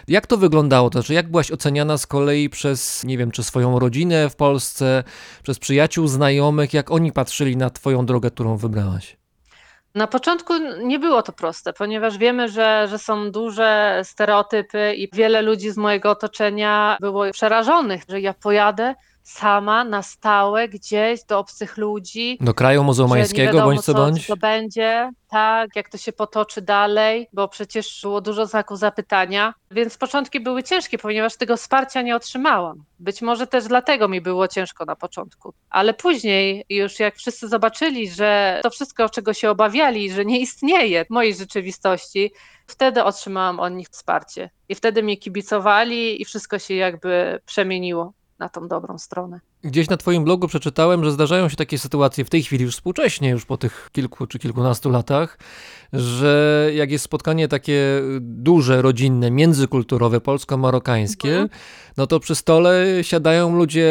Jak 0.08 0.26
to 0.26 0.36
wyglądało? 0.36 0.90
To 0.90 0.98
znaczy, 0.98 1.14
jak 1.14 1.30
byłaś 1.30 1.50
oceniana 1.50 1.98
z 1.98 2.06
kolei 2.06 2.50
przez, 2.50 3.04
nie 3.04 3.18
wiem, 3.18 3.30
czy 3.30 3.42
swoją 3.42 3.78
rodzinę 3.78 4.30
w 4.30 4.36
Polsce, 4.36 5.04
przez 5.42 5.58
przyjaciół, 5.58 6.06
znajomych, 6.08 6.74
jak 6.74 6.90
oni 6.90 7.12
patrzyli 7.12 7.56
na 7.56 7.70
twoją 7.70 8.06
drogę, 8.06 8.30
którą 8.30 8.56
wybrałaś? 8.56 9.21
Na 9.94 10.06
początku 10.06 10.52
nie 10.82 10.98
było 10.98 11.22
to 11.22 11.32
proste, 11.32 11.72
ponieważ 11.72 12.18
wiemy, 12.18 12.48
że, 12.48 12.86
że 12.90 12.98
są 12.98 13.30
duże 13.30 14.00
stereotypy 14.04 14.94
i 14.94 15.08
wiele 15.12 15.42
ludzi 15.42 15.70
z 15.70 15.76
mojego 15.76 16.10
otoczenia 16.10 16.96
było 17.00 17.30
przerażonych, 17.32 18.02
że 18.08 18.20
ja 18.20 18.34
pojadę 18.34 18.94
sama 19.22 19.84
na 19.84 20.02
stałe 20.02 20.68
gdzieś 20.68 21.24
do 21.24 21.38
obcych 21.38 21.76
ludzi. 21.76 22.38
Do 22.40 22.54
kraju 22.54 22.84
muzułmańskiego, 22.84 23.52
wiadomo, 23.52 23.64
bądź 23.64 23.80
co 23.80 23.94
bądź? 23.94 24.26
co 24.26 24.36
będzie, 24.36 25.10
tak, 25.28 25.76
jak 25.76 25.88
to 25.88 25.98
się 25.98 26.12
potoczy 26.12 26.62
dalej, 26.62 27.28
bo 27.32 27.48
przecież 27.48 28.00
było 28.02 28.20
dużo 28.20 28.46
znaków 28.46 28.78
zapytania, 28.78 29.54
więc 29.70 29.98
początki 29.98 30.40
były 30.40 30.62
ciężkie, 30.62 30.98
ponieważ 30.98 31.36
tego 31.36 31.56
wsparcia 31.56 32.02
nie 32.02 32.16
otrzymałam. 32.16 32.84
Być 32.98 33.22
może 33.22 33.46
też 33.46 33.64
dlatego 33.64 34.08
mi 34.08 34.20
było 34.20 34.48
ciężko 34.48 34.84
na 34.84 34.96
początku, 34.96 35.54
ale 35.70 35.94
później 35.94 36.64
już 36.68 36.98
jak 37.00 37.16
wszyscy 37.16 37.48
zobaczyli, 37.48 38.10
że 38.10 38.60
to 38.62 38.70
wszystko, 38.70 39.08
czego 39.08 39.34
się 39.34 39.50
obawiali, 39.50 40.12
że 40.12 40.24
nie 40.24 40.40
istnieje 40.40 41.04
w 41.04 41.10
mojej 41.10 41.34
rzeczywistości, 41.34 42.32
wtedy 42.66 43.04
otrzymałam 43.04 43.60
od 43.60 43.72
nich 43.72 43.88
wsparcie 43.88 44.50
i 44.68 44.74
wtedy 44.74 45.02
mi 45.02 45.18
kibicowali 45.18 46.22
i 46.22 46.24
wszystko 46.24 46.58
się 46.58 46.74
jakby 46.74 47.40
przemieniło 47.46 48.12
na 48.42 48.48
tą 48.48 48.68
dobrą 48.68 48.98
stronę. 48.98 49.40
Gdzieś 49.64 49.88
na 49.88 49.96
Twoim 49.96 50.24
blogu 50.24 50.48
przeczytałem, 50.48 51.04
że 51.04 51.12
zdarzają 51.12 51.48
się 51.48 51.56
takie 51.56 51.78
sytuacje 51.78 52.24
w 52.24 52.30
tej 52.30 52.42
chwili, 52.42 52.64
już 52.64 52.74
współcześnie, 52.74 53.30
już 53.30 53.44
po 53.44 53.56
tych 53.56 53.90
kilku 53.92 54.26
czy 54.26 54.38
kilkunastu 54.38 54.90
latach, 54.90 55.38
że 55.92 56.70
jak 56.74 56.90
jest 56.90 57.04
spotkanie 57.04 57.48
takie 57.48 58.02
duże, 58.20 58.82
rodzinne, 58.82 59.30
międzykulturowe, 59.30 60.20
polsko-marokańskie, 60.20 61.28
Mhm. 61.30 61.48
no 61.96 62.06
to 62.06 62.20
przy 62.20 62.34
stole 62.34 62.84
siadają 63.02 63.56
ludzie 63.56 63.88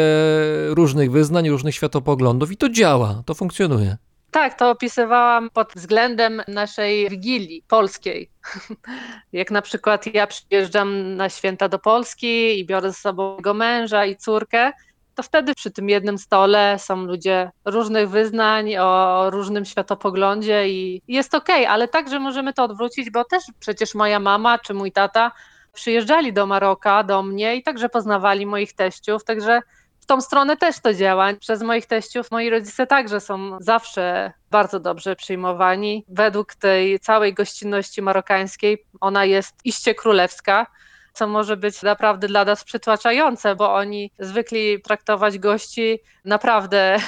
różnych 0.68 1.10
wyznań, 1.10 1.48
różnych 1.48 1.74
światopoglądów 1.74 2.52
i 2.52 2.56
to 2.56 2.68
działa, 2.68 3.22
to 3.26 3.34
funkcjonuje. 3.34 3.96
Tak, 4.32 4.58
to 4.58 4.70
opisywałam 4.70 5.50
pod 5.50 5.72
względem 5.76 6.42
naszej 6.48 7.08
wigilii 7.08 7.64
polskiej. 7.68 8.30
Jak 9.32 9.50
na 9.50 9.62
przykład 9.62 10.14
ja 10.14 10.26
przyjeżdżam 10.26 11.16
na 11.16 11.28
święta 11.28 11.68
do 11.68 11.78
Polski 11.78 12.58
i 12.58 12.66
biorę 12.66 12.90
ze 12.90 12.98
sobą 12.98 13.30
mojego 13.30 13.54
męża 13.54 14.04
i 14.06 14.16
córkę, 14.16 14.72
to 15.14 15.22
wtedy 15.22 15.54
przy 15.54 15.70
tym 15.70 15.88
jednym 15.88 16.18
stole 16.18 16.76
są 16.78 16.96
ludzie 16.96 17.50
różnych 17.64 18.10
wyznań, 18.10 18.76
o 18.76 19.30
różnym 19.30 19.64
światopoglądzie 19.64 20.68
i 20.68 21.02
jest 21.08 21.34
okej, 21.34 21.66
ale 21.66 21.88
także 21.88 22.18
możemy 22.18 22.52
to 22.52 22.64
odwrócić, 22.64 23.10
bo 23.10 23.24
też 23.24 23.44
przecież 23.60 23.94
moja 23.94 24.20
mama 24.20 24.58
czy 24.58 24.74
mój 24.74 24.92
tata 24.92 25.32
przyjeżdżali 25.72 26.32
do 26.32 26.46
Maroka, 26.46 27.04
do 27.04 27.22
mnie 27.22 27.56
i 27.56 27.62
także 27.62 27.88
poznawali 27.88 28.46
moich 28.46 28.72
teściów, 28.72 29.24
także 29.24 29.60
w 30.02 30.06
tą 30.06 30.20
stronę 30.20 30.56
też 30.56 30.80
to 30.80 30.94
działa. 30.94 31.34
Przez 31.34 31.62
moich 31.62 31.86
teściów 31.86 32.30
moi 32.30 32.50
rodzice 32.50 32.86
także 32.86 33.20
są 33.20 33.58
zawsze 33.60 34.32
bardzo 34.50 34.80
dobrze 34.80 35.16
przyjmowani. 35.16 36.04
Według 36.08 36.54
tej 36.54 37.00
całej 37.00 37.34
gościnności 37.34 38.02
marokańskiej 38.02 38.84
ona 39.00 39.24
jest 39.24 39.54
iście 39.64 39.94
królewska, 39.94 40.66
co 41.12 41.26
może 41.26 41.56
być 41.56 41.82
naprawdę 41.82 42.28
dla 42.28 42.44
nas 42.44 42.64
przytłaczające, 42.64 43.56
bo 43.56 43.74
oni 43.74 44.12
zwykli 44.18 44.82
traktować 44.82 45.38
gości 45.38 45.98
naprawdę 46.24 46.98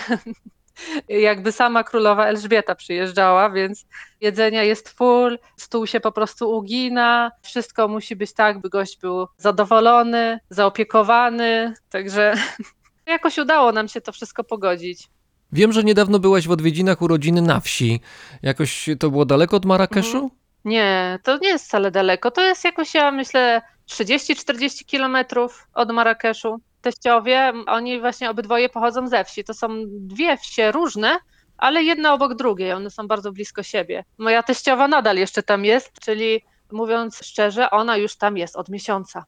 jakby 1.09 1.53
sama 1.53 1.85
królowa 1.85 2.27
Elżbieta 2.27 2.75
przyjeżdżała, 2.75 3.51
więc 3.51 3.87
jedzenia 4.21 4.63
jest 4.63 4.89
full, 4.89 5.39
stół 5.57 5.87
się 5.87 6.01
po 6.01 6.13
prostu 6.13 6.51
ugina, 6.51 7.31
wszystko 7.43 7.89
musi 7.89 8.17
być 8.17 8.33
tak, 8.33 8.61
by 8.61 8.69
gość 8.69 8.99
był 8.99 9.27
zadowolony, 9.37 10.41
zaopiekowany, 10.51 11.75
także 11.91 12.35
jakoś 13.07 13.39
udało 13.39 13.73
nam 13.73 13.89
się 13.89 14.01
to 14.01 14.13
wszystko 14.13 14.45
pogodzić. 14.45 15.09
Wiem, 15.53 15.73
że 15.73 15.85
niedawno 15.85 16.19
byłaś 16.19 16.49
w 16.49 16.51
odwiedzinach 16.51 17.03
u 17.03 17.09
rodziny 17.09 17.43
na 17.43 17.61
wsi. 17.61 18.01
Jakoś 18.43 18.89
to 18.99 19.11
było 19.11 19.25
daleko 19.25 19.57
od 19.57 19.65
Marrakeszu? 19.65 20.17
Mhm. 20.17 20.31
Nie, 20.65 21.19
to 21.23 21.39
nie 21.39 21.49
jest 21.49 21.65
wcale 21.67 21.91
daleko. 21.91 22.31
To 22.31 22.41
jest 22.43 22.65
jakoś, 22.65 22.95
ja 22.95 23.11
myślę, 23.11 23.63
30-40 23.91 24.85
kilometrów 24.85 25.69
od 25.75 25.93
Marrakeszu. 25.93 26.61
Teściowie, 26.81 27.53
oni 27.67 28.01
właśnie 28.01 28.31
obydwoje 28.31 28.69
pochodzą 28.69 29.09
ze 29.09 29.25
wsi. 29.25 29.45
To 29.45 29.55
są 29.55 29.69
dwie 29.87 30.37
wsie 30.37 30.73
różne, 30.73 31.19
ale 31.57 31.83
jedna 31.83 32.15
obok 32.15 32.35
drugiej. 32.35 32.73
One 32.73 32.91
są 32.91 33.07
bardzo 33.07 33.33
blisko 33.33 33.63
siebie. 33.63 34.05
Moja 34.19 34.43
teściowa 34.43 34.89
nadal 34.89 35.17
jeszcze 35.17 35.43
tam 35.43 35.65
jest, 35.65 36.01
czyli 36.01 36.43
mówiąc 36.73 37.21
szczerze, 37.25 37.71
ona 37.71 37.97
już 37.97 38.17
tam 38.17 38.37
jest 38.37 38.57
od 38.57 38.69
miesiąca. 38.69 39.25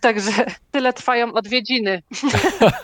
Także 0.00 0.32
tyle 0.70 0.92
trwają 0.92 1.32
odwiedziny. 1.32 2.02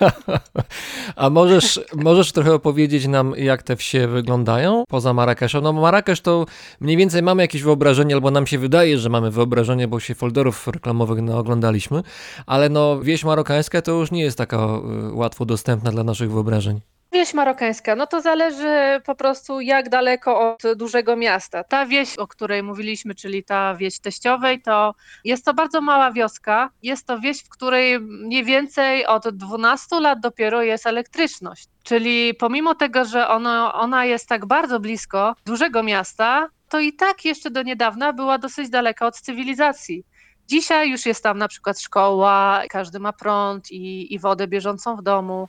A 1.17 1.31
możesz, 1.31 1.81
możesz 1.97 2.33
trochę 2.33 2.55
opowiedzieć 2.55 3.07
nam, 3.07 3.35
jak 3.37 3.63
te 3.63 3.77
wsie 3.77 4.09
wyglądają 4.09 4.85
poza 4.89 5.13
Marrakeszem? 5.13 5.63
No 5.63 5.73
Marrakesz 5.73 6.21
to 6.21 6.47
mniej 6.81 6.97
więcej 6.97 7.23
mamy 7.23 7.43
jakieś 7.43 7.63
wyobrażenie, 7.63 8.15
albo 8.15 8.31
nam 8.31 8.47
się 8.47 8.59
wydaje, 8.59 8.99
że 8.99 9.09
mamy 9.09 9.31
wyobrażenie, 9.31 9.89
bo 9.89 10.01
się 10.01 10.15
folderów 10.15 10.69
reklamowych 10.69 11.23
naoglądaliśmy, 11.23 12.03
ale 12.47 12.69
no 12.69 13.01
wieś 13.01 13.25
marokańska 13.25 13.83
to 13.83 13.93
już 13.93 14.11
nie 14.11 14.23
jest 14.23 14.39
taka 14.39 14.57
y, 14.57 15.13
łatwo 15.13 15.45
dostępna 15.45 15.91
dla 15.91 16.05
naszych 16.05 16.33
wyobrażeń. 16.33 16.81
Wieś 17.13 17.35
marokańska, 17.35 17.97
no 17.97 18.07
to 18.07 18.21
zależy 18.21 19.01
po 19.07 19.15
prostu 19.15 19.61
jak 19.61 19.89
daleko 19.89 20.53
od 20.53 20.63
dużego 20.77 21.17
miasta. 21.17 21.65
Ta 21.65 21.87
wieś, 21.87 22.17
o 22.17 22.27
której 22.27 22.63
mówiliśmy, 22.63 23.15
czyli 23.15 23.45
ta 23.45 23.75
wieś 23.75 24.01
teściowej, 24.01 24.63
to 24.63 24.95
jest 25.25 25.45
to 25.45 25.55
bardzo 25.55 25.81
mała 25.81 26.13
wioska. 26.13 26.71
Jest 26.83 27.07
to 27.07 27.19
wieś, 27.19 27.43
w 27.43 27.49
której 27.49 28.01
mniej 28.01 28.45
więcej 28.45 29.07
od 29.07 29.29
12 29.29 30.01
lat 30.01 30.21
dopiero 30.21 30.63
jest 30.63 30.87
elektryczność. 30.87 31.69
Czyli 31.83 32.35
pomimo 32.35 32.75
tego, 32.75 33.05
że 33.05 33.29
ono, 33.29 33.75
ona 33.75 34.05
jest 34.05 34.29
tak 34.29 34.47
bardzo 34.47 34.81
blisko 34.81 35.35
dużego 35.47 35.83
miasta, 35.83 36.49
to 36.69 36.81
i 36.81 36.93
tak 36.93 37.25
jeszcze 37.25 37.51
do 37.51 37.63
niedawna 37.63 38.13
była 38.13 38.39
dosyć 38.39 38.69
daleka 38.69 39.07
od 39.07 39.21
cywilizacji. 39.21 40.05
Dzisiaj 40.49 40.91
już 40.91 41.07
jest 41.07 41.23
tam 41.23 41.39
na 41.39 41.49
przykład 41.49 41.81
szkoła, 41.81 42.63
każdy 42.71 42.99
ma 42.99 43.13
prąd 43.13 43.71
i, 43.71 44.15
i 44.15 44.19
wodę 44.19 44.49
bieżącą 44.49 44.97
w 44.97 45.03
domu 45.03 45.49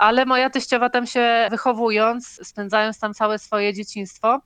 ale 0.00 0.26
moja 0.26 0.50
teściowa 0.50 0.90
tam 0.90 1.06
się 1.06 1.48
wychowując, 1.50 2.40
spędzając 2.42 2.98
tam 2.98 3.14
całe 3.14 3.38
swoje 3.38 3.74
dzieciństwo, 3.74 4.40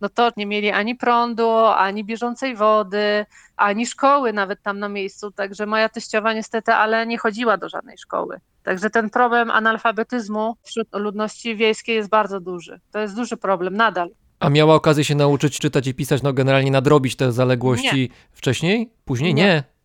no 0.00 0.08
to 0.08 0.30
nie 0.36 0.46
mieli 0.46 0.70
ani 0.70 0.94
prądu, 0.94 1.50
ani 1.56 2.04
bieżącej 2.04 2.56
wody, 2.56 3.26
ani 3.56 3.86
szkoły 3.86 4.32
nawet 4.32 4.62
tam 4.62 4.78
na 4.78 4.88
miejscu. 4.88 5.30
Także 5.30 5.66
moja 5.66 5.88
teściowa 5.88 6.32
niestety, 6.32 6.72
ale 6.72 7.06
nie 7.06 7.18
chodziła 7.18 7.56
do 7.56 7.68
żadnej 7.68 7.98
szkoły. 7.98 8.40
Także 8.62 8.90
ten 8.90 9.10
problem 9.10 9.50
analfabetyzmu 9.50 10.56
wśród 10.62 10.88
ludności 10.92 11.56
wiejskiej 11.56 11.96
jest 11.96 12.08
bardzo 12.08 12.40
duży. 12.40 12.80
To 12.92 12.98
jest 12.98 13.14
duży 13.14 13.36
problem 13.36 13.76
nadal. 13.76 14.10
A 14.40 14.48
miała 14.48 14.74
okazję 14.74 15.04
się 15.04 15.14
nauczyć 15.14 15.58
czytać 15.58 15.86
i 15.86 15.94
pisać, 15.94 16.22
no 16.22 16.32
generalnie 16.32 16.70
nadrobić 16.70 17.16
te 17.16 17.32
zaległości 17.32 18.10
wcześniej? 18.32 18.90
Później? 19.04 19.34
Nie. 19.34 19.44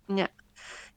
nie. 0.09 0.15
Nie. 0.15 0.42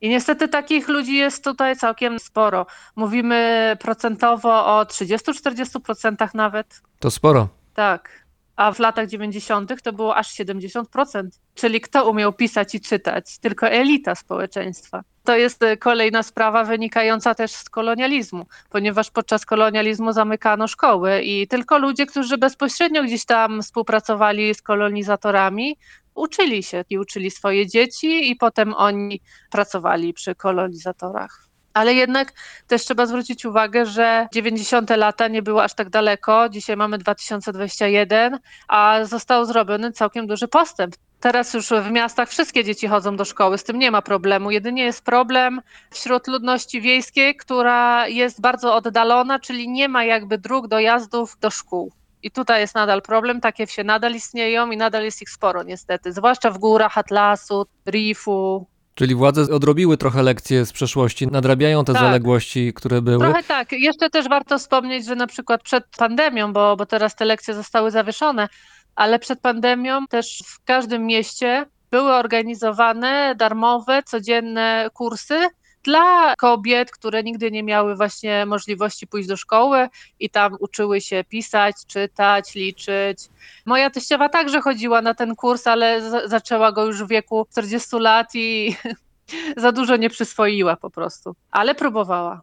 I 0.00 0.08
niestety 0.08 0.48
takich 0.48 0.88
ludzi 0.88 1.14
jest 1.14 1.44
tutaj 1.44 1.76
całkiem 1.76 2.18
sporo. 2.18 2.66
Mówimy 2.96 3.76
procentowo 3.80 4.78
o 4.78 4.82
30-40% 4.82 6.34
nawet. 6.34 6.82
To 6.98 7.10
sporo. 7.10 7.48
Tak. 7.74 8.26
A 8.56 8.72
w 8.72 8.78
latach 8.78 9.08
90. 9.08 9.82
to 9.82 9.92
było 9.92 10.16
aż 10.16 10.34
70%. 10.34 11.28
Czyli 11.54 11.80
kto 11.80 12.10
umiał 12.10 12.32
pisać 12.32 12.74
i 12.74 12.80
czytać? 12.80 13.38
Tylko 13.38 13.68
elita 13.68 14.14
społeczeństwa. 14.14 15.02
To 15.24 15.36
jest 15.36 15.62
e, 15.62 15.76
kolejna 15.76 16.22
sprawa 16.22 16.64
wynikająca 16.64 17.34
też 17.34 17.52
z 17.52 17.70
kolonializmu, 17.70 18.46
ponieważ 18.70 19.10
podczas 19.10 19.46
kolonializmu 19.46 20.12
zamykano 20.12 20.68
szkoły 20.68 21.22
i 21.22 21.48
tylko 21.48 21.78
ludzie, 21.78 22.06
którzy 22.06 22.38
bezpośrednio 22.38 23.02
gdzieś 23.02 23.24
tam 23.24 23.62
współpracowali 23.62 24.54
z 24.54 24.62
kolonizatorami, 24.62 25.76
uczyli 26.16 26.62
się 26.62 26.84
i 26.90 26.98
uczyli 26.98 27.30
swoje 27.30 27.66
dzieci, 27.66 28.30
i 28.30 28.36
potem 28.36 28.74
oni 28.74 29.20
pracowali 29.50 30.14
przy 30.14 30.34
kolonizatorach. 30.34 31.46
Ale 31.74 31.94
jednak 31.94 32.32
też 32.66 32.82
trzeba 32.82 33.06
zwrócić 33.06 33.44
uwagę, 33.44 33.86
że 33.86 34.28
90. 34.32 34.90
lata 34.90 35.28
nie 35.28 35.42
było 35.42 35.64
aż 35.64 35.74
tak 35.74 35.90
daleko. 35.90 36.48
Dzisiaj 36.48 36.76
mamy 36.76 36.98
2021, 36.98 38.38
a 38.68 39.04
został 39.04 39.44
zrobiony 39.44 39.92
całkiem 39.92 40.26
duży 40.26 40.48
postęp. 40.48 40.94
Teraz 41.20 41.54
już 41.54 41.68
w 41.68 41.90
miastach 41.90 42.28
wszystkie 42.28 42.64
dzieci 42.64 42.88
chodzą 42.88 43.16
do 43.16 43.24
szkoły, 43.24 43.58
z 43.58 43.64
tym 43.64 43.78
nie 43.78 43.90
ma 43.90 44.02
problemu. 44.02 44.50
Jedynie 44.50 44.84
jest 44.84 45.04
problem 45.04 45.60
wśród 45.90 46.26
ludności 46.26 46.80
wiejskiej, 46.80 47.36
która 47.36 48.08
jest 48.08 48.40
bardzo 48.40 48.74
oddalona, 48.74 49.38
czyli 49.38 49.68
nie 49.68 49.88
ma 49.88 50.04
jakby 50.04 50.38
dróg 50.38 50.68
dojazdów 50.68 51.38
do 51.40 51.50
szkół. 51.50 51.92
I 52.26 52.30
tutaj 52.30 52.60
jest 52.60 52.74
nadal 52.74 53.02
problem, 53.02 53.40
takie 53.40 53.66
wsie 53.66 53.84
nadal 53.84 54.14
istnieją 54.14 54.70
i 54.70 54.76
nadal 54.76 55.04
jest 55.04 55.22
ich 55.22 55.30
sporo 55.30 55.62
niestety, 55.62 56.12
zwłaszcza 56.12 56.50
w 56.50 56.58
górach 56.58 56.98
Atlasu, 56.98 57.66
Rifu. 57.88 58.66
Czyli 58.94 59.14
władze 59.14 59.54
odrobiły 59.54 59.96
trochę 59.96 60.22
lekcje 60.22 60.66
z 60.66 60.72
przeszłości, 60.72 61.26
nadrabiają 61.26 61.84
te 61.84 61.92
Tak. 61.92 62.02
zaległości, 62.02 62.72
które 62.74 63.02
były. 63.02 63.18
Trochę 63.18 63.42
tak. 63.42 63.72
Jeszcze 63.72 64.10
też 64.10 64.28
warto 64.28 64.58
wspomnieć, 64.58 65.06
że 65.06 65.14
na 65.14 65.26
przykład 65.26 65.62
przed 65.62 65.84
pandemią, 65.98 66.52
bo, 66.52 66.76
bo 66.76 66.86
teraz 66.86 67.16
te 67.16 67.24
lekcje 67.24 67.54
zostały 67.54 67.90
zawieszone, 67.90 68.48
ale 68.96 69.18
przed 69.18 69.40
pandemią 69.40 70.06
też 70.06 70.42
w 70.46 70.64
każdym 70.64 71.06
mieście 71.06 71.66
były 71.90 72.12
organizowane 72.12 73.34
darmowe, 73.36 74.02
codzienne 74.02 74.88
kursy 74.94 75.48
dla 75.86 76.34
kobiet, 76.38 76.90
które 76.90 77.22
nigdy 77.22 77.50
nie 77.50 77.62
miały 77.62 77.96
właśnie 77.96 78.46
możliwości 78.46 79.06
pójść 79.06 79.28
do 79.28 79.36
szkoły 79.36 79.88
i 80.20 80.30
tam 80.30 80.56
uczyły 80.60 81.00
się 81.00 81.24
pisać, 81.28 81.76
czytać, 81.86 82.54
liczyć. 82.54 83.18
Moja 83.66 83.90
teściowa 83.90 84.28
także 84.28 84.60
chodziła 84.60 85.02
na 85.02 85.14
ten 85.14 85.36
kurs, 85.36 85.66
ale 85.66 86.10
za- 86.10 86.28
zaczęła 86.28 86.72
go 86.72 86.86
już 86.86 87.02
w 87.04 87.08
wieku 87.08 87.46
40 87.52 87.96
lat 87.98 88.26
i 88.34 88.76
za 89.56 89.72
dużo 89.72 89.96
nie 89.96 90.10
przyswoiła 90.10 90.76
po 90.76 90.90
prostu, 90.90 91.34
ale 91.50 91.74
próbowała. 91.74 92.40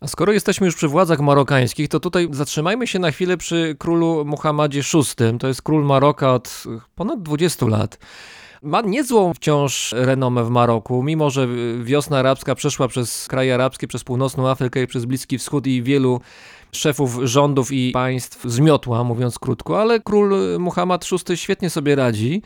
A 0.00 0.06
skoro 0.06 0.32
jesteśmy 0.32 0.66
już 0.66 0.76
przy 0.76 0.88
władzach 0.88 1.20
marokańskich, 1.20 1.88
to 1.88 2.00
tutaj 2.00 2.28
zatrzymajmy 2.30 2.86
się 2.86 2.98
na 2.98 3.10
chwilę 3.10 3.36
przy 3.36 3.76
królu 3.78 4.24
Muhammadzie 4.24 4.80
VI. 4.94 5.38
To 5.38 5.48
jest 5.48 5.62
król 5.62 5.84
Maroka 5.84 6.32
od 6.32 6.64
ponad 6.94 7.22
20 7.22 7.66
lat. 7.66 7.98
Ma 8.62 8.80
niezłą 8.80 9.34
wciąż 9.34 9.94
renomę 9.96 10.44
w 10.44 10.50
Maroku, 10.50 11.02
mimo 11.02 11.30
że 11.30 11.48
wiosna 11.82 12.18
arabska 12.18 12.54
przeszła 12.54 12.88
przez 12.88 13.28
kraje 13.28 13.54
arabskie, 13.54 13.86
przez 13.86 14.04
północną 14.04 14.48
Afrykę 14.48 14.82
i 14.82 14.86
przez 14.86 15.04
Bliski 15.04 15.38
Wschód 15.38 15.66
i 15.66 15.82
wielu 15.82 16.20
szefów 16.72 17.18
rządów 17.22 17.72
i 17.72 17.92
państw 17.92 18.44
zmiotła, 18.44 19.04
mówiąc 19.04 19.38
krótko, 19.38 19.80
ale 19.80 20.00
król 20.00 20.34
Muhammad 20.58 21.06
VI 21.28 21.36
świetnie 21.36 21.70
sobie 21.70 21.94
radzi. 21.94 22.42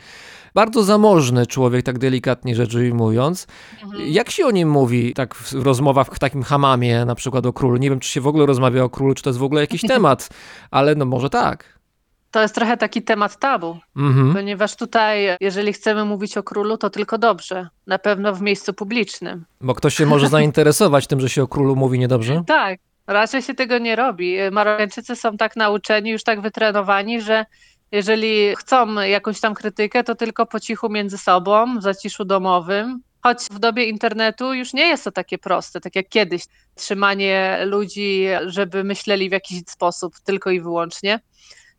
Bardzo 0.53 0.83
zamożny 0.83 1.47
człowiek, 1.47 1.85
tak 1.85 1.99
delikatnie 1.99 2.55
rzecz 2.55 2.75
ujmując. 2.75 3.47
Jak 4.07 4.31
się 4.31 4.45
o 4.45 4.51
nim 4.51 4.69
mówi, 4.69 5.13
tak 5.13 5.35
w 5.35 5.53
rozmowach 5.53 6.07
w 6.07 6.19
takim 6.19 6.43
hamamie, 6.43 7.05
na 7.05 7.15
przykład 7.15 7.45
o 7.45 7.53
królu? 7.53 7.77
Nie 7.77 7.89
wiem, 7.89 7.99
czy 7.99 8.11
się 8.11 8.21
w 8.21 8.27
ogóle 8.27 8.45
rozmawia 8.45 8.83
o 8.83 8.89
królu, 8.89 9.13
czy 9.13 9.23
to 9.23 9.29
jest 9.29 9.39
w 9.39 9.43
ogóle 9.43 9.61
jakiś 9.61 9.81
temat, 9.93 10.29
ale 10.71 10.95
no 10.95 11.05
może 11.05 11.29
tak. 11.29 11.74
To 12.31 12.41
jest 12.41 12.55
trochę 12.55 12.77
taki 12.77 13.01
temat 13.01 13.39
tabu, 13.39 13.77
Mhm. 13.97 14.33
ponieważ 14.33 14.75
tutaj, 14.75 15.27
jeżeli 15.41 15.73
chcemy 15.73 16.05
mówić 16.05 16.37
o 16.37 16.43
królu, 16.43 16.77
to 16.77 16.89
tylko 16.89 17.17
dobrze, 17.17 17.67
na 17.87 17.99
pewno 17.99 18.33
w 18.33 18.41
miejscu 18.41 18.73
publicznym. 18.73 19.45
Bo 19.61 19.75
ktoś 19.75 19.95
się 19.95 20.05
może 20.05 20.27
zainteresować 20.37 21.07
tym, 21.07 21.19
że 21.21 21.29
się 21.29 21.43
o 21.43 21.47
królu 21.47 21.75
mówi 21.75 21.99
niedobrze? 21.99 22.43
Tak, 22.47 22.79
raczej 23.07 23.41
się 23.41 23.53
tego 23.53 23.77
nie 23.77 23.95
robi. 23.95 24.37
Marokańczycy 24.51 25.15
są 25.15 25.37
tak 25.37 25.55
nauczeni, 25.55 26.09
już 26.09 26.23
tak 26.23 26.41
wytrenowani, 26.41 27.21
że 27.21 27.45
jeżeli 27.91 28.55
chcą 28.55 28.93
jakąś 29.01 29.39
tam 29.39 29.53
krytykę, 29.53 30.03
to 30.03 30.15
tylko 30.15 30.45
po 30.45 30.59
cichu 30.59 30.89
między 30.89 31.17
sobą, 31.17 31.79
w 31.79 31.83
zaciszu 31.83 32.25
domowym. 32.25 32.99
Choć 33.23 33.37
w 33.51 33.59
dobie 33.59 33.85
internetu 33.85 34.53
już 34.53 34.73
nie 34.73 34.87
jest 34.87 35.03
to 35.03 35.11
takie 35.11 35.37
proste, 35.37 35.81
tak 35.81 35.95
jak 35.95 36.09
kiedyś. 36.09 36.43
Trzymanie 36.75 37.57
ludzi, 37.65 38.25
żeby 38.45 38.83
myśleli 38.83 39.29
w 39.29 39.31
jakiś 39.31 39.59
sposób 39.67 40.13
tylko 40.25 40.51
i 40.51 40.61
wyłącznie. 40.61 41.19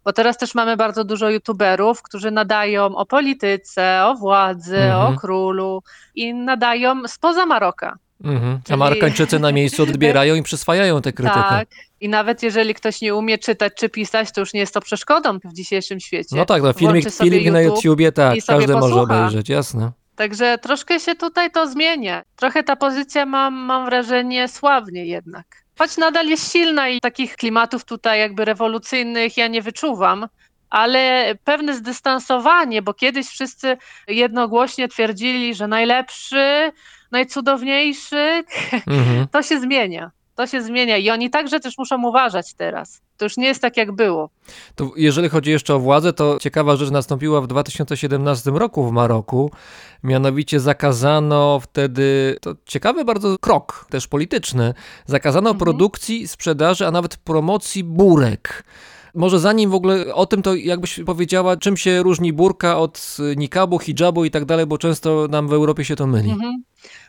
Bo 0.06 0.12
teraz 0.12 0.38
też 0.38 0.54
mamy 0.54 0.76
bardzo 0.76 1.04
dużo 1.04 1.30
youtuberów, 1.30 2.02
którzy 2.02 2.30
nadają 2.30 2.96
o 2.96 3.06
polityce, 3.06 4.04
o 4.04 4.14
władzy, 4.14 4.76
Mhm. 4.76 5.14
o 5.14 5.18
królu 5.18 5.82
i 6.14 6.34
nadają 6.34 7.08
spoza 7.08 7.46
Maroka. 7.46 7.98
Mhm. 8.24 8.60
A 8.70 8.76
Marokańczycy 8.76 9.38
na 9.38 9.52
miejscu 9.52 9.82
odbierają 9.82 10.34
i 10.34 10.42
przyswajają 10.42 11.02
tę 11.02 11.12
krytykę. 11.12 11.40
Tak. 11.48 11.68
I 12.00 12.08
nawet 12.08 12.42
jeżeli 12.42 12.74
ktoś 12.74 13.00
nie 13.00 13.14
umie 13.14 13.38
czytać 13.38 13.72
czy 13.76 13.88
pisać, 13.88 14.32
to 14.32 14.40
już 14.40 14.52
nie 14.54 14.60
jest 14.60 14.74
to 14.74 14.80
przeszkodą 14.80 15.38
w 15.44 15.52
dzisiejszym 15.52 16.00
świecie. 16.00 16.36
No 16.36 16.44
tak, 16.44 16.62
no, 16.62 16.72
filmik, 16.72 17.10
filmik 17.10 17.52
na 17.52 17.60
YouTubie, 17.60 18.12
tak, 18.12 18.38
każdy 18.46 18.72
może 18.72 18.94
obejrzeć, 18.94 19.48
jasne. 19.48 19.92
Także 20.16 20.58
troszkę 20.58 21.00
się 21.00 21.14
tutaj 21.14 21.50
to 21.50 21.66
zmienia. 21.66 22.22
Trochę 22.36 22.62
ta 22.62 22.76
pozycja 22.76 23.26
mam, 23.26 23.54
mam 23.54 23.84
wrażenie 23.84 24.48
sławnie 24.48 25.06
jednak. 25.06 25.65
Choć 25.78 25.96
nadal 25.96 26.26
jest 26.26 26.52
silna 26.52 26.88
i 26.88 27.00
takich 27.00 27.36
klimatów 27.36 27.84
tutaj 27.84 28.20
jakby 28.20 28.44
rewolucyjnych 28.44 29.36
ja 29.36 29.48
nie 29.48 29.62
wyczuwam, 29.62 30.28
ale 30.70 31.34
pewne 31.44 31.74
zdystansowanie, 31.74 32.82
bo 32.82 32.94
kiedyś 32.94 33.26
wszyscy 33.26 33.76
jednogłośnie 34.08 34.88
twierdzili, 34.88 35.54
że 35.54 35.68
najlepszy, 35.68 36.72
najcudowniejszy, 37.12 38.44
Mhm. 38.86 39.28
to 39.28 39.42
się 39.42 39.60
zmienia. 39.60 40.10
To 40.36 40.46
się 40.46 40.62
zmienia 40.62 40.96
i 40.96 41.10
oni 41.10 41.30
także 41.30 41.60
też 41.60 41.78
muszą 41.78 42.08
uważać 42.08 42.54
teraz. 42.54 43.00
To 43.16 43.24
już 43.24 43.36
nie 43.36 43.46
jest 43.46 43.62
tak, 43.62 43.76
jak 43.76 43.92
było. 43.92 44.30
To 44.74 44.90
jeżeli 44.96 45.28
chodzi 45.28 45.50
jeszcze 45.50 45.74
o 45.74 45.78
władzę, 45.78 46.12
to 46.12 46.38
ciekawa 46.40 46.76
rzecz 46.76 46.90
nastąpiła 46.90 47.40
w 47.40 47.46
2017 47.46 48.50
roku 48.50 48.86
w 48.86 48.92
Maroku. 48.92 49.50
Mianowicie 50.02 50.60
zakazano 50.60 51.60
wtedy, 51.60 52.36
to 52.40 52.54
ciekawy 52.66 53.04
bardzo 53.04 53.36
krok, 53.40 53.86
też 53.90 54.06
polityczny, 54.08 54.74
zakazano 55.06 55.50
Mhm. 55.50 55.58
produkcji, 55.58 56.28
sprzedaży, 56.28 56.86
a 56.86 56.90
nawet 56.90 57.16
promocji 57.16 57.84
burek. 57.84 58.64
Może 59.16 59.38
zanim 59.38 59.70
w 59.70 59.74
ogóle 59.74 60.14
o 60.14 60.26
tym, 60.26 60.42
to 60.42 60.54
jakbyś 60.54 61.00
powiedziała, 61.06 61.56
czym 61.56 61.76
się 61.76 62.02
różni 62.02 62.32
burka 62.32 62.78
od 62.78 63.16
nikabu, 63.36 63.78
hijabu 63.78 64.24
i 64.24 64.30
tak 64.30 64.44
dalej, 64.44 64.66
bo 64.66 64.78
często 64.78 65.26
nam 65.30 65.48
w 65.48 65.52
Europie 65.52 65.84
się 65.84 65.96
to 65.96 66.06
myli. 66.06 66.30
Mhm. 66.30 66.62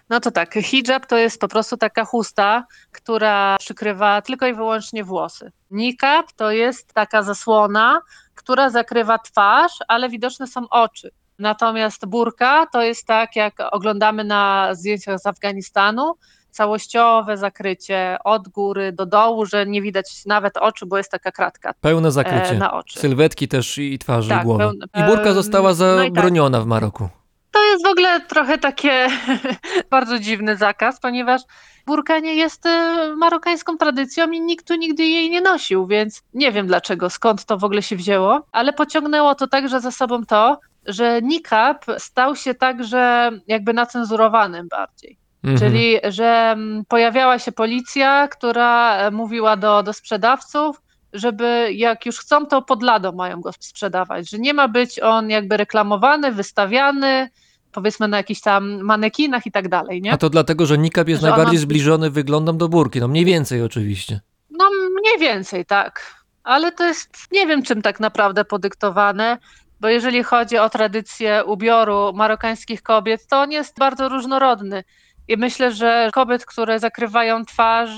No 0.09 0.19
to 0.19 0.31
tak, 0.31 0.53
hijab 0.53 1.05
to 1.05 1.17
jest 1.17 1.41
po 1.41 1.47
prostu 1.47 1.77
taka 1.77 2.05
chusta, 2.05 2.65
która 2.91 3.57
przykrywa 3.59 4.21
tylko 4.21 4.47
i 4.47 4.53
wyłącznie 4.53 5.03
włosy. 5.03 5.51
Nikab 5.71 6.31
to 6.31 6.51
jest 6.51 6.93
taka 6.93 7.23
zasłona, 7.23 8.01
która 8.35 8.69
zakrywa 8.69 9.19
twarz, 9.19 9.73
ale 9.87 10.09
widoczne 10.09 10.47
są 10.47 10.69
oczy. 10.69 11.11
Natomiast 11.39 12.05
burka 12.05 12.67
to 12.71 12.81
jest 12.81 13.05
tak, 13.05 13.35
jak 13.35 13.53
oglądamy 13.71 14.23
na 14.23 14.69
zdjęciach 14.75 15.19
z 15.19 15.25
Afganistanu, 15.25 16.13
całościowe 16.57 17.37
zakrycie 17.37 18.17
od 18.23 18.47
góry 18.47 18.91
do 18.91 19.05
dołu, 19.05 19.45
że 19.45 19.65
nie 19.65 19.81
widać 19.81 20.25
nawet 20.25 20.57
oczu, 20.57 20.87
bo 20.87 20.97
jest 20.97 21.11
taka 21.11 21.31
kratka 21.31 21.73
Pełne 21.81 22.07
e, 22.07 22.11
zakrycie. 22.11 22.53
na 22.57 22.73
oczy. 22.73 22.99
Sylwetki 22.99 23.47
też 23.47 23.77
i 23.77 23.99
twarzy, 23.99 24.29
Tak, 24.29 24.41
i 24.41 24.45
głowy. 24.45 24.63
pełne- 24.63 24.85
I 24.95 25.03
burka 25.09 25.29
em, 25.29 25.33
została 25.33 25.69
no 25.69 25.75
tak. 25.75 26.15
zabroniona 26.15 26.61
w 26.61 26.65
Maroku. 26.65 27.09
To 27.51 27.63
jest 27.63 27.83
w 27.83 27.87
ogóle 27.87 28.21
trochę 28.21 28.57
takie 28.57 29.07
bardzo 29.91 30.19
dziwny 30.19 30.55
zakaz, 30.57 30.99
ponieważ 30.99 31.41
burka 31.85 32.19
nie 32.19 32.35
jest 32.35 32.65
e, 32.65 32.95
marokańską 33.17 33.77
tradycją 33.77 34.31
i 34.31 34.41
nikt 34.41 34.67
tu 34.67 34.75
nigdy 34.75 35.03
jej 35.05 35.29
nie 35.29 35.41
nosił, 35.41 35.87
więc 35.87 36.23
nie 36.33 36.51
wiem 36.51 36.67
dlaczego, 36.67 37.09
skąd 37.09 37.45
to 37.45 37.57
w 37.57 37.63
ogóle 37.63 37.81
się 37.83 37.95
wzięło, 37.95 38.41
ale 38.51 38.73
pociągnęło 38.73 39.35
to 39.35 39.47
także 39.47 39.79
za 39.81 39.91
sobą 39.91 40.25
to, 40.25 40.59
że 40.85 41.21
nikab 41.21 41.85
stał 41.97 42.35
się 42.35 42.53
także 42.55 43.31
jakby 43.47 43.73
nacenzurowanym 43.73 44.67
bardziej. 44.67 45.17
Mhm. 45.47 45.57
Czyli, 45.71 45.97
że 46.09 46.25
mm, 46.25 46.85
pojawiała 46.85 47.39
się 47.39 47.51
policja, 47.51 48.27
która 48.27 48.97
e, 48.97 49.11
mówiła 49.11 49.57
do, 49.57 49.83
do 49.83 49.93
sprzedawców, 49.93 50.81
żeby 51.13 51.69
jak 51.73 52.05
już 52.05 52.19
chcą, 52.19 52.45
to 52.45 52.61
pod 52.61 52.83
ladą 52.83 53.11
mają 53.11 53.41
go 53.41 53.51
sprzedawać, 53.59 54.29
że 54.29 54.39
nie 54.39 54.53
ma 54.53 54.67
być 54.67 54.99
on 54.99 55.29
jakby 55.29 55.57
reklamowany, 55.57 56.31
wystawiany, 56.31 57.29
powiedzmy 57.71 58.07
na 58.07 58.17
jakichś 58.17 58.41
tam 58.41 58.81
manekinach 58.81 59.45
i 59.45 59.51
tak 59.51 59.69
dalej, 59.69 60.01
nie? 60.01 60.13
A 60.13 60.17
to 60.17 60.29
dlatego, 60.29 60.65
że 60.65 60.77
nikab 60.77 61.07
jest 61.07 61.21
Że 61.21 61.27
najbardziej 61.27 61.57
zbliżony 61.57 62.09
wyglądem 62.09 62.57
do 62.57 62.69
burki. 62.69 62.99
No 62.99 63.07
mniej 63.07 63.25
więcej 63.25 63.61
oczywiście. 63.61 64.19
No 64.49 64.65
mniej 65.01 65.19
więcej, 65.19 65.65
tak. 65.65 66.15
Ale 66.43 66.71
to 66.71 66.83
jest, 66.83 67.09
nie 67.31 67.47
wiem 67.47 67.63
czym 67.63 67.81
tak 67.81 67.99
naprawdę 67.99 68.45
podyktowane, 68.45 69.37
bo 69.79 69.87
jeżeli 69.87 70.23
chodzi 70.23 70.57
o 70.57 70.69
tradycję 70.69 71.43
ubioru 71.45 72.13
marokańskich 72.13 72.83
kobiet, 72.83 73.27
to 73.27 73.41
on 73.41 73.51
jest 73.51 73.79
bardzo 73.79 74.09
różnorodny. 74.09 74.83
I 75.27 75.37
myślę, 75.37 75.71
że 75.71 76.09
kobiet, 76.13 76.45
które 76.45 76.79
zakrywają 76.79 77.45
twarz, 77.45 77.89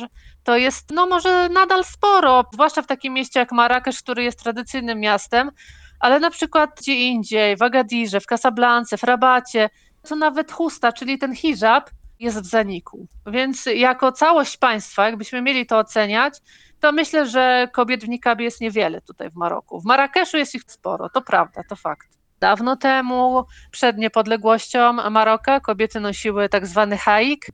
to 0.43 0.57
jest 0.57 0.91
no 0.91 1.07
może 1.07 1.49
nadal 1.49 1.83
sporo, 1.83 2.45
zwłaszcza 2.53 2.81
w 2.81 2.87
takim 2.87 3.13
mieście 3.13 3.39
jak 3.39 3.51
Marrakesz, 3.51 4.01
który 4.01 4.23
jest 4.23 4.43
tradycyjnym 4.43 4.99
miastem, 4.99 5.51
ale 5.99 6.19
na 6.19 6.29
przykład 6.29 6.69
gdzie 6.77 6.95
indziej, 6.95 7.57
w 7.57 7.61
Agadirze, 7.61 8.19
w 8.19 8.25
Casablance, 8.25 8.97
w 8.97 9.03
Rabacie, 9.03 9.69
to 10.09 10.15
nawet 10.15 10.51
chusta, 10.51 10.91
czyli 10.91 11.17
ten 11.17 11.35
hijab 11.35 11.89
jest 12.19 12.39
w 12.39 12.45
zaniku. 12.45 13.07
Więc 13.27 13.65
jako 13.75 14.11
całość 14.11 14.57
państwa, 14.57 15.05
jakbyśmy 15.05 15.41
mieli 15.41 15.65
to 15.65 15.77
oceniać, 15.77 16.33
to 16.79 16.91
myślę, 16.91 17.25
że 17.27 17.67
kobiet 17.73 18.05
w 18.05 18.09
nikabie 18.09 18.45
jest 18.45 18.61
niewiele 18.61 19.01
tutaj 19.01 19.29
w 19.29 19.35
Maroku. 19.35 19.81
W 19.81 19.85
Marrakeszu 19.85 20.37
jest 20.37 20.55
ich 20.55 20.63
sporo, 20.67 21.09
to 21.09 21.21
prawda, 21.21 21.61
to 21.69 21.75
fakt. 21.75 22.18
Dawno 22.39 22.75
temu, 22.75 23.45
przed 23.71 23.97
niepodległością 23.97 24.93
Maroka, 24.93 25.59
kobiety 25.59 25.99
nosiły 25.99 26.49
tak 26.49 26.67
zwany 26.67 26.97
haik, 26.97 27.45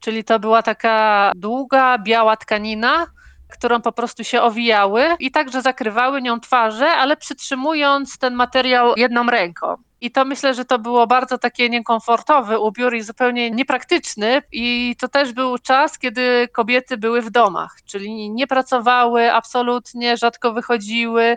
czyli 0.00 0.24
to 0.24 0.38
była 0.38 0.62
taka 0.62 1.32
długa, 1.36 1.98
biała 1.98 2.36
tkanina, 2.36 3.06
którą 3.48 3.80
po 3.80 3.92
prostu 3.92 4.24
się 4.24 4.42
owijały 4.42 5.04
i 5.18 5.30
także 5.30 5.62
zakrywały 5.62 6.22
nią 6.22 6.40
twarze, 6.40 6.88
ale 6.90 7.16
przytrzymując 7.16 8.18
ten 8.18 8.34
materiał 8.34 8.94
jedną 8.96 9.26
ręką. 9.26 9.76
I 10.00 10.10
to 10.10 10.24
myślę, 10.24 10.54
że 10.54 10.64
to 10.64 10.78
było 10.78 11.06
bardzo 11.06 11.38
takie 11.38 11.68
niekomfortowy 11.68 12.58
ubiór 12.58 12.94
i 12.94 13.02
zupełnie 13.02 13.50
niepraktyczny. 13.50 14.42
I 14.52 14.96
to 15.00 15.08
też 15.08 15.32
był 15.32 15.58
czas, 15.58 15.98
kiedy 15.98 16.48
kobiety 16.52 16.96
były 16.96 17.22
w 17.22 17.30
domach, 17.30 17.76
czyli 17.84 18.30
nie 18.30 18.46
pracowały 18.46 19.32
absolutnie, 19.32 20.16
rzadko 20.16 20.52
wychodziły. 20.52 21.36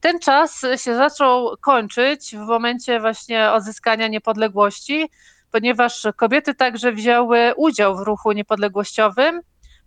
Ten 0.00 0.18
czas 0.18 0.62
się 0.76 0.96
zaczął 0.96 1.56
kończyć 1.60 2.36
w 2.36 2.40
momencie 2.40 3.00
właśnie 3.00 3.50
odzyskania 3.50 4.08
niepodległości, 4.08 5.10
ponieważ 5.50 6.06
kobiety 6.16 6.54
także 6.54 6.92
wzięły 6.92 7.54
udział 7.56 7.96
w 7.96 8.00
ruchu 8.00 8.32
niepodległościowym 8.32 9.40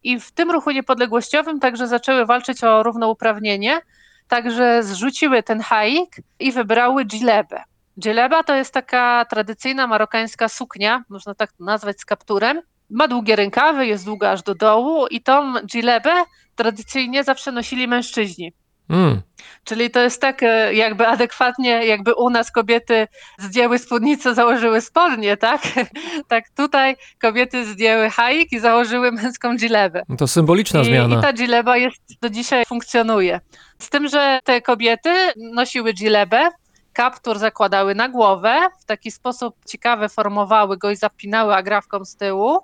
i 0.04 0.20
w 0.20 0.32
tym 0.32 0.52
ruchu 0.52 0.72
niepodległościowym 0.72 1.60
także 1.60 1.88
zaczęły 1.88 2.26
walczyć 2.26 2.64
o 2.64 2.84
równouprawnienie, 2.84 3.82
także 4.28 4.84
zrzuciły 4.84 5.44
ten 5.44 5.62
haik 5.62 6.16
i 6.40 6.52
wybrały 6.52 7.06
dżilebę. 7.06 7.64
Dżileba 8.00 8.44
to 8.44 8.56
jest 8.56 8.74
taka 8.74 9.26
tradycyjna 9.30 9.88
marokańska 9.88 10.50
suknia, 10.50 11.04
można 11.10 11.36
tak 11.36 11.50
nazwać 11.60 12.02
z 12.02 12.06
kapturem. 12.06 12.62
Ma 12.90 13.08
długie 13.08 13.36
rękawy, 13.36 13.86
jest 13.88 14.06
długa 14.06 14.32
aż 14.32 14.44
do 14.44 14.56
dołu 14.56 15.08
i 15.08 15.22
tą 15.22 15.54
dżilebę 15.66 16.24
tradycyjnie 16.56 17.24
zawsze 17.24 17.52
nosili 17.52 17.88
mężczyźni. 17.88 18.54
Mm. 18.92 19.22
Czyli 19.64 19.90
to 19.90 20.00
jest 20.00 20.22
tak 20.22 20.44
e, 20.44 20.74
jakby 20.74 21.08
adekwatnie, 21.08 21.86
jakby 21.86 22.14
u 22.14 22.30
nas 22.30 22.52
kobiety 22.52 23.08
zdjęły 23.40 23.80
spódnicę, 23.80 24.36
założyły 24.36 24.82
spodnie, 24.82 25.38
tak? 25.38 25.62
tak 26.28 26.50
tutaj 26.50 26.96
kobiety 27.22 27.66
zdjęły 27.66 28.10
haik 28.10 28.52
i 28.52 28.60
założyły 28.60 29.12
męską 29.12 29.58
dżilebę. 29.58 30.04
To 30.18 30.28
symboliczna 30.28 30.82
I, 30.82 30.86
zmiana. 30.86 31.20
I 31.20 31.22
ta 31.22 31.34
dżileba 31.34 31.78
jest, 31.78 31.98
do 32.22 32.30
dzisiaj 32.30 32.66
funkcjonuje. 32.66 33.40
Z 33.80 33.90
tym, 33.90 34.08
że 34.08 34.40
te 34.44 34.62
kobiety 34.62 35.10
nosiły 35.38 35.94
dżilebę, 35.94 36.50
kaptur 36.94 37.40
zakładały 37.40 37.96
na 37.96 38.10
głowę, 38.10 38.60
w 38.82 38.86
taki 38.86 39.12
sposób 39.12 39.56
ciekawy 39.68 40.10
formowały 40.10 40.78
go 40.78 40.92
i 40.92 40.96
zapinały 40.96 41.56
agrafką 41.56 42.06
z 42.06 42.16
tyłu, 42.16 42.60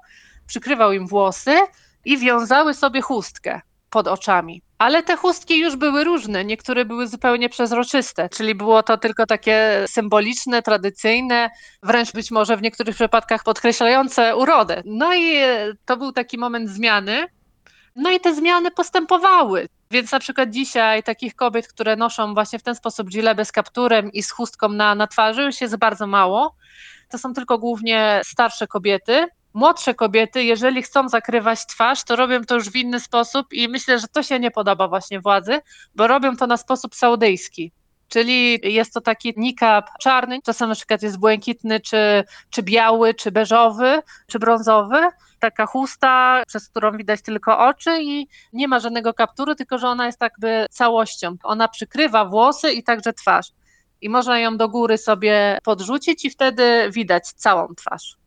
przykrywał 0.48 0.92
im 0.92 1.08
włosy 1.08 1.58
i 2.06 2.18
wiązały 2.18 2.74
sobie 2.74 3.02
chustkę 3.02 3.62
pod 3.90 4.08
oczami. 4.08 4.62
Ale 4.78 5.04
te 5.04 5.16
chustki 5.16 5.60
już 5.60 5.76
były 5.76 6.04
różne, 6.04 6.46
niektóre 6.46 6.86
były 6.86 7.08
zupełnie 7.08 7.50
przezroczyste, 7.50 8.30
czyli 8.30 8.56
było 8.56 8.84
to 8.84 8.98
tylko 8.98 9.26
takie 9.26 9.86
symboliczne, 9.88 10.62
tradycyjne, 10.62 11.50
wręcz 11.84 12.12
być 12.12 12.32
może 12.32 12.58
w 12.58 12.62
niektórych 12.62 12.96
przypadkach 12.96 13.44
podkreślające 13.44 14.36
urodę. 14.36 14.82
No 14.86 15.16
i 15.16 15.40
to 15.86 15.98
był 15.98 16.12
taki 16.12 16.38
moment 16.38 16.70
zmiany. 16.70 17.28
No 17.96 18.12
i 18.12 18.20
te 18.20 18.36
zmiany 18.36 18.72
postępowały. 18.72 19.68
Więc 19.92 20.12
na 20.12 20.20
przykład 20.20 20.50
dzisiaj 20.50 21.04
takich 21.04 21.36
kobiet, 21.36 21.68
które 21.68 21.96
noszą 21.96 22.34
właśnie 22.34 22.60
w 22.60 22.64
ten 22.64 22.76
sposób 22.76 23.10
gilebę 23.10 23.46
z 23.46 23.52
kapturem 23.52 24.12
i 24.12 24.24
z 24.24 24.32
chustką 24.32 24.70
na, 24.70 24.96
na 24.96 25.08
twarzy 25.08 25.44
już 25.44 25.62
jest 25.62 25.78
bardzo 25.78 26.08
mało. 26.08 26.56
To 27.10 27.18
są 27.18 27.34
tylko 27.34 27.58
głównie 27.58 28.22
starsze 28.24 28.68
kobiety, 28.68 29.28
młodsze 29.58 29.96
kobiety, 29.96 30.44
jeżeli 30.44 30.84
chcą 30.84 31.10
zakrywać 31.10 31.66
twarz, 31.66 32.04
to 32.04 32.16
robią 32.16 32.44
to 32.44 32.56
już 32.56 32.70
w 32.70 32.76
inny 32.76 33.00
sposób 33.00 33.54
i 33.54 33.68
myślę, 33.68 34.00
że 34.00 34.08
to 34.08 34.24
się 34.24 34.40
nie 34.40 34.52
podoba 34.52 34.88
właśnie 34.88 35.22
władzy, 35.22 35.60
bo 35.96 36.08
robią 36.08 36.36
to 36.36 36.48
na 36.48 36.58
sposób 36.58 36.96
saudyjski. 36.96 37.72
Czyli 38.08 38.60
jest 38.74 38.94
to 38.94 39.02
taki 39.02 39.34
nikab 39.38 39.90
czarny, 40.00 40.40
czasem 40.46 40.70
na 40.70 40.76
przykład 40.76 41.02
jest 41.02 41.20
błękitny, 41.20 41.80
czy, 41.80 42.24
czy 42.50 42.64
biały, 42.64 43.14
czy 43.14 43.32
beżowy, 43.32 44.02
czy 44.28 44.40
brązowy. 44.40 45.08
Taka 45.40 45.66
chusta, 45.66 46.44
przez 46.48 46.70
którą 46.70 46.98
widać 46.98 47.22
tylko 47.22 47.60
oczy 47.60 48.00
i 48.02 48.28
nie 48.54 48.68
ma 48.68 48.80
żadnego 48.80 49.14
kaptury, 49.14 49.56
tylko 49.56 49.78
że 49.78 49.88
ona 49.88 50.06
jest 50.06 50.22
jakby 50.22 50.66
całością. 50.70 51.36
Ona 51.44 51.68
przykrywa 51.68 52.26
włosy 52.26 52.72
i 52.72 52.84
także 52.84 53.14
twarz. 53.14 53.48
I 54.02 54.10
można 54.10 54.40
ją 54.40 54.58
do 54.58 54.70
góry 54.70 54.98
sobie 54.98 55.60
podrzucić 55.64 56.26
i 56.26 56.30
wtedy 56.30 56.90
widać 56.92 57.28
całą 57.28 57.76
twarz. 57.76 58.18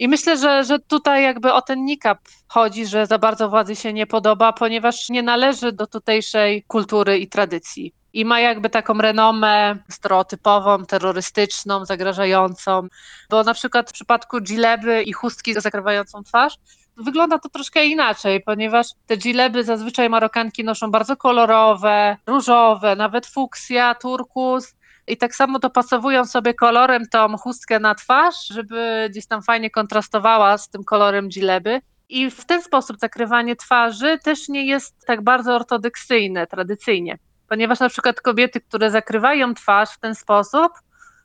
I 0.00 0.08
myślę, 0.08 0.36
że, 0.36 0.64
że 0.64 0.78
tutaj 0.78 1.22
jakby 1.22 1.52
o 1.52 1.62
ten 1.62 1.84
nikap 1.84 2.18
chodzi, 2.48 2.86
że 2.86 3.06
za 3.06 3.18
bardzo 3.18 3.48
władzy 3.48 3.76
się 3.76 3.92
nie 3.92 4.06
podoba, 4.06 4.52
ponieważ 4.52 5.08
nie 5.08 5.22
należy 5.22 5.72
do 5.72 5.86
tutejszej 5.86 6.62
kultury 6.62 7.18
i 7.18 7.28
tradycji. 7.28 7.94
I 8.12 8.24
ma 8.24 8.40
jakby 8.40 8.70
taką 8.70 8.94
renomę 8.94 9.76
stereotypową, 9.90 10.86
terrorystyczną, 10.86 11.84
zagrażającą. 11.84 12.88
Bo 13.30 13.42
na 13.42 13.54
przykład 13.54 13.90
w 13.90 13.92
przypadku 13.92 14.40
dżileby 14.40 15.02
i 15.02 15.12
chustki 15.12 15.54
zakrywającą 15.60 16.22
twarz, 16.22 16.54
wygląda 16.96 17.38
to 17.38 17.48
troszkę 17.48 17.86
inaczej, 17.86 18.42
ponieważ 18.42 18.86
te 19.06 19.18
dżileby 19.18 19.64
zazwyczaj 19.64 20.10
Marokanki 20.10 20.64
noszą 20.64 20.90
bardzo 20.90 21.16
kolorowe, 21.16 22.16
różowe, 22.26 22.96
nawet 22.96 23.26
fuksja, 23.26 23.94
turkus, 23.94 24.74
i 25.10 25.16
tak 25.16 25.34
samo 25.34 25.58
dopasowują 25.58 26.24
sobie 26.24 26.54
kolorem 26.54 27.06
tą 27.06 27.36
chustkę 27.36 27.80
na 27.80 27.94
twarz, 27.94 28.46
żeby 28.46 29.08
gdzieś 29.10 29.26
tam 29.26 29.42
fajnie 29.42 29.70
kontrastowała 29.70 30.58
z 30.58 30.68
tym 30.68 30.84
kolorem 30.84 31.30
dżileby. 31.30 31.80
I 32.08 32.30
w 32.30 32.44
ten 32.44 32.62
sposób 32.62 32.98
zakrywanie 32.98 33.56
twarzy 33.56 34.18
też 34.18 34.48
nie 34.48 34.66
jest 34.66 35.06
tak 35.06 35.22
bardzo 35.22 35.54
ortodoksyjne, 35.54 36.46
tradycyjnie, 36.46 37.18
ponieważ 37.48 37.80
na 37.80 37.88
przykład 37.88 38.20
kobiety, 38.20 38.60
które 38.60 38.90
zakrywają 38.90 39.54
twarz 39.54 39.90
w 39.90 40.00
ten 40.00 40.14
sposób, 40.14 40.72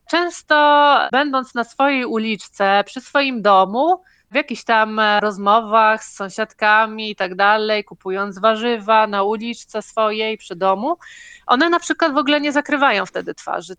często 0.10 0.56
będąc 1.12 1.56
na 1.56 1.64
swojej 1.64 2.06
uliczce, 2.06 2.84
przy 2.86 3.02
swoim 3.02 3.42
domu, 3.42 4.02
w 4.36 4.38
jakichś 4.38 4.64
tam 4.64 5.02
rozmowach 5.22 6.04
z 6.04 6.16
sąsiadkami 6.16 7.12
i 7.12 7.16
tak 7.16 7.36
dalej, 7.36 7.84
kupując 7.84 8.40
warzywa 8.40 9.08
na 9.08 9.24
uliczce 9.24 9.82
swojej 9.82 10.38
przy 10.38 10.56
domu, 10.56 10.98
one 11.48 11.70
na 11.70 11.80
przykład 11.80 12.14
w 12.14 12.18
ogóle 12.18 12.42
nie 12.42 12.52
zakrywają 12.52 13.06
wtedy 13.06 13.34
twarzy. 13.34 13.76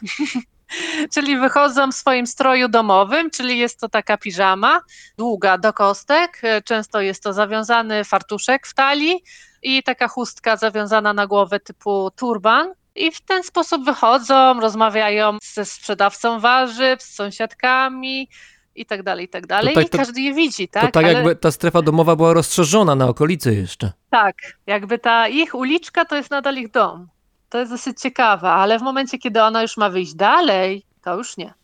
czyli 1.15 1.39
wychodzą 1.39 1.93
w 1.93 1.95
swoim 1.95 2.27
stroju 2.27 2.69
domowym, 2.69 3.31
czyli 3.31 3.59
jest 3.59 3.81
to 3.81 3.89
taka 3.89 4.17
piżama, 4.17 4.81
długa 5.19 5.59
do 5.59 5.73
kostek, 5.73 6.43
często 6.65 7.01
jest 7.01 7.23
to 7.23 7.33
zawiązany 7.33 8.05
fartuszek 8.05 8.67
w 8.67 8.75
talii 8.75 9.23
i 9.63 9.83
taka 9.83 10.09
chustka 10.09 10.57
zawiązana 10.57 11.13
na 11.13 11.27
głowę 11.27 11.61
typu 11.61 12.11
turban. 12.17 12.73
I 12.95 13.11
w 13.11 13.21
ten 13.21 13.43
sposób 13.43 13.85
wychodzą, 13.85 14.61
rozmawiają 14.61 15.39
ze 15.43 15.65
sprzedawcą 15.65 16.41
warzyw, 16.41 17.03
z 17.03 17.15
sąsiadkami, 17.15 18.29
i 18.77 18.87
tak 18.87 19.03
dalej, 19.03 19.25
i 19.25 19.29
tak 19.29 19.47
dalej. 19.47 19.75
Tak, 19.75 19.87
I 19.87 19.89
to, 19.89 19.99
każdy 19.99 20.21
je 20.21 20.35
widzi, 20.35 20.69
tak? 20.69 20.83
To 20.83 20.91
tak 20.91 21.05
Ale... 21.05 21.15
jakby 21.15 21.37
ta 21.37 21.51
strefa 21.51 21.83
domowa 21.83 22.17
była 22.17 22.33
rozszerzona 22.33 22.95
na 22.95 23.09
okolicy 23.09 23.55
jeszcze. 23.55 23.93
Tak, 24.11 24.37
jakby 24.67 24.99
ta 24.99 25.29
ich 25.29 25.55
uliczka 25.55 26.05
to 26.05 26.17
jest 26.17 26.31
nadal 26.31 26.57
ich 26.57 26.71
dom. 26.71 27.09
To 27.49 27.59
jest 27.59 27.73
dosyć 27.73 28.01
ciekawe, 28.01 28.51
ale 28.51 28.79
w 28.79 28.83
momencie, 28.83 29.19
kiedy 29.19 29.43
ona 29.43 29.63
już 29.63 29.77
ma 29.77 29.91
wyjść 29.91 30.15
dalej, 30.15 30.83
to 31.03 31.17
już 31.17 31.37
nie. 31.37 31.55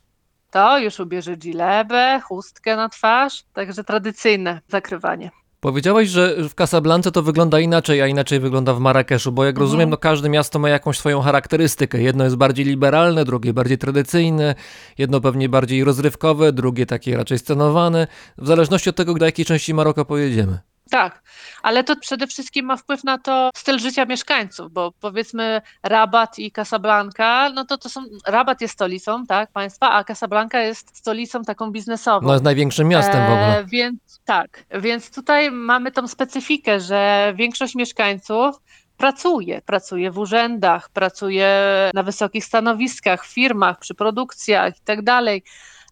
To 0.50 0.78
już 0.78 1.00
ubierze 1.00 1.36
dżilebę, 1.36 2.20
chustkę 2.24 2.76
na 2.76 2.88
twarz, 2.88 3.44
także 3.52 3.84
tradycyjne 3.84 4.60
zakrywanie. 4.68 5.30
Powiedziałeś, 5.62 6.08
że 6.08 6.48
w 6.48 6.54
Casablance 6.54 7.12
to 7.12 7.22
wygląda 7.22 7.60
inaczej, 7.60 8.02
a 8.02 8.06
inaczej 8.06 8.40
wygląda 8.40 8.74
w 8.74 8.80
Marrakeszu, 8.80 9.32
bo 9.32 9.44
jak 9.44 9.54
mhm. 9.54 9.64
rozumiem, 9.64 9.90
no 9.90 9.96
każde 9.96 10.28
miasto 10.28 10.58
ma 10.58 10.68
jakąś 10.68 10.98
swoją 10.98 11.20
charakterystykę. 11.20 12.02
Jedno 12.02 12.24
jest 12.24 12.36
bardziej 12.36 12.64
liberalne, 12.64 13.24
drugie 13.24 13.52
bardziej 13.52 13.78
tradycyjne, 13.78 14.54
jedno 14.98 15.20
pewnie 15.20 15.48
bardziej 15.48 15.84
rozrywkowe, 15.84 16.52
drugie 16.52 16.86
takie 16.86 17.16
raczej 17.16 17.38
scenowane, 17.38 18.06
w 18.38 18.46
zależności 18.46 18.90
od 18.90 18.96
tego, 18.96 19.14
do 19.14 19.24
jakiej 19.24 19.44
części 19.44 19.74
Maroka 19.74 20.04
pojedziemy. 20.04 20.71
Tak, 20.92 21.22
ale 21.62 21.84
to 21.84 21.96
przede 21.96 22.26
wszystkim 22.26 22.66
ma 22.66 22.76
wpływ 22.76 23.04
na 23.04 23.18
to 23.18 23.50
styl 23.56 23.78
życia 23.78 24.04
mieszkańców, 24.04 24.72
bo 24.72 24.92
powiedzmy 25.00 25.62
Rabat 25.82 26.38
i 26.38 26.52
Casablanca, 26.52 27.50
no 27.54 27.64
to 27.64 27.78
to 27.78 27.88
są, 27.88 28.04
Rabat 28.26 28.60
jest 28.60 28.74
stolicą, 28.74 29.26
tak, 29.26 29.52
państwa, 29.52 29.90
a 29.90 30.04
Casablanca 30.04 30.60
jest 30.60 30.96
stolicą 30.96 31.42
taką 31.42 31.70
biznesową. 31.70 32.26
No 32.26 32.32
jest 32.32 32.44
największym 32.44 32.88
miastem 32.88 33.20
w 33.20 33.30
ogóle. 33.30 33.58
E, 33.58 33.64
więc 33.64 34.20
tak, 34.24 34.64
więc 34.80 35.10
tutaj 35.10 35.50
mamy 35.50 35.92
tą 35.92 36.08
specyfikę, 36.08 36.80
że 36.80 37.32
większość 37.36 37.74
mieszkańców 37.74 38.56
pracuje, 38.96 39.62
pracuje 39.62 40.10
w 40.10 40.18
urzędach, 40.18 40.90
pracuje 40.90 41.48
na 41.94 42.02
wysokich 42.02 42.44
stanowiskach, 42.44 43.26
w 43.26 43.34
firmach, 43.34 43.78
przy 43.78 43.94
produkcjach 43.94 44.78
i 44.78 44.80
tak 44.84 45.02
dalej, 45.02 45.42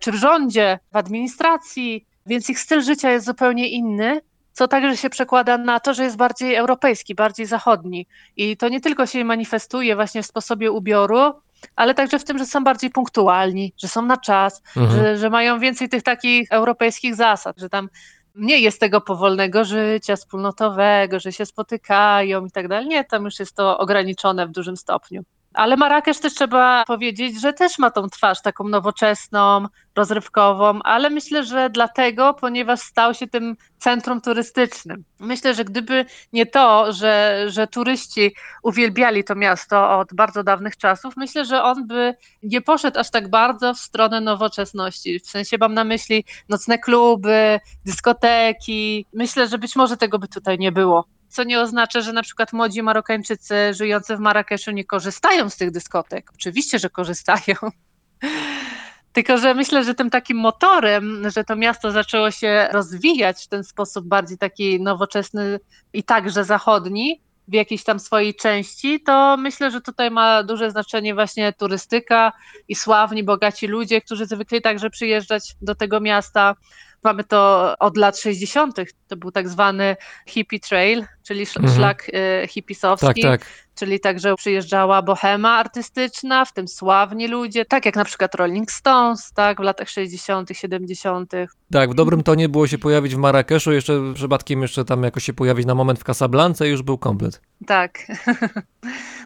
czy 0.00 0.12
w 0.12 0.14
rządzie, 0.14 0.78
w 0.92 0.96
administracji, 0.96 2.06
więc 2.26 2.50
ich 2.50 2.58
styl 2.58 2.82
życia 2.82 3.10
jest 3.10 3.26
zupełnie 3.26 3.68
inny 3.68 4.20
co 4.52 4.68
także 4.68 4.96
się 4.96 5.10
przekłada 5.10 5.58
na 5.58 5.80
to, 5.80 5.94
że 5.94 6.04
jest 6.04 6.16
bardziej 6.16 6.54
europejski, 6.54 7.14
bardziej 7.14 7.46
zachodni. 7.46 8.06
I 8.36 8.56
to 8.56 8.68
nie 8.68 8.80
tylko 8.80 9.06
się 9.06 9.24
manifestuje 9.24 9.94
właśnie 9.94 10.22
w 10.22 10.26
sposobie 10.26 10.70
ubioru, 10.70 11.32
ale 11.76 11.94
także 11.94 12.18
w 12.18 12.24
tym, 12.24 12.38
że 12.38 12.46
są 12.46 12.64
bardziej 12.64 12.90
punktualni, 12.90 13.72
że 13.78 13.88
są 13.88 14.02
na 14.02 14.16
czas, 14.16 14.62
mhm. 14.76 15.00
że, 15.00 15.16
że 15.16 15.30
mają 15.30 15.58
więcej 15.58 15.88
tych 15.88 16.02
takich 16.02 16.52
europejskich 16.52 17.14
zasad, 17.14 17.58
że 17.58 17.68
tam 17.68 17.88
nie 18.34 18.58
jest 18.58 18.80
tego 18.80 19.00
powolnego 19.00 19.64
życia 19.64 20.16
wspólnotowego, 20.16 21.20
że 21.20 21.32
się 21.32 21.46
spotykają 21.46 22.46
i 22.46 22.50
tak 22.50 22.68
dalej. 22.68 22.88
Nie, 22.88 23.04
tam 23.04 23.24
już 23.24 23.38
jest 23.38 23.56
to 23.56 23.78
ograniczone 23.78 24.46
w 24.46 24.50
dużym 24.50 24.76
stopniu. 24.76 25.22
Ale 25.54 25.76
Marrakesz 25.76 26.18
też 26.18 26.34
trzeba 26.34 26.84
powiedzieć, 26.84 27.40
że 27.40 27.52
też 27.52 27.78
ma 27.78 27.90
tą 27.90 28.08
twarz 28.08 28.42
taką 28.42 28.68
nowoczesną, 28.68 29.66
rozrywkową, 29.96 30.82
ale 30.82 31.10
myślę, 31.10 31.44
że 31.44 31.70
dlatego, 31.70 32.34
ponieważ 32.34 32.80
stał 32.80 33.14
się 33.14 33.26
tym 33.26 33.56
centrum 33.78 34.20
turystycznym. 34.20 35.04
Myślę, 35.18 35.54
że 35.54 35.64
gdyby 35.64 36.04
nie 36.32 36.46
to, 36.46 36.92
że, 36.92 37.44
że 37.48 37.66
turyści 37.66 38.34
uwielbiali 38.62 39.24
to 39.24 39.34
miasto 39.34 39.98
od 39.98 40.14
bardzo 40.14 40.44
dawnych 40.44 40.76
czasów, 40.76 41.16
myślę, 41.16 41.44
że 41.44 41.62
on 41.62 41.86
by 41.86 42.14
nie 42.42 42.60
poszedł 42.60 42.98
aż 42.98 43.10
tak 43.10 43.30
bardzo 43.30 43.74
w 43.74 43.78
stronę 43.78 44.20
nowoczesności. 44.20 45.20
W 45.20 45.30
sensie 45.30 45.56
mam 45.60 45.74
na 45.74 45.84
myśli 45.84 46.24
nocne 46.48 46.78
kluby, 46.78 47.60
dyskoteki. 47.86 49.06
Myślę, 49.12 49.48
że 49.48 49.58
być 49.58 49.76
może 49.76 49.96
tego 49.96 50.18
by 50.18 50.28
tutaj 50.28 50.58
nie 50.58 50.72
było 50.72 51.04
co 51.30 51.44
nie 51.44 51.60
oznacza, 51.60 52.00
że 52.00 52.12
na 52.12 52.22
przykład 52.22 52.52
młodzi 52.52 52.82
Marokańczycy 52.82 53.54
żyjący 53.74 54.16
w 54.16 54.20
Marrakeszu 54.20 54.70
nie 54.70 54.84
korzystają 54.84 55.50
z 55.50 55.56
tych 55.56 55.70
dyskotek. 55.70 56.30
Oczywiście, 56.34 56.78
że 56.78 56.90
korzystają. 56.90 57.54
Tylko, 59.12 59.38
że 59.38 59.54
myślę, 59.54 59.84
że 59.84 59.94
tym 59.94 60.10
takim 60.10 60.36
motorem, 60.36 61.30
że 61.30 61.44
to 61.44 61.56
miasto 61.56 61.92
zaczęło 61.92 62.30
się 62.30 62.68
rozwijać 62.72 63.44
w 63.44 63.48
ten 63.48 63.64
sposób 63.64 64.06
bardziej 64.06 64.38
taki 64.38 64.80
nowoczesny 64.80 65.60
i 65.92 66.02
także 66.02 66.44
zachodni, 66.44 67.20
w 67.48 67.54
jakiejś 67.54 67.84
tam 67.84 68.00
swojej 68.00 68.34
części, 68.34 69.00
to 69.00 69.36
myślę, 69.36 69.70
że 69.70 69.80
tutaj 69.80 70.10
ma 70.10 70.42
duże 70.42 70.70
znaczenie 70.70 71.14
właśnie 71.14 71.52
turystyka 71.52 72.32
i 72.68 72.74
sławni, 72.74 73.24
bogaci 73.24 73.66
ludzie, 73.66 74.00
którzy 74.00 74.26
zwykli 74.26 74.62
także 74.62 74.90
przyjeżdżać 74.90 75.56
do 75.62 75.74
tego 75.74 76.00
miasta. 76.00 76.54
Mamy 77.02 77.24
to 77.24 77.74
od 77.78 77.96
lat 77.96 78.18
60. 78.18 78.76
To 79.08 79.16
był 79.16 79.30
tak 79.30 79.48
zwany 79.48 79.96
hippie 80.26 80.60
trail, 80.60 81.04
czyli 81.22 81.40
mhm. 81.40 81.74
szlak 81.74 82.10
mhm. 82.12 82.48
hipisowski. 82.48 83.22
Tak, 83.22 83.40
tak 83.40 83.46
czyli 83.80 84.00
także 84.00 84.34
przyjeżdżała 84.34 85.02
bohema 85.02 85.50
artystyczna, 85.50 86.44
w 86.44 86.52
tym 86.52 86.68
sławni 86.68 87.28
ludzie, 87.28 87.64
tak 87.64 87.86
jak 87.86 87.96
na 87.96 88.04
przykład 88.04 88.34
Rolling 88.34 88.72
Stones, 88.72 89.32
tak, 89.32 89.60
w 89.60 89.64
latach 89.64 89.88
60., 89.88 90.48
70. 90.52 91.32
Tak, 91.72 91.90
w 91.90 91.94
dobrym 91.94 92.22
tonie 92.22 92.48
było 92.48 92.66
się 92.66 92.78
pojawić 92.78 93.14
w 93.14 93.18
Marrakeszu, 93.18 93.72
jeszcze 93.72 94.14
przypadkiem 94.14 94.62
jeszcze 94.62 94.84
tam 94.84 95.02
jakoś 95.02 95.24
się 95.24 95.32
pojawić 95.32 95.66
na 95.66 95.74
moment 95.74 96.00
w 96.00 96.04
Casablance 96.04 96.68
i 96.68 96.70
już 96.70 96.82
był 96.82 96.98
komplet. 96.98 97.40
Tak. 97.66 97.98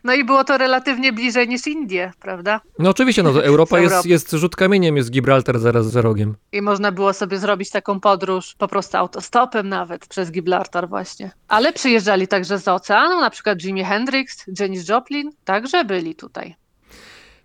No 0.05 0.15
i 0.15 0.25
było 0.25 0.45
to 0.45 0.59
relatywnie 0.59 1.13
bliżej 1.13 1.49
niż 1.49 1.67
Indie, 1.67 2.13
prawda? 2.21 2.61
No 2.79 2.91
oczywiście, 2.91 3.23
no 3.23 3.33
to 3.33 3.45
Europa 3.53 3.81
jest, 3.81 4.07
jest 4.07 4.31
rzut 4.31 4.57
kamieniem, 4.57 4.97
jest 4.97 5.11
Gibraltar 5.11 5.59
zaraz 5.59 5.87
za 5.87 6.03
rogiem. 6.03 6.35
I 6.53 6.63
można 6.63 6.93
było 6.93 7.13
sobie 7.13 7.39
zrobić 7.39 7.71
taką 7.71 8.01
podróż 8.01 8.55
po 8.59 8.69
prostu 8.69 8.97
autostopem 8.97 9.69
nawet 9.69 10.07
przez 10.07 10.31
Gibraltar 10.31 10.89
właśnie. 10.89 11.31
Ale 11.49 11.73
przyjeżdżali 11.73 12.29
także 12.29 12.59
z 12.59 12.69
oceanu, 12.69 13.21
na 13.21 13.31
przykład 13.31 13.59
Jimi 13.65 13.85
Hendrix, 13.85 14.45
Janis 14.61 14.89
Joplin, 14.89 15.31
także 15.45 15.85
byli 15.85 16.15
tutaj. 16.15 16.57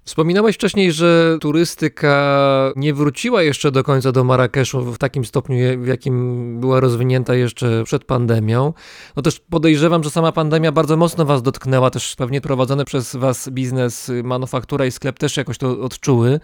Wspominałeś 0.10 0.56
wcześniej, 0.56 0.92
że 0.92 1.38
turystyka 1.42 2.74
nie 2.76 2.94
wróciła 2.94 3.44
jeszcze 3.44 3.72
do 3.72 3.84
końca 3.84 4.12
do 4.12 4.24
Marrakeszu 4.24 4.84
w 4.94 4.98
takim 4.98 5.26
stopniu, 5.26 5.58
w 5.78 5.88
jakim 5.88 6.60
była 6.60 6.80
rozwinięta 6.80 7.36
jeszcze 7.36 7.84
przed 7.84 8.04
pandemią. 8.04 8.74
No 9.16 9.22
też 9.22 9.40
podejrzewam, 9.40 10.04
że 10.04 10.10
sama 10.10 10.32
pandemia 10.32 10.72
bardzo 10.72 10.98
mocno 10.98 11.26
was 11.26 11.42
dotknęła, 11.42 11.90
też 11.90 12.16
pewnie 12.16 12.42
prowadzony 12.42 12.86
przez 12.86 13.16
was 13.16 13.50
biznes, 13.50 14.12
manufaktura 14.24 14.86
i 14.86 14.92
sklep 14.92 15.20
też 15.20 15.38
jakoś 15.38 15.58
to 15.58 15.82
odczuły. 15.82 16.40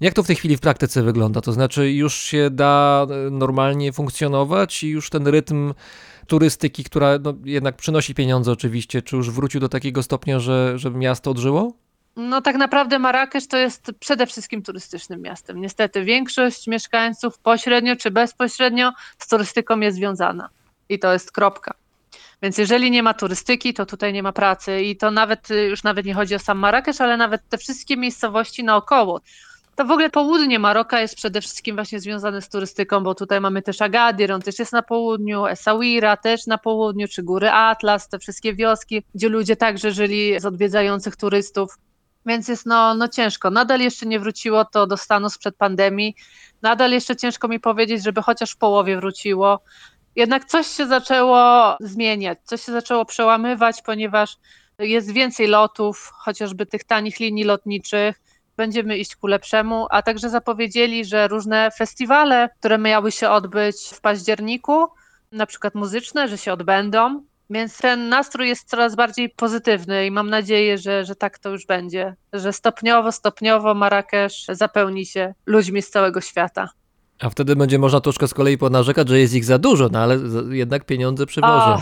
Jak 0.00 0.14
to 0.14 0.22
w 0.22 0.26
tej 0.26 0.36
chwili 0.36 0.56
w 0.56 0.60
praktyce 0.60 1.02
wygląda? 1.02 1.40
To 1.40 1.52
znaczy 1.52 1.92
już 1.92 2.14
się 2.14 2.50
da 2.50 3.06
normalnie 3.30 3.92
funkcjonować 3.92 4.84
i 4.84 4.88
już 4.88 5.10
ten 5.10 5.26
rytm 5.26 5.74
turystyki, 6.26 6.84
która 6.84 7.18
no, 7.22 7.34
jednak 7.44 7.76
przynosi 7.76 8.14
pieniądze 8.14 8.52
oczywiście, 8.52 9.02
czy 9.02 9.16
już 9.16 9.30
wrócił 9.30 9.60
do 9.60 9.68
takiego 9.68 10.02
stopnia, 10.02 10.40
że, 10.40 10.78
że 10.78 10.90
miasto 10.90 11.30
odżyło? 11.30 11.87
No 12.18 12.40
tak 12.40 12.56
naprawdę 12.56 12.98
Marrakesz 12.98 13.46
to 13.46 13.56
jest 13.56 13.90
przede 14.00 14.26
wszystkim 14.26 14.62
turystycznym 14.62 15.22
miastem. 15.22 15.60
Niestety 15.60 16.04
większość 16.04 16.66
mieszkańców 16.66 17.38
pośrednio 17.38 17.96
czy 17.96 18.10
bezpośrednio 18.10 18.92
z 19.18 19.28
turystyką 19.28 19.80
jest 19.80 19.96
związana. 19.96 20.48
I 20.88 20.98
to 20.98 21.12
jest 21.12 21.32
kropka. 21.32 21.74
Więc 22.42 22.58
jeżeli 22.58 22.90
nie 22.90 23.02
ma 23.02 23.14
turystyki, 23.14 23.74
to 23.74 23.86
tutaj 23.86 24.12
nie 24.12 24.22
ma 24.22 24.32
pracy 24.32 24.82
i 24.82 24.96
to 24.96 25.10
nawet 25.10 25.48
już 25.70 25.82
nawet 25.82 26.06
nie 26.06 26.14
chodzi 26.14 26.34
o 26.34 26.38
sam 26.38 26.58
Marrakesz, 26.58 27.00
ale 27.00 27.16
nawet 27.16 27.48
te 27.48 27.58
wszystkie 27.58 27.96
miejscowości 27.96 28.64
naokoło. 28.64 29.20
To 29.76 29.84
w 29.84 29.90
ogóle 29.90 30.10
południe 30.10 30.58
Maroka 30.58 31.00
jest 31.00 31.14
przede 31.14 31.40
wszystkim 31.40 31.76
właśnie 31.76 32.00
związane 32.00 32.42
z 32.42 32.48
turystyką, 32.48 33.00
bo 33.00 33.14
tutaj 33.14 33.40
mamy 33.40 33.62
też 33.62 33.82
Agadir, 33.82 34.32
on 34.32 34.42
też 34.42 34.58
jest 34.58 34.72
na 34.72 34.82
południu, 34.82 35.46
Essaouira 35.46 36.16
też 36.16 36.46
na 36.46 36.58
południu, 36.58 37.08
czy 37.08 37.22
góry 37.22 37.50
Atlas, 37.50 38.08
te 38.08 38.18
wszystkie 38.18 38.54
wioski, 38.54 39.02
gdzie 39.14 39.28
ludzie 39.28 39.56
także 39.56 39.92
żyli 39.92 40.40
z 40.40 40.46
odwiedzających 40.46 41.16
turystów. 41.16 41.78
Więc 42.28 42.48
jest 42.48 42.66
no, 42.66 42.94
no 42.94 43.08
ciężko. 43.08 43.50
Nadal 43.50 43.80
jeszcze 43.80 44.06
nie 44.06 44.20
wróciło 44.20 44.64
to 44.64 44.86
do 44.86 44.96
stanu 44.96 45.30
sprzed 45.30 45.56
pandemii. 45.56 46.14
Nadal 46.62 46.90
jeszcze 46.90 47.16
ciężko 47.16 47.48
mi 47.48 47.60
powiedzieć, 47.60 48.04
żeby 48.04 48.22
chociaż 48.22 48.50
w 48.50 48.56
połowie 48.56 48.96
wróciło. 48.96 49.60
Jednak 50.16 50.44
coś 50.44 50.66
się 50.66 50.86
zaczęło 50.86 51.76
zmieniać, 51.80 52.38
coś 52.44 52.62
się 52.62 52.72
zaczęło 52.72 53.04
przełamywać, 53.04 53.82
ponieważ 53.82 54.36
jest 54.78 55.12
więcej 55.12 55.46
lotów, 55.46 56.10
chociażby 56.14 56.66
tych 56.66 56.84
tanich 56.84 57.20
linii 57.20 57.44
lotniczych 57.44 58.20
będziemy 58.56 58.98
iść 58.98 59.16
ku 59.16 59.26
lepszemu, 59.26 59.86
a 59.90 60.02
także 60.02 60.30
zapowiedzieli, 60.30 61.04
że 61.04 61.28
różne 61.28 61.70
festiwale, 61.70 62.48
które 62.58 62.78
miały 62.78 63.12
się 63.12 63.30
odbyć 63.30 63.76
w 63.92 64.00
październiku, 64.00 64.86
na 65.32 65.46
przykład 65.46 65.74
muzyczne, 65.74 66.28
że 66.28 66.38
się 66.38 66.52
odbędą. 66.52 67.22
Więc 67.50 67.78
ten 67.78 68.08
nastrój 68.08 68.48
jest 68.48 68.68
coraz 68.68 68.96
bardziej 68.96 69.30
pozytywny 69.30 70.06
i 70.06 70.10
mam 70.10 70.30
nadzieję, 70.30 70.78
że, 70.78 71.04
że 71.04 71.16
tak 71.16 71.38
to 71.38 71.50
już 71.50 71.66
będzie, 71.66 72.14
że 72.32 72.52
stopniowo, 72.52 73.12
stopniowo 73.12 73.74
Marrakesz 73.74 74.46
zapełni 74.48 75.06
się 75.06 75.34
ludźmi 75.46 75.82
z 75.82 75.90
całego 75.90 76.20
świata. 76.20 76.68
A 77.20 77.30
wtedy 77.30 77.56
będzie 77.56 77.78
można 77.78 78.00
troszkę 78.00 78.28
z 78.28 78.34
kolei 78.34 78.58
ponarzekać, 78.58 79.08
że 79.08 79.18
jest 79.20 79.34
ich 79.34 79.44
za 79.44 79.58
dużo, 79.58 79.88
no 79.92 79.98
ale 79.98 80.18
jednak 80.50 80.84
pieniądze 80.84 81.26
przywożą. 81.26 81.76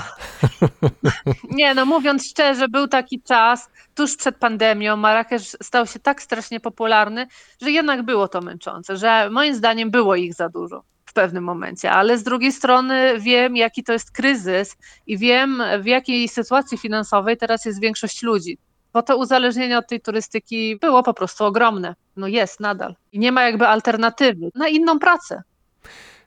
Nie, 1.51 1.75
no 1.75 1.87
mówiąc 1.87 2.27
szczerze, 2.27 2.69
był 2.69 2.89
taki 2.89 3.23
czas, 3.23 3.71
tuż 3.95 4.17
przed 4.17 4.37
pandemią, 4.37 4.97
Marrakesz 4.97 5.57
stał 5.63 5.87
się 5.87 5.99
tak 5.99 6.23
strasznie 6.23 6.61
popularny, 6.61 7.27
że 7.63 7.71
jednak 7.71 8.03
było 8.03 8.29
to 8.29 8.41
męczące, 8.41 8.97
że 8.97 9.31
moim 9.31 9.55
zdaniem 9.55 9.91
było 9.91 10.17
ich 10.17 10.35
za 10.35 10.49
dużo 10.49 10.83
pewnym 11.17 11.45
momencie, 11.45 11.91
ale 11.91 12.19
z 12.19 12.23
drugiej 12.23 12.53
strony 12.53 13.21
wiem, 13.21 13.57
jaki 13.57 13.85
to 13.85 13.93
jest 13.93 14.11
kryzys 14.11 14.77
i 15.07 15.19
wiem, 15.19 15.63
w 15.81 15.87
jakiej 15.87 16.29
sytuacji 16.29 16.79
finansowej 16.79 17.37
teraz 17.37 17.65
jest 17.65 17.81
większość 17.81 18.23
ludzi 18.23 18.59
bo 18.97 19.03
to 19.03 19.17
uzależnienie 19.17 19.79
od 19.79 19.89
tej 19.89 20.01
turystyki 20.01 20.77
było 20.77 21.03
po 21.03 21.15
prostu 21.15 21.45
ogromne. 21.45 21.95
No 22.17 22.27
jest 22.27 22.61
nadal. 22.61 22.95
I 23.13 23.19
nie 23.19 23.33
ma 23.33 23.43
jakby 23.43 23.67
alternatywy 23.67 24.51
na 24.55 24.69
inną 24.69 24.99
pracę. 24.99 25.43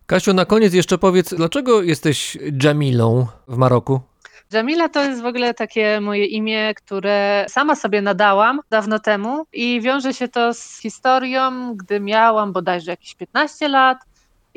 Kasiu, 0.06 0.34
na 0.34 0.46
koniec 0.46 0.74
jeszcze 0.74 0.98
powiedz, 0.98 1.34
dlaczego 1.34 1.82
jesteś 1.82 2.38
Jamilą 2.64 3.28
w 3.48 3.58
Maroku? 3.58 4.02
Jamila 4.54 4.90
to 4.90 5.04
jest 5.04 5.22
w 5.22 5.26
ogóle 5.26 5.54
takie 5.54 6.02
moje 6.02 6.26
imię, 6.26 6.74
które 6.76 7.46
sama 7.50 7.76
sobie 7.76 8.02
nadałam 8.02 8.60
dawno 8.70 9.00
temu 9.00 9.46
i 9.54 9.82
wiąże 9.82 10.14
się 10.14 10.28
to 10.28 10.54
z 10.54 10.80
historią, 10.82 11.76
gdy 11.76 12.00
miałam 12.00 12.54
bodajże 12.54 12.92
jakieś 12.92 13.16
15 13.16 13.68
lat 13.68 13.98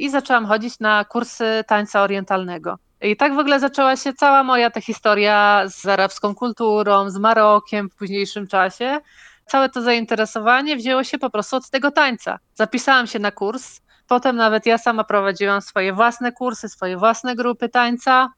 i 0.03 0.11
zaczęłam 0.11 0.46
chodzić 0.46 0.80
na 0.80 1.05
kursy 1.05 1.64
tańca 1.66 2.03
orientalnego. 2.03 2.78
I 3.00 3.16
tak 3.16 3.34
w 3.34 3.38
ogóle 3.38 3.61
zaczęła 3.61 3.96
się 3.96 4.12
cała 4.12 4.42
moja 4.42 4.70
ta 4.70 4.80
historia 4.80 5.62
z 5.68 5.86
arabską 5.86 6.34
kulturą, 6.34 7.11
z 7.11 7.18
Marokiem 7.18 7.90
w 7.90 7.94
późniejszym 7.96 8.46
czasie. 8.46 9.00
Całe 9.46 9.68
to 9.68 9.82
zainteresowanie 9.82 10.76
wzięło 10.76 11.05
się 11.05 11.18
po 11.18 11.30
prostu 11.30 11.57
od 11.57 11.70
tego 11.70 11.90
tańca. 11.90 12.38
Zapisałam 12.55 13.07
się 13.07 13.18
na 13.18 13.30
kurs, 13.30 13.80
potem 14.09 14.36
nawet 14.36 14.66
ja 14.66 14.78
sama 14.78 15.05
prowadziłam 15.05 15.62
swoje 15.62 15.92
własne 15.92 16.32
kursy, 16.32 16.68
swoje 16.68 16.96
własne 16.96 17.34
grupy 17.34 17.68
tańca. 17.68 18.28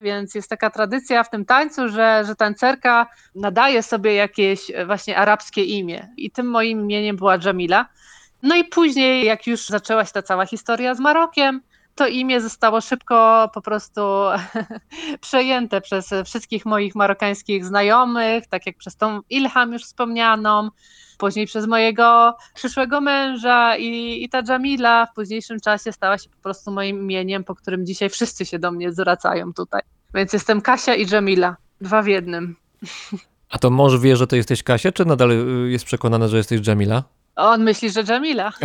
Więc 0.00 0.34
jest 0.34 0.50
taka 0.50 0.70
tradycja 0.70 1.24
w 1.24 1.30
tym 1.30 1.44
tańcu, 1.44 1.88
że, 1.88 2.24
że 2.26 2.36
tancerka 2.36 3.06
nadaje 3.34 3.82
sobie 3.82 4.14
jakieś 4.14 4.72
właśnie 4.86 5.16
arabskie 5.16 5.64
imię. 5.64 6.08
I 6.16 6.30
tym 6.30 6.50
moim 6.50 6.80
imieniem 6.80 7.16
była 7.16 7.36
Jamila. 7.44 7.86
No 8.42 8.56
i 8.56 8.64
później, 8.64 9.24
jak 9.24 9.46
już 9.46 9.66
zaczęła 9.66 10.04
się 10.04 10.12
ta 10.12 10.22
cała 10.22 10.46
historia 10.46 10.94
z 10.94 11.00
Marokiem, 11.00 11.60
to 11.94 12.06
imię 12.06 12.40
zostało 12.40 12.80
szybko 12.80 13.50
po 13.54 13.62
prostu 13.62 14.00
przejęte 15.20 15.80
przez 15.80 16.10
wszystkich 16.24 16.66
moich 16.66 16.94
marokańskich 16.94 17.64
znajomych, 17.64 18.46
tak 18.46 18.66
jak 18.66 18.76
przez 18.76 18.96
tą 18.96 19.20
Ilham 19.30 19.72
już 19.72 19.82
wspomnianą, 19.82 20.68
później 21.18 21.46
przez 21.46 21.66
mojego 21.66 22.36
przyszłego 22.54 23.00
męża 23.00 23.76
i, 23.76 24.22
i 24.24 24.28
ta 24.28 24.42
Jamila 24.48 25.06
w 25.06 25.14
późniejszym 25.14 25.60
czasie 25.60 25.92
stała 25.92 26.18
się 26.18 26.30
po 26.30 26.42
prostu 26.42 26.70
moim 26.70 27.02
imieniem, 27.02 27.44
po 27.44 27.54
którym 27.54 27.86
dzisiaj 27.86 28.08
wszyscy 28.10 28.46
się 28.46 28.58
do 28.58 28.72
mnie 28.72 28.92
zwracają 28.92 29.52
tutaj. 29.52 29.82
Więc 30.14 30.32
jestem 30.32 30.60
Kasia 30.60 30.94
i 30.94 31.06
Jamila, 31.10 31.56
dwa 31.80 32.02
w 32.02 32.06
jednym. 32.06 32.56
A 33.50 33.58
to 33.58 33.70
mąż 33.70 33.98
wie, 33.98 34.16
że 34.16 34.26
to 34.26 34.36
jesteś 34.36 34.62
Kasia, 34.62 34.92
czy 34.92 35.04
nadal 35.04 35.30
y, 35.30 35.70
jest 35.70 35.84
przekonany, 35.84 36.28
że 36.28 36.36
jesteś 36.36 36.66
Jamila? 36.66 37.02
On 37.36 37.62
myśli, 37.62 37.90
że 37.90 38.04
Jamila. 38.08 38.52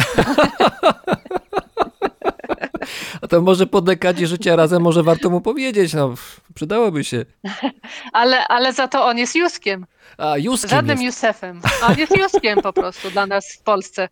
A 3.21 3.27
to 3.27 3.41
może 3.41 3.67
po 3.67 3.81
dekadzie 3.81 4.27
życia 4.27 4.55
razem 4.55 4.81
może 4.81 5.03
warto 5.03 5.29
mu 5.29 5.41
powiedzieć, 5.41 5.93
no 5.93 6.13
przydałoby 6.55 7.03
się. 7.03 7.25
Ale, 8.13 8.47
ale 8.47 8.73
za 8.73 8.87
to 8.87 9.05
on 9.05 9.17
jest 9.17 9.35
Juskiem. 9.35 9.85
A, 10.17 10.37
Juskiem 10.37 10.69
Żadnym 10.69 11.01
jest. 11.01 11.17
Józefem. 11.17 11.61
On 11.89 11.97
jest 11.97 12.17
Juskiem 12.23 12.61
po 12.61 12.73
prostu 12.73 13.11
dla 13.11 13.25
nas 13.25 13.57
w 13.59 13.63
Polsce. 13.63 14.09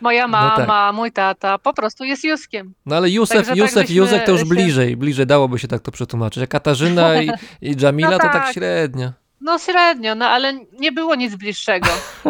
Moja 0.00 0.28
mama, 0.28 0.56
no 0.58 0.66
tak. 0.66 0.94
mój 0.94 1.12
tata 1.12 1.58
po 1.58 1.74
prostu 1.74 2.04
jest 2.04 2.24
Juskiem. 2.24 2.74
No 2.86 2.96
ale 2.96 3.10
Józef, 3.10 3.36
Także 3.36 3.56
Józef, 3.56 3.74
tak 3.74 3.90
Józek 3.90 4.26
to 4.26 4.32
już 4.32 4.40
się... 4.40 4.46
bliżej, 4.46 4.96
bliżej 4.96 5.26
dałoby 5.26 5.58
się 5.58 5.68
tak 5.68 5.82
to 5.82 5.92
przetłumaczyć. 5.92 6.42
A 6.42 6.46
Katarzyna 6.46 7.22
i, 7.22 7.30
i 7.62 7.74
Jamila 7.80 8.10
no 8.10 8.18
tak. 8.18 8.32
to 8.32 8.38
tak 8.38 8.54
średnio. 8.54 9.12
No 9.40 9.58
średnio, 9.58 10.14
no 10.14 10.26
ale 10.26 10.52
nie 10.80 10.92
było 10.92 11.14
nic 11.14 11.34
bliższego. 11.34 11.88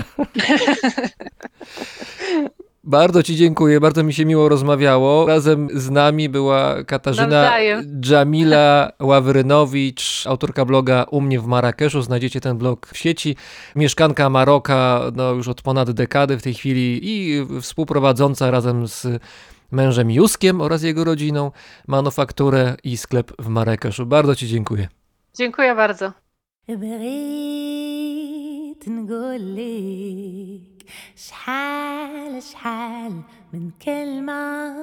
Bardzo 2.87 3.23
Ci 3.23 3.37
dziękuję, 3.37 3.81
bardzo 3.81 4.03
mi 4.03 4.15
się 4.15 4.25
miło 4.25 4.49
rozmawiało. 4.49 5.27
Razem 5.27 5.69
z 5.75 5.91
nami 5.91 6.29
była 6.29 6.85
Katarzyna 6.85 7.27
Nawzajem. 7.27 8.01
Dżamila 8.01 8.93
Ławrynowicz, 9.01 10.27
autorka 10.27 10.65
bloga 10.65 11.07
U 11.11 11.21
mnie 11.21 11.41
w 11.41 11.47
Marrakeszu. 11.47 12.03
Znajdziecie 12.03 12.41
ten 12.41 12.59
blog 12.59 12.87
w 12.87 12.99
sieci. 12.99 13.37
Mieszkanka 13.77 14.31
Maroka 14.31 15.01
no, 15.15 15.33
już 15.33 15.49
od 15.49 15.63
ponad 15.63 15.91
dekady 15.91 16.39
w 16.39 16.43
tej 16.43 16.55
chwili 16.55 17.01
i 17.03 17.47
współprowadząca 17.61 18.51
razem 18.51 18.89
z 18.89 19.07
mężem 19.71 20.11
Juskiem 20.11 20.61
oraz 20.61 20.83
jego 20.83 21.05
rodziną 21.05 21.51
manufakturę 21.87 22.77
i 22.85 22.97
sklep 22.97 23.33
w 23.39 23.49
Marrakeszu. 23.49 24.07
Bardzo 24.07 24.35
Ci 24.35 24.49
dziękuję. 24.49 24.89
Dziękuję 25.35 25.75
bardzo. 25.75 26.26
بغيت 26.69 28.09
نقولك 28.89 30.63
شحال 31.17 32.43
شحال 32.43 33.23
من 33.53 33.71
كلمة 33.71 34.77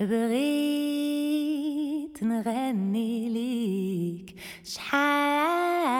بغيت 0.00 1.42
نغني 2.22 3.28
ليك 3.28 4.34
شحال 4.64 5.96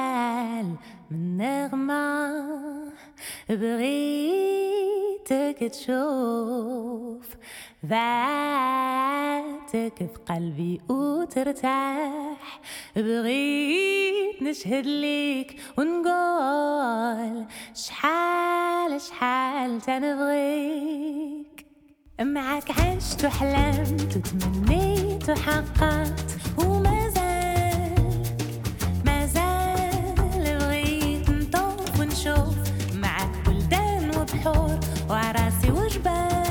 من 1.11 1.37
نغمة 1.37 2.93
بغيتك 3.49 4.79
تشوف 5.71 7.37
ذاتك 7.87 9.71
في 9.99 10.19
قلبي 10.29 10.81
وترتاح. 10.89 12.61
بغيت 12.97 14.43
نشهد 14.43 14.87
ليك 14.87 15.61
ونقول 15.79 17.47
شحال 17.75 19.01
شحال 19.01 19.81
تنبغيك. 19.81 21.67
معك 22.21 22.71
عشت 22.71 23.25
وحلمت 23.25 24.17
وتمنيت 24.17 25.31
وحققت 25.31 26.37
وما 26.59 27.11
بغيت 30.45 31.31
نطوف 31.31 32.01
بلدان 33.47 34.11
وعراسي 35.11 35.71
وجبال. 35.71 36.50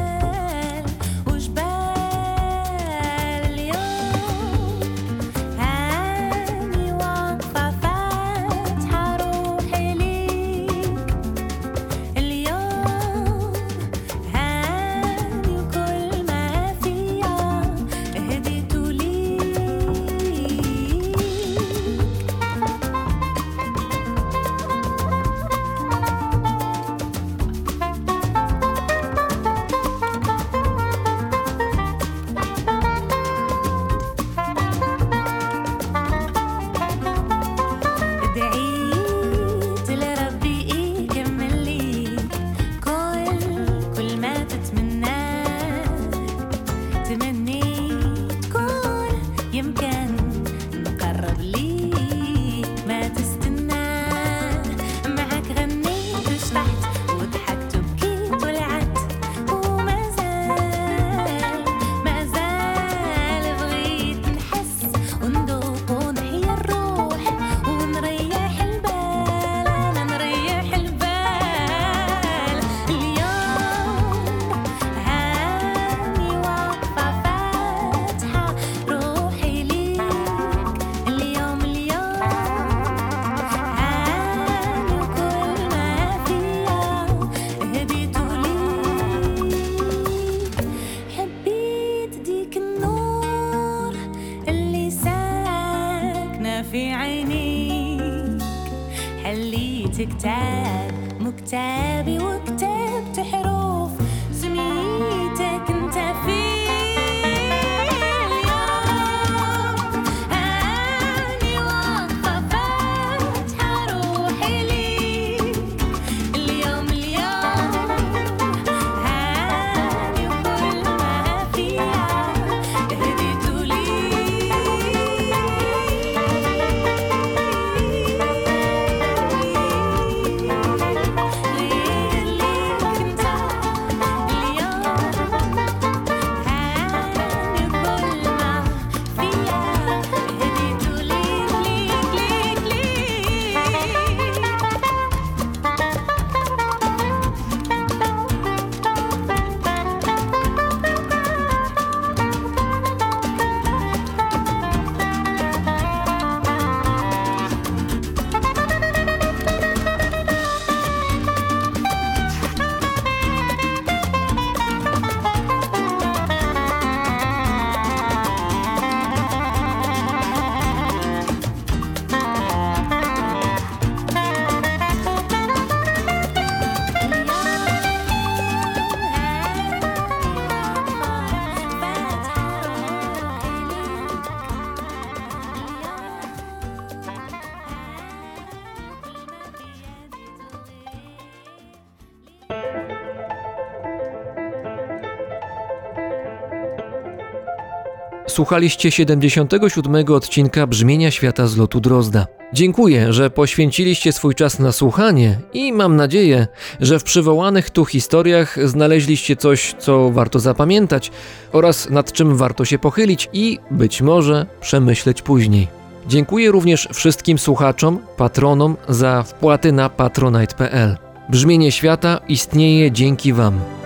Słuchaliście 198.40 198.92
77 198.92 200.14
odcinka 200.14 200.68
Brzmienia 200.68 201.12
Świata 201.12 201.48
z 201.48 201.58
lotu 201.58 201.80
Drozda. 201.80 202.28
Dziękuję, 202.54 203.14
że 203.14 203.30
poświęciliście 203.30 204.12
swój 204.12 204.36
czas 204.36 204.60
na 204.60 204.72
słuchanie 204.72 205.40
i 205.54 205.74
mam 205.74 205.96
nadzieję, 205.96 206.48
że 206.80 207.00
w 207.00 207.04
przywołanych 207.04 207.70
tu 207.70 207.86
historiach 207.86 208.68
znaleźliście 208.68 209.36
coś, 209.36 209.76
co 209.80 210.12
warto 210.12 210.40
zapamiętać 210.40 211.12
oraz 211.52 211.90
nad 211.90 212.12
czym 212.12 212.36
warto 212.36 212.66
się 212.66 212.80
pochylić 212.80 213.30
i 213.34 213.60
być 213.72 214.02
może 214.02 214.46
przemyśleć 214.62 215.22
później. 215.22 215.68
Dziękuję 216.08 216.52
również 216.52 216.90
wszystkim 216.94 217.40
słuchaczom, 217.40 218.00
patronom 218.18 218.78
za 218.90 219.24
wpłaty 219.24 219.72
na 219.72 219.90
patronite.pl. 219.90 220.98
Brzmienie 221.30 221.72
świata 221.72 222.20
istnieje 222.28 222.92
dzięki 222.92 223.34
Wam. 223.34 223.79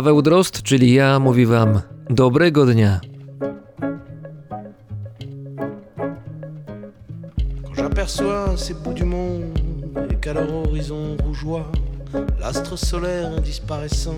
Paweł 0.00 0.22
czyli 0.62 0.98
wam 1.46 1.80
dobrego 2.10 2.66
dnia. 2.66 3.00
J'aperçois 7.76 8.56
ces 8.56 8.74
bouts 8.74 8.94
du 8.94 9.04
monde 9.04 9.42
et 10.10 10.16
qu'à 10.16 10.32
leur 10.32 10.54
horizon 10.54 11.18
rougeois, 11.22 11.70
l'astre 12.40 12.78
solaire 12.78 13.42
disparaissant, 13.42 14.16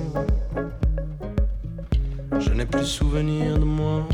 je 2.38 2.50
n'ai 2.52 2.66
plus 2.66 2.86
souvenir 2.86 3.58
de 3.58 3.64
moi. 3.64 4.06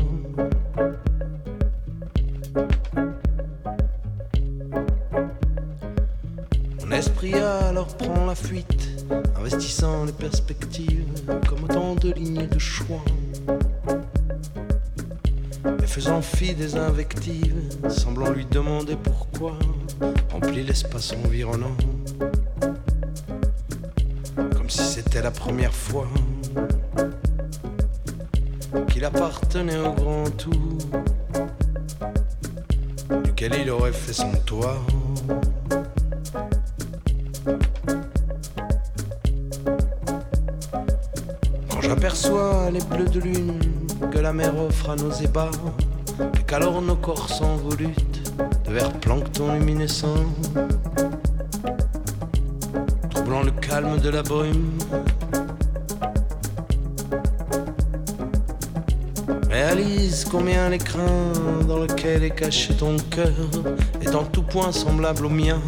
Mon 6.81 6.91
esprit 6.91 7.35
alors 7.35 7.95
prend 7.95 8.25
la 8.25 8.35
fuite, 8.35 9.05
investissant 9.37 10.05
les 10.05 10.13
perspectives 10.13 11.05
lignes 12.13 12.47
de 12.47 12.59
choix. 12.59 13.03
Et 15.83 15.87
faisant 15.87 16.21
fi 16.21 16.53
des 16.53 16.75
invectives, 16.75 17.61
semblant 17.89 18.31
lui 18.31 18.45
demander 18.45 18.95
pourquoi, 18.95 19.53
remplit 20.31 20.63
l'espace 20.63 21.13
environnant. 21.25 21.75
Comme 24.55 24.69
si 24.69 24.83
c'était 24.83 25.21
la 25.21 25.31
première 25.31 25.73
fois 25.73 26.07
qu'il 28.89 29.03
appartenait 29.05 29.77
au 29.77 29.93
grand 29.93 30.29
tout, 30.37 30.77
duquel 33.23 33.53
il 33.61 33.69
aurait 33.69 33.93
fait 33.93 34.13
son 34.13 34.31
toit. 34.45 34.79
Les 42.79 42.97
bleus 42.97 43.09
de 43.09 43.19
lune 43.19 43.59
que 44.11 44.19
la 44.19 44.33
mer 44.33 44.53
offre 44.57 44.91
à 44.91 44.95
nos 44.95 45.11
ébats, 45.11 45.51
et 46.37 46.43
qu'alors 46.43 46.81
nos 46.81 46.95
corps 46.95 47.29
s'envolutent 47.29 48.31
vers 48.67 48.91
plancton 48.93 49.53
luminescent, 49.53 50.25
troublant 53.09 53.43
le 53.43 53.51
calme 53.51 53.99
de 53.99 54.09
la 54.09 54.23
brume. 54.23 54.77
Réalise 59.49 60.25
combien 60.29 60.69
l'écrin 60.69 61.33
dans 61.67 61.79
lequel 61.79 62.23
est 62.23 62.35
caché 62.35 62.73
ton 62.75 62.95
cœur 63.09 63.33
est 64.01 64.15
en 64.15 64.23
tout 64.23 64.43
point 64.43 64.71
semblable 64.71 65.25
au 65.25 65.29
mien. 65.29 65.59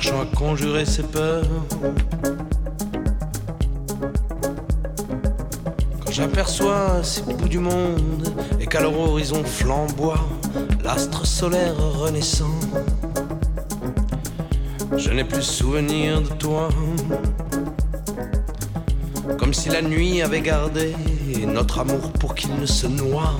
cherchant 0.00 0.22
à 0.22 0.36
conjurer 0.36 0.84
ses 0.84 1.02
peurs. 1.04 1.44
Quand 6.44 6.50
j'aperçois 6.50 7.02
ces 7.02 7.22
bouts 7.22 7.48
du 7.48 7.58
monde 7.58 8.28
et 8.60 8.66
qu'à 8.66 8.82
leur 8.82 8.98
horizon 8.98 9.42
flamboie 9.42 10.20
l'astre 10.84 11.26
solaire 11.26 11.74
renaissant, 11.78 12.60
je 14.94 15.10
n'ai 15.10 15.24
plus 15.24 15.40
souvenir 15.42 16.20
de 16.20 16.28
toi. 16.28 16.68
Comme 19.38 19.54
si 19.54 19.70
la 19.70 19.80
nuit 19.80 20.20
avait 20.20 20.42
gardé 20.42 20.94
notre 21.46 21.78
amour 21.78 22.12
pour 22.20 22.34
qu'il 22.34 22.54
ne 22.56 22.66
se 22.66 22.88
noie. 22.88 23.32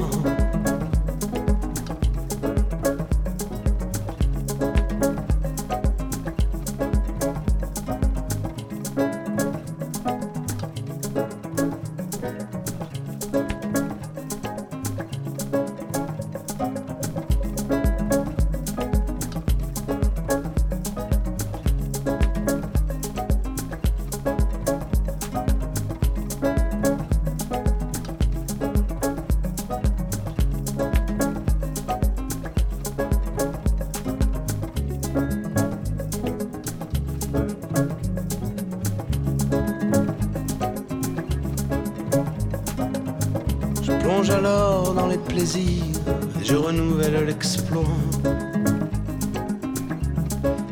Je 45.45 46.57
renouvelle 46.57 47.27
l'exploit. 47.27 47.83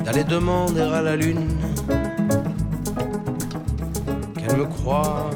D'aller 0.05 0.25
demander 0.25 0.81
à 0.81 1.03
la 1.03 1.15
lune 1.15 1.47
qu'elle 4.35 4.57
me 4.57 4.65
croit. 4.65 5.31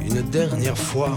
Une 0.00 0.22
dernière 0.30 0.78
fois. 0.78 1.10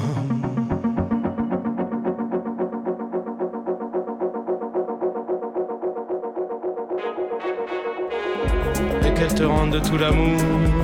Et 9.06 9.14
qu'elle 9.14 9.36
te 9.36 9.44
rende 9.44 9.82
tout 9.84 9.98
l'amour 9.98 10.75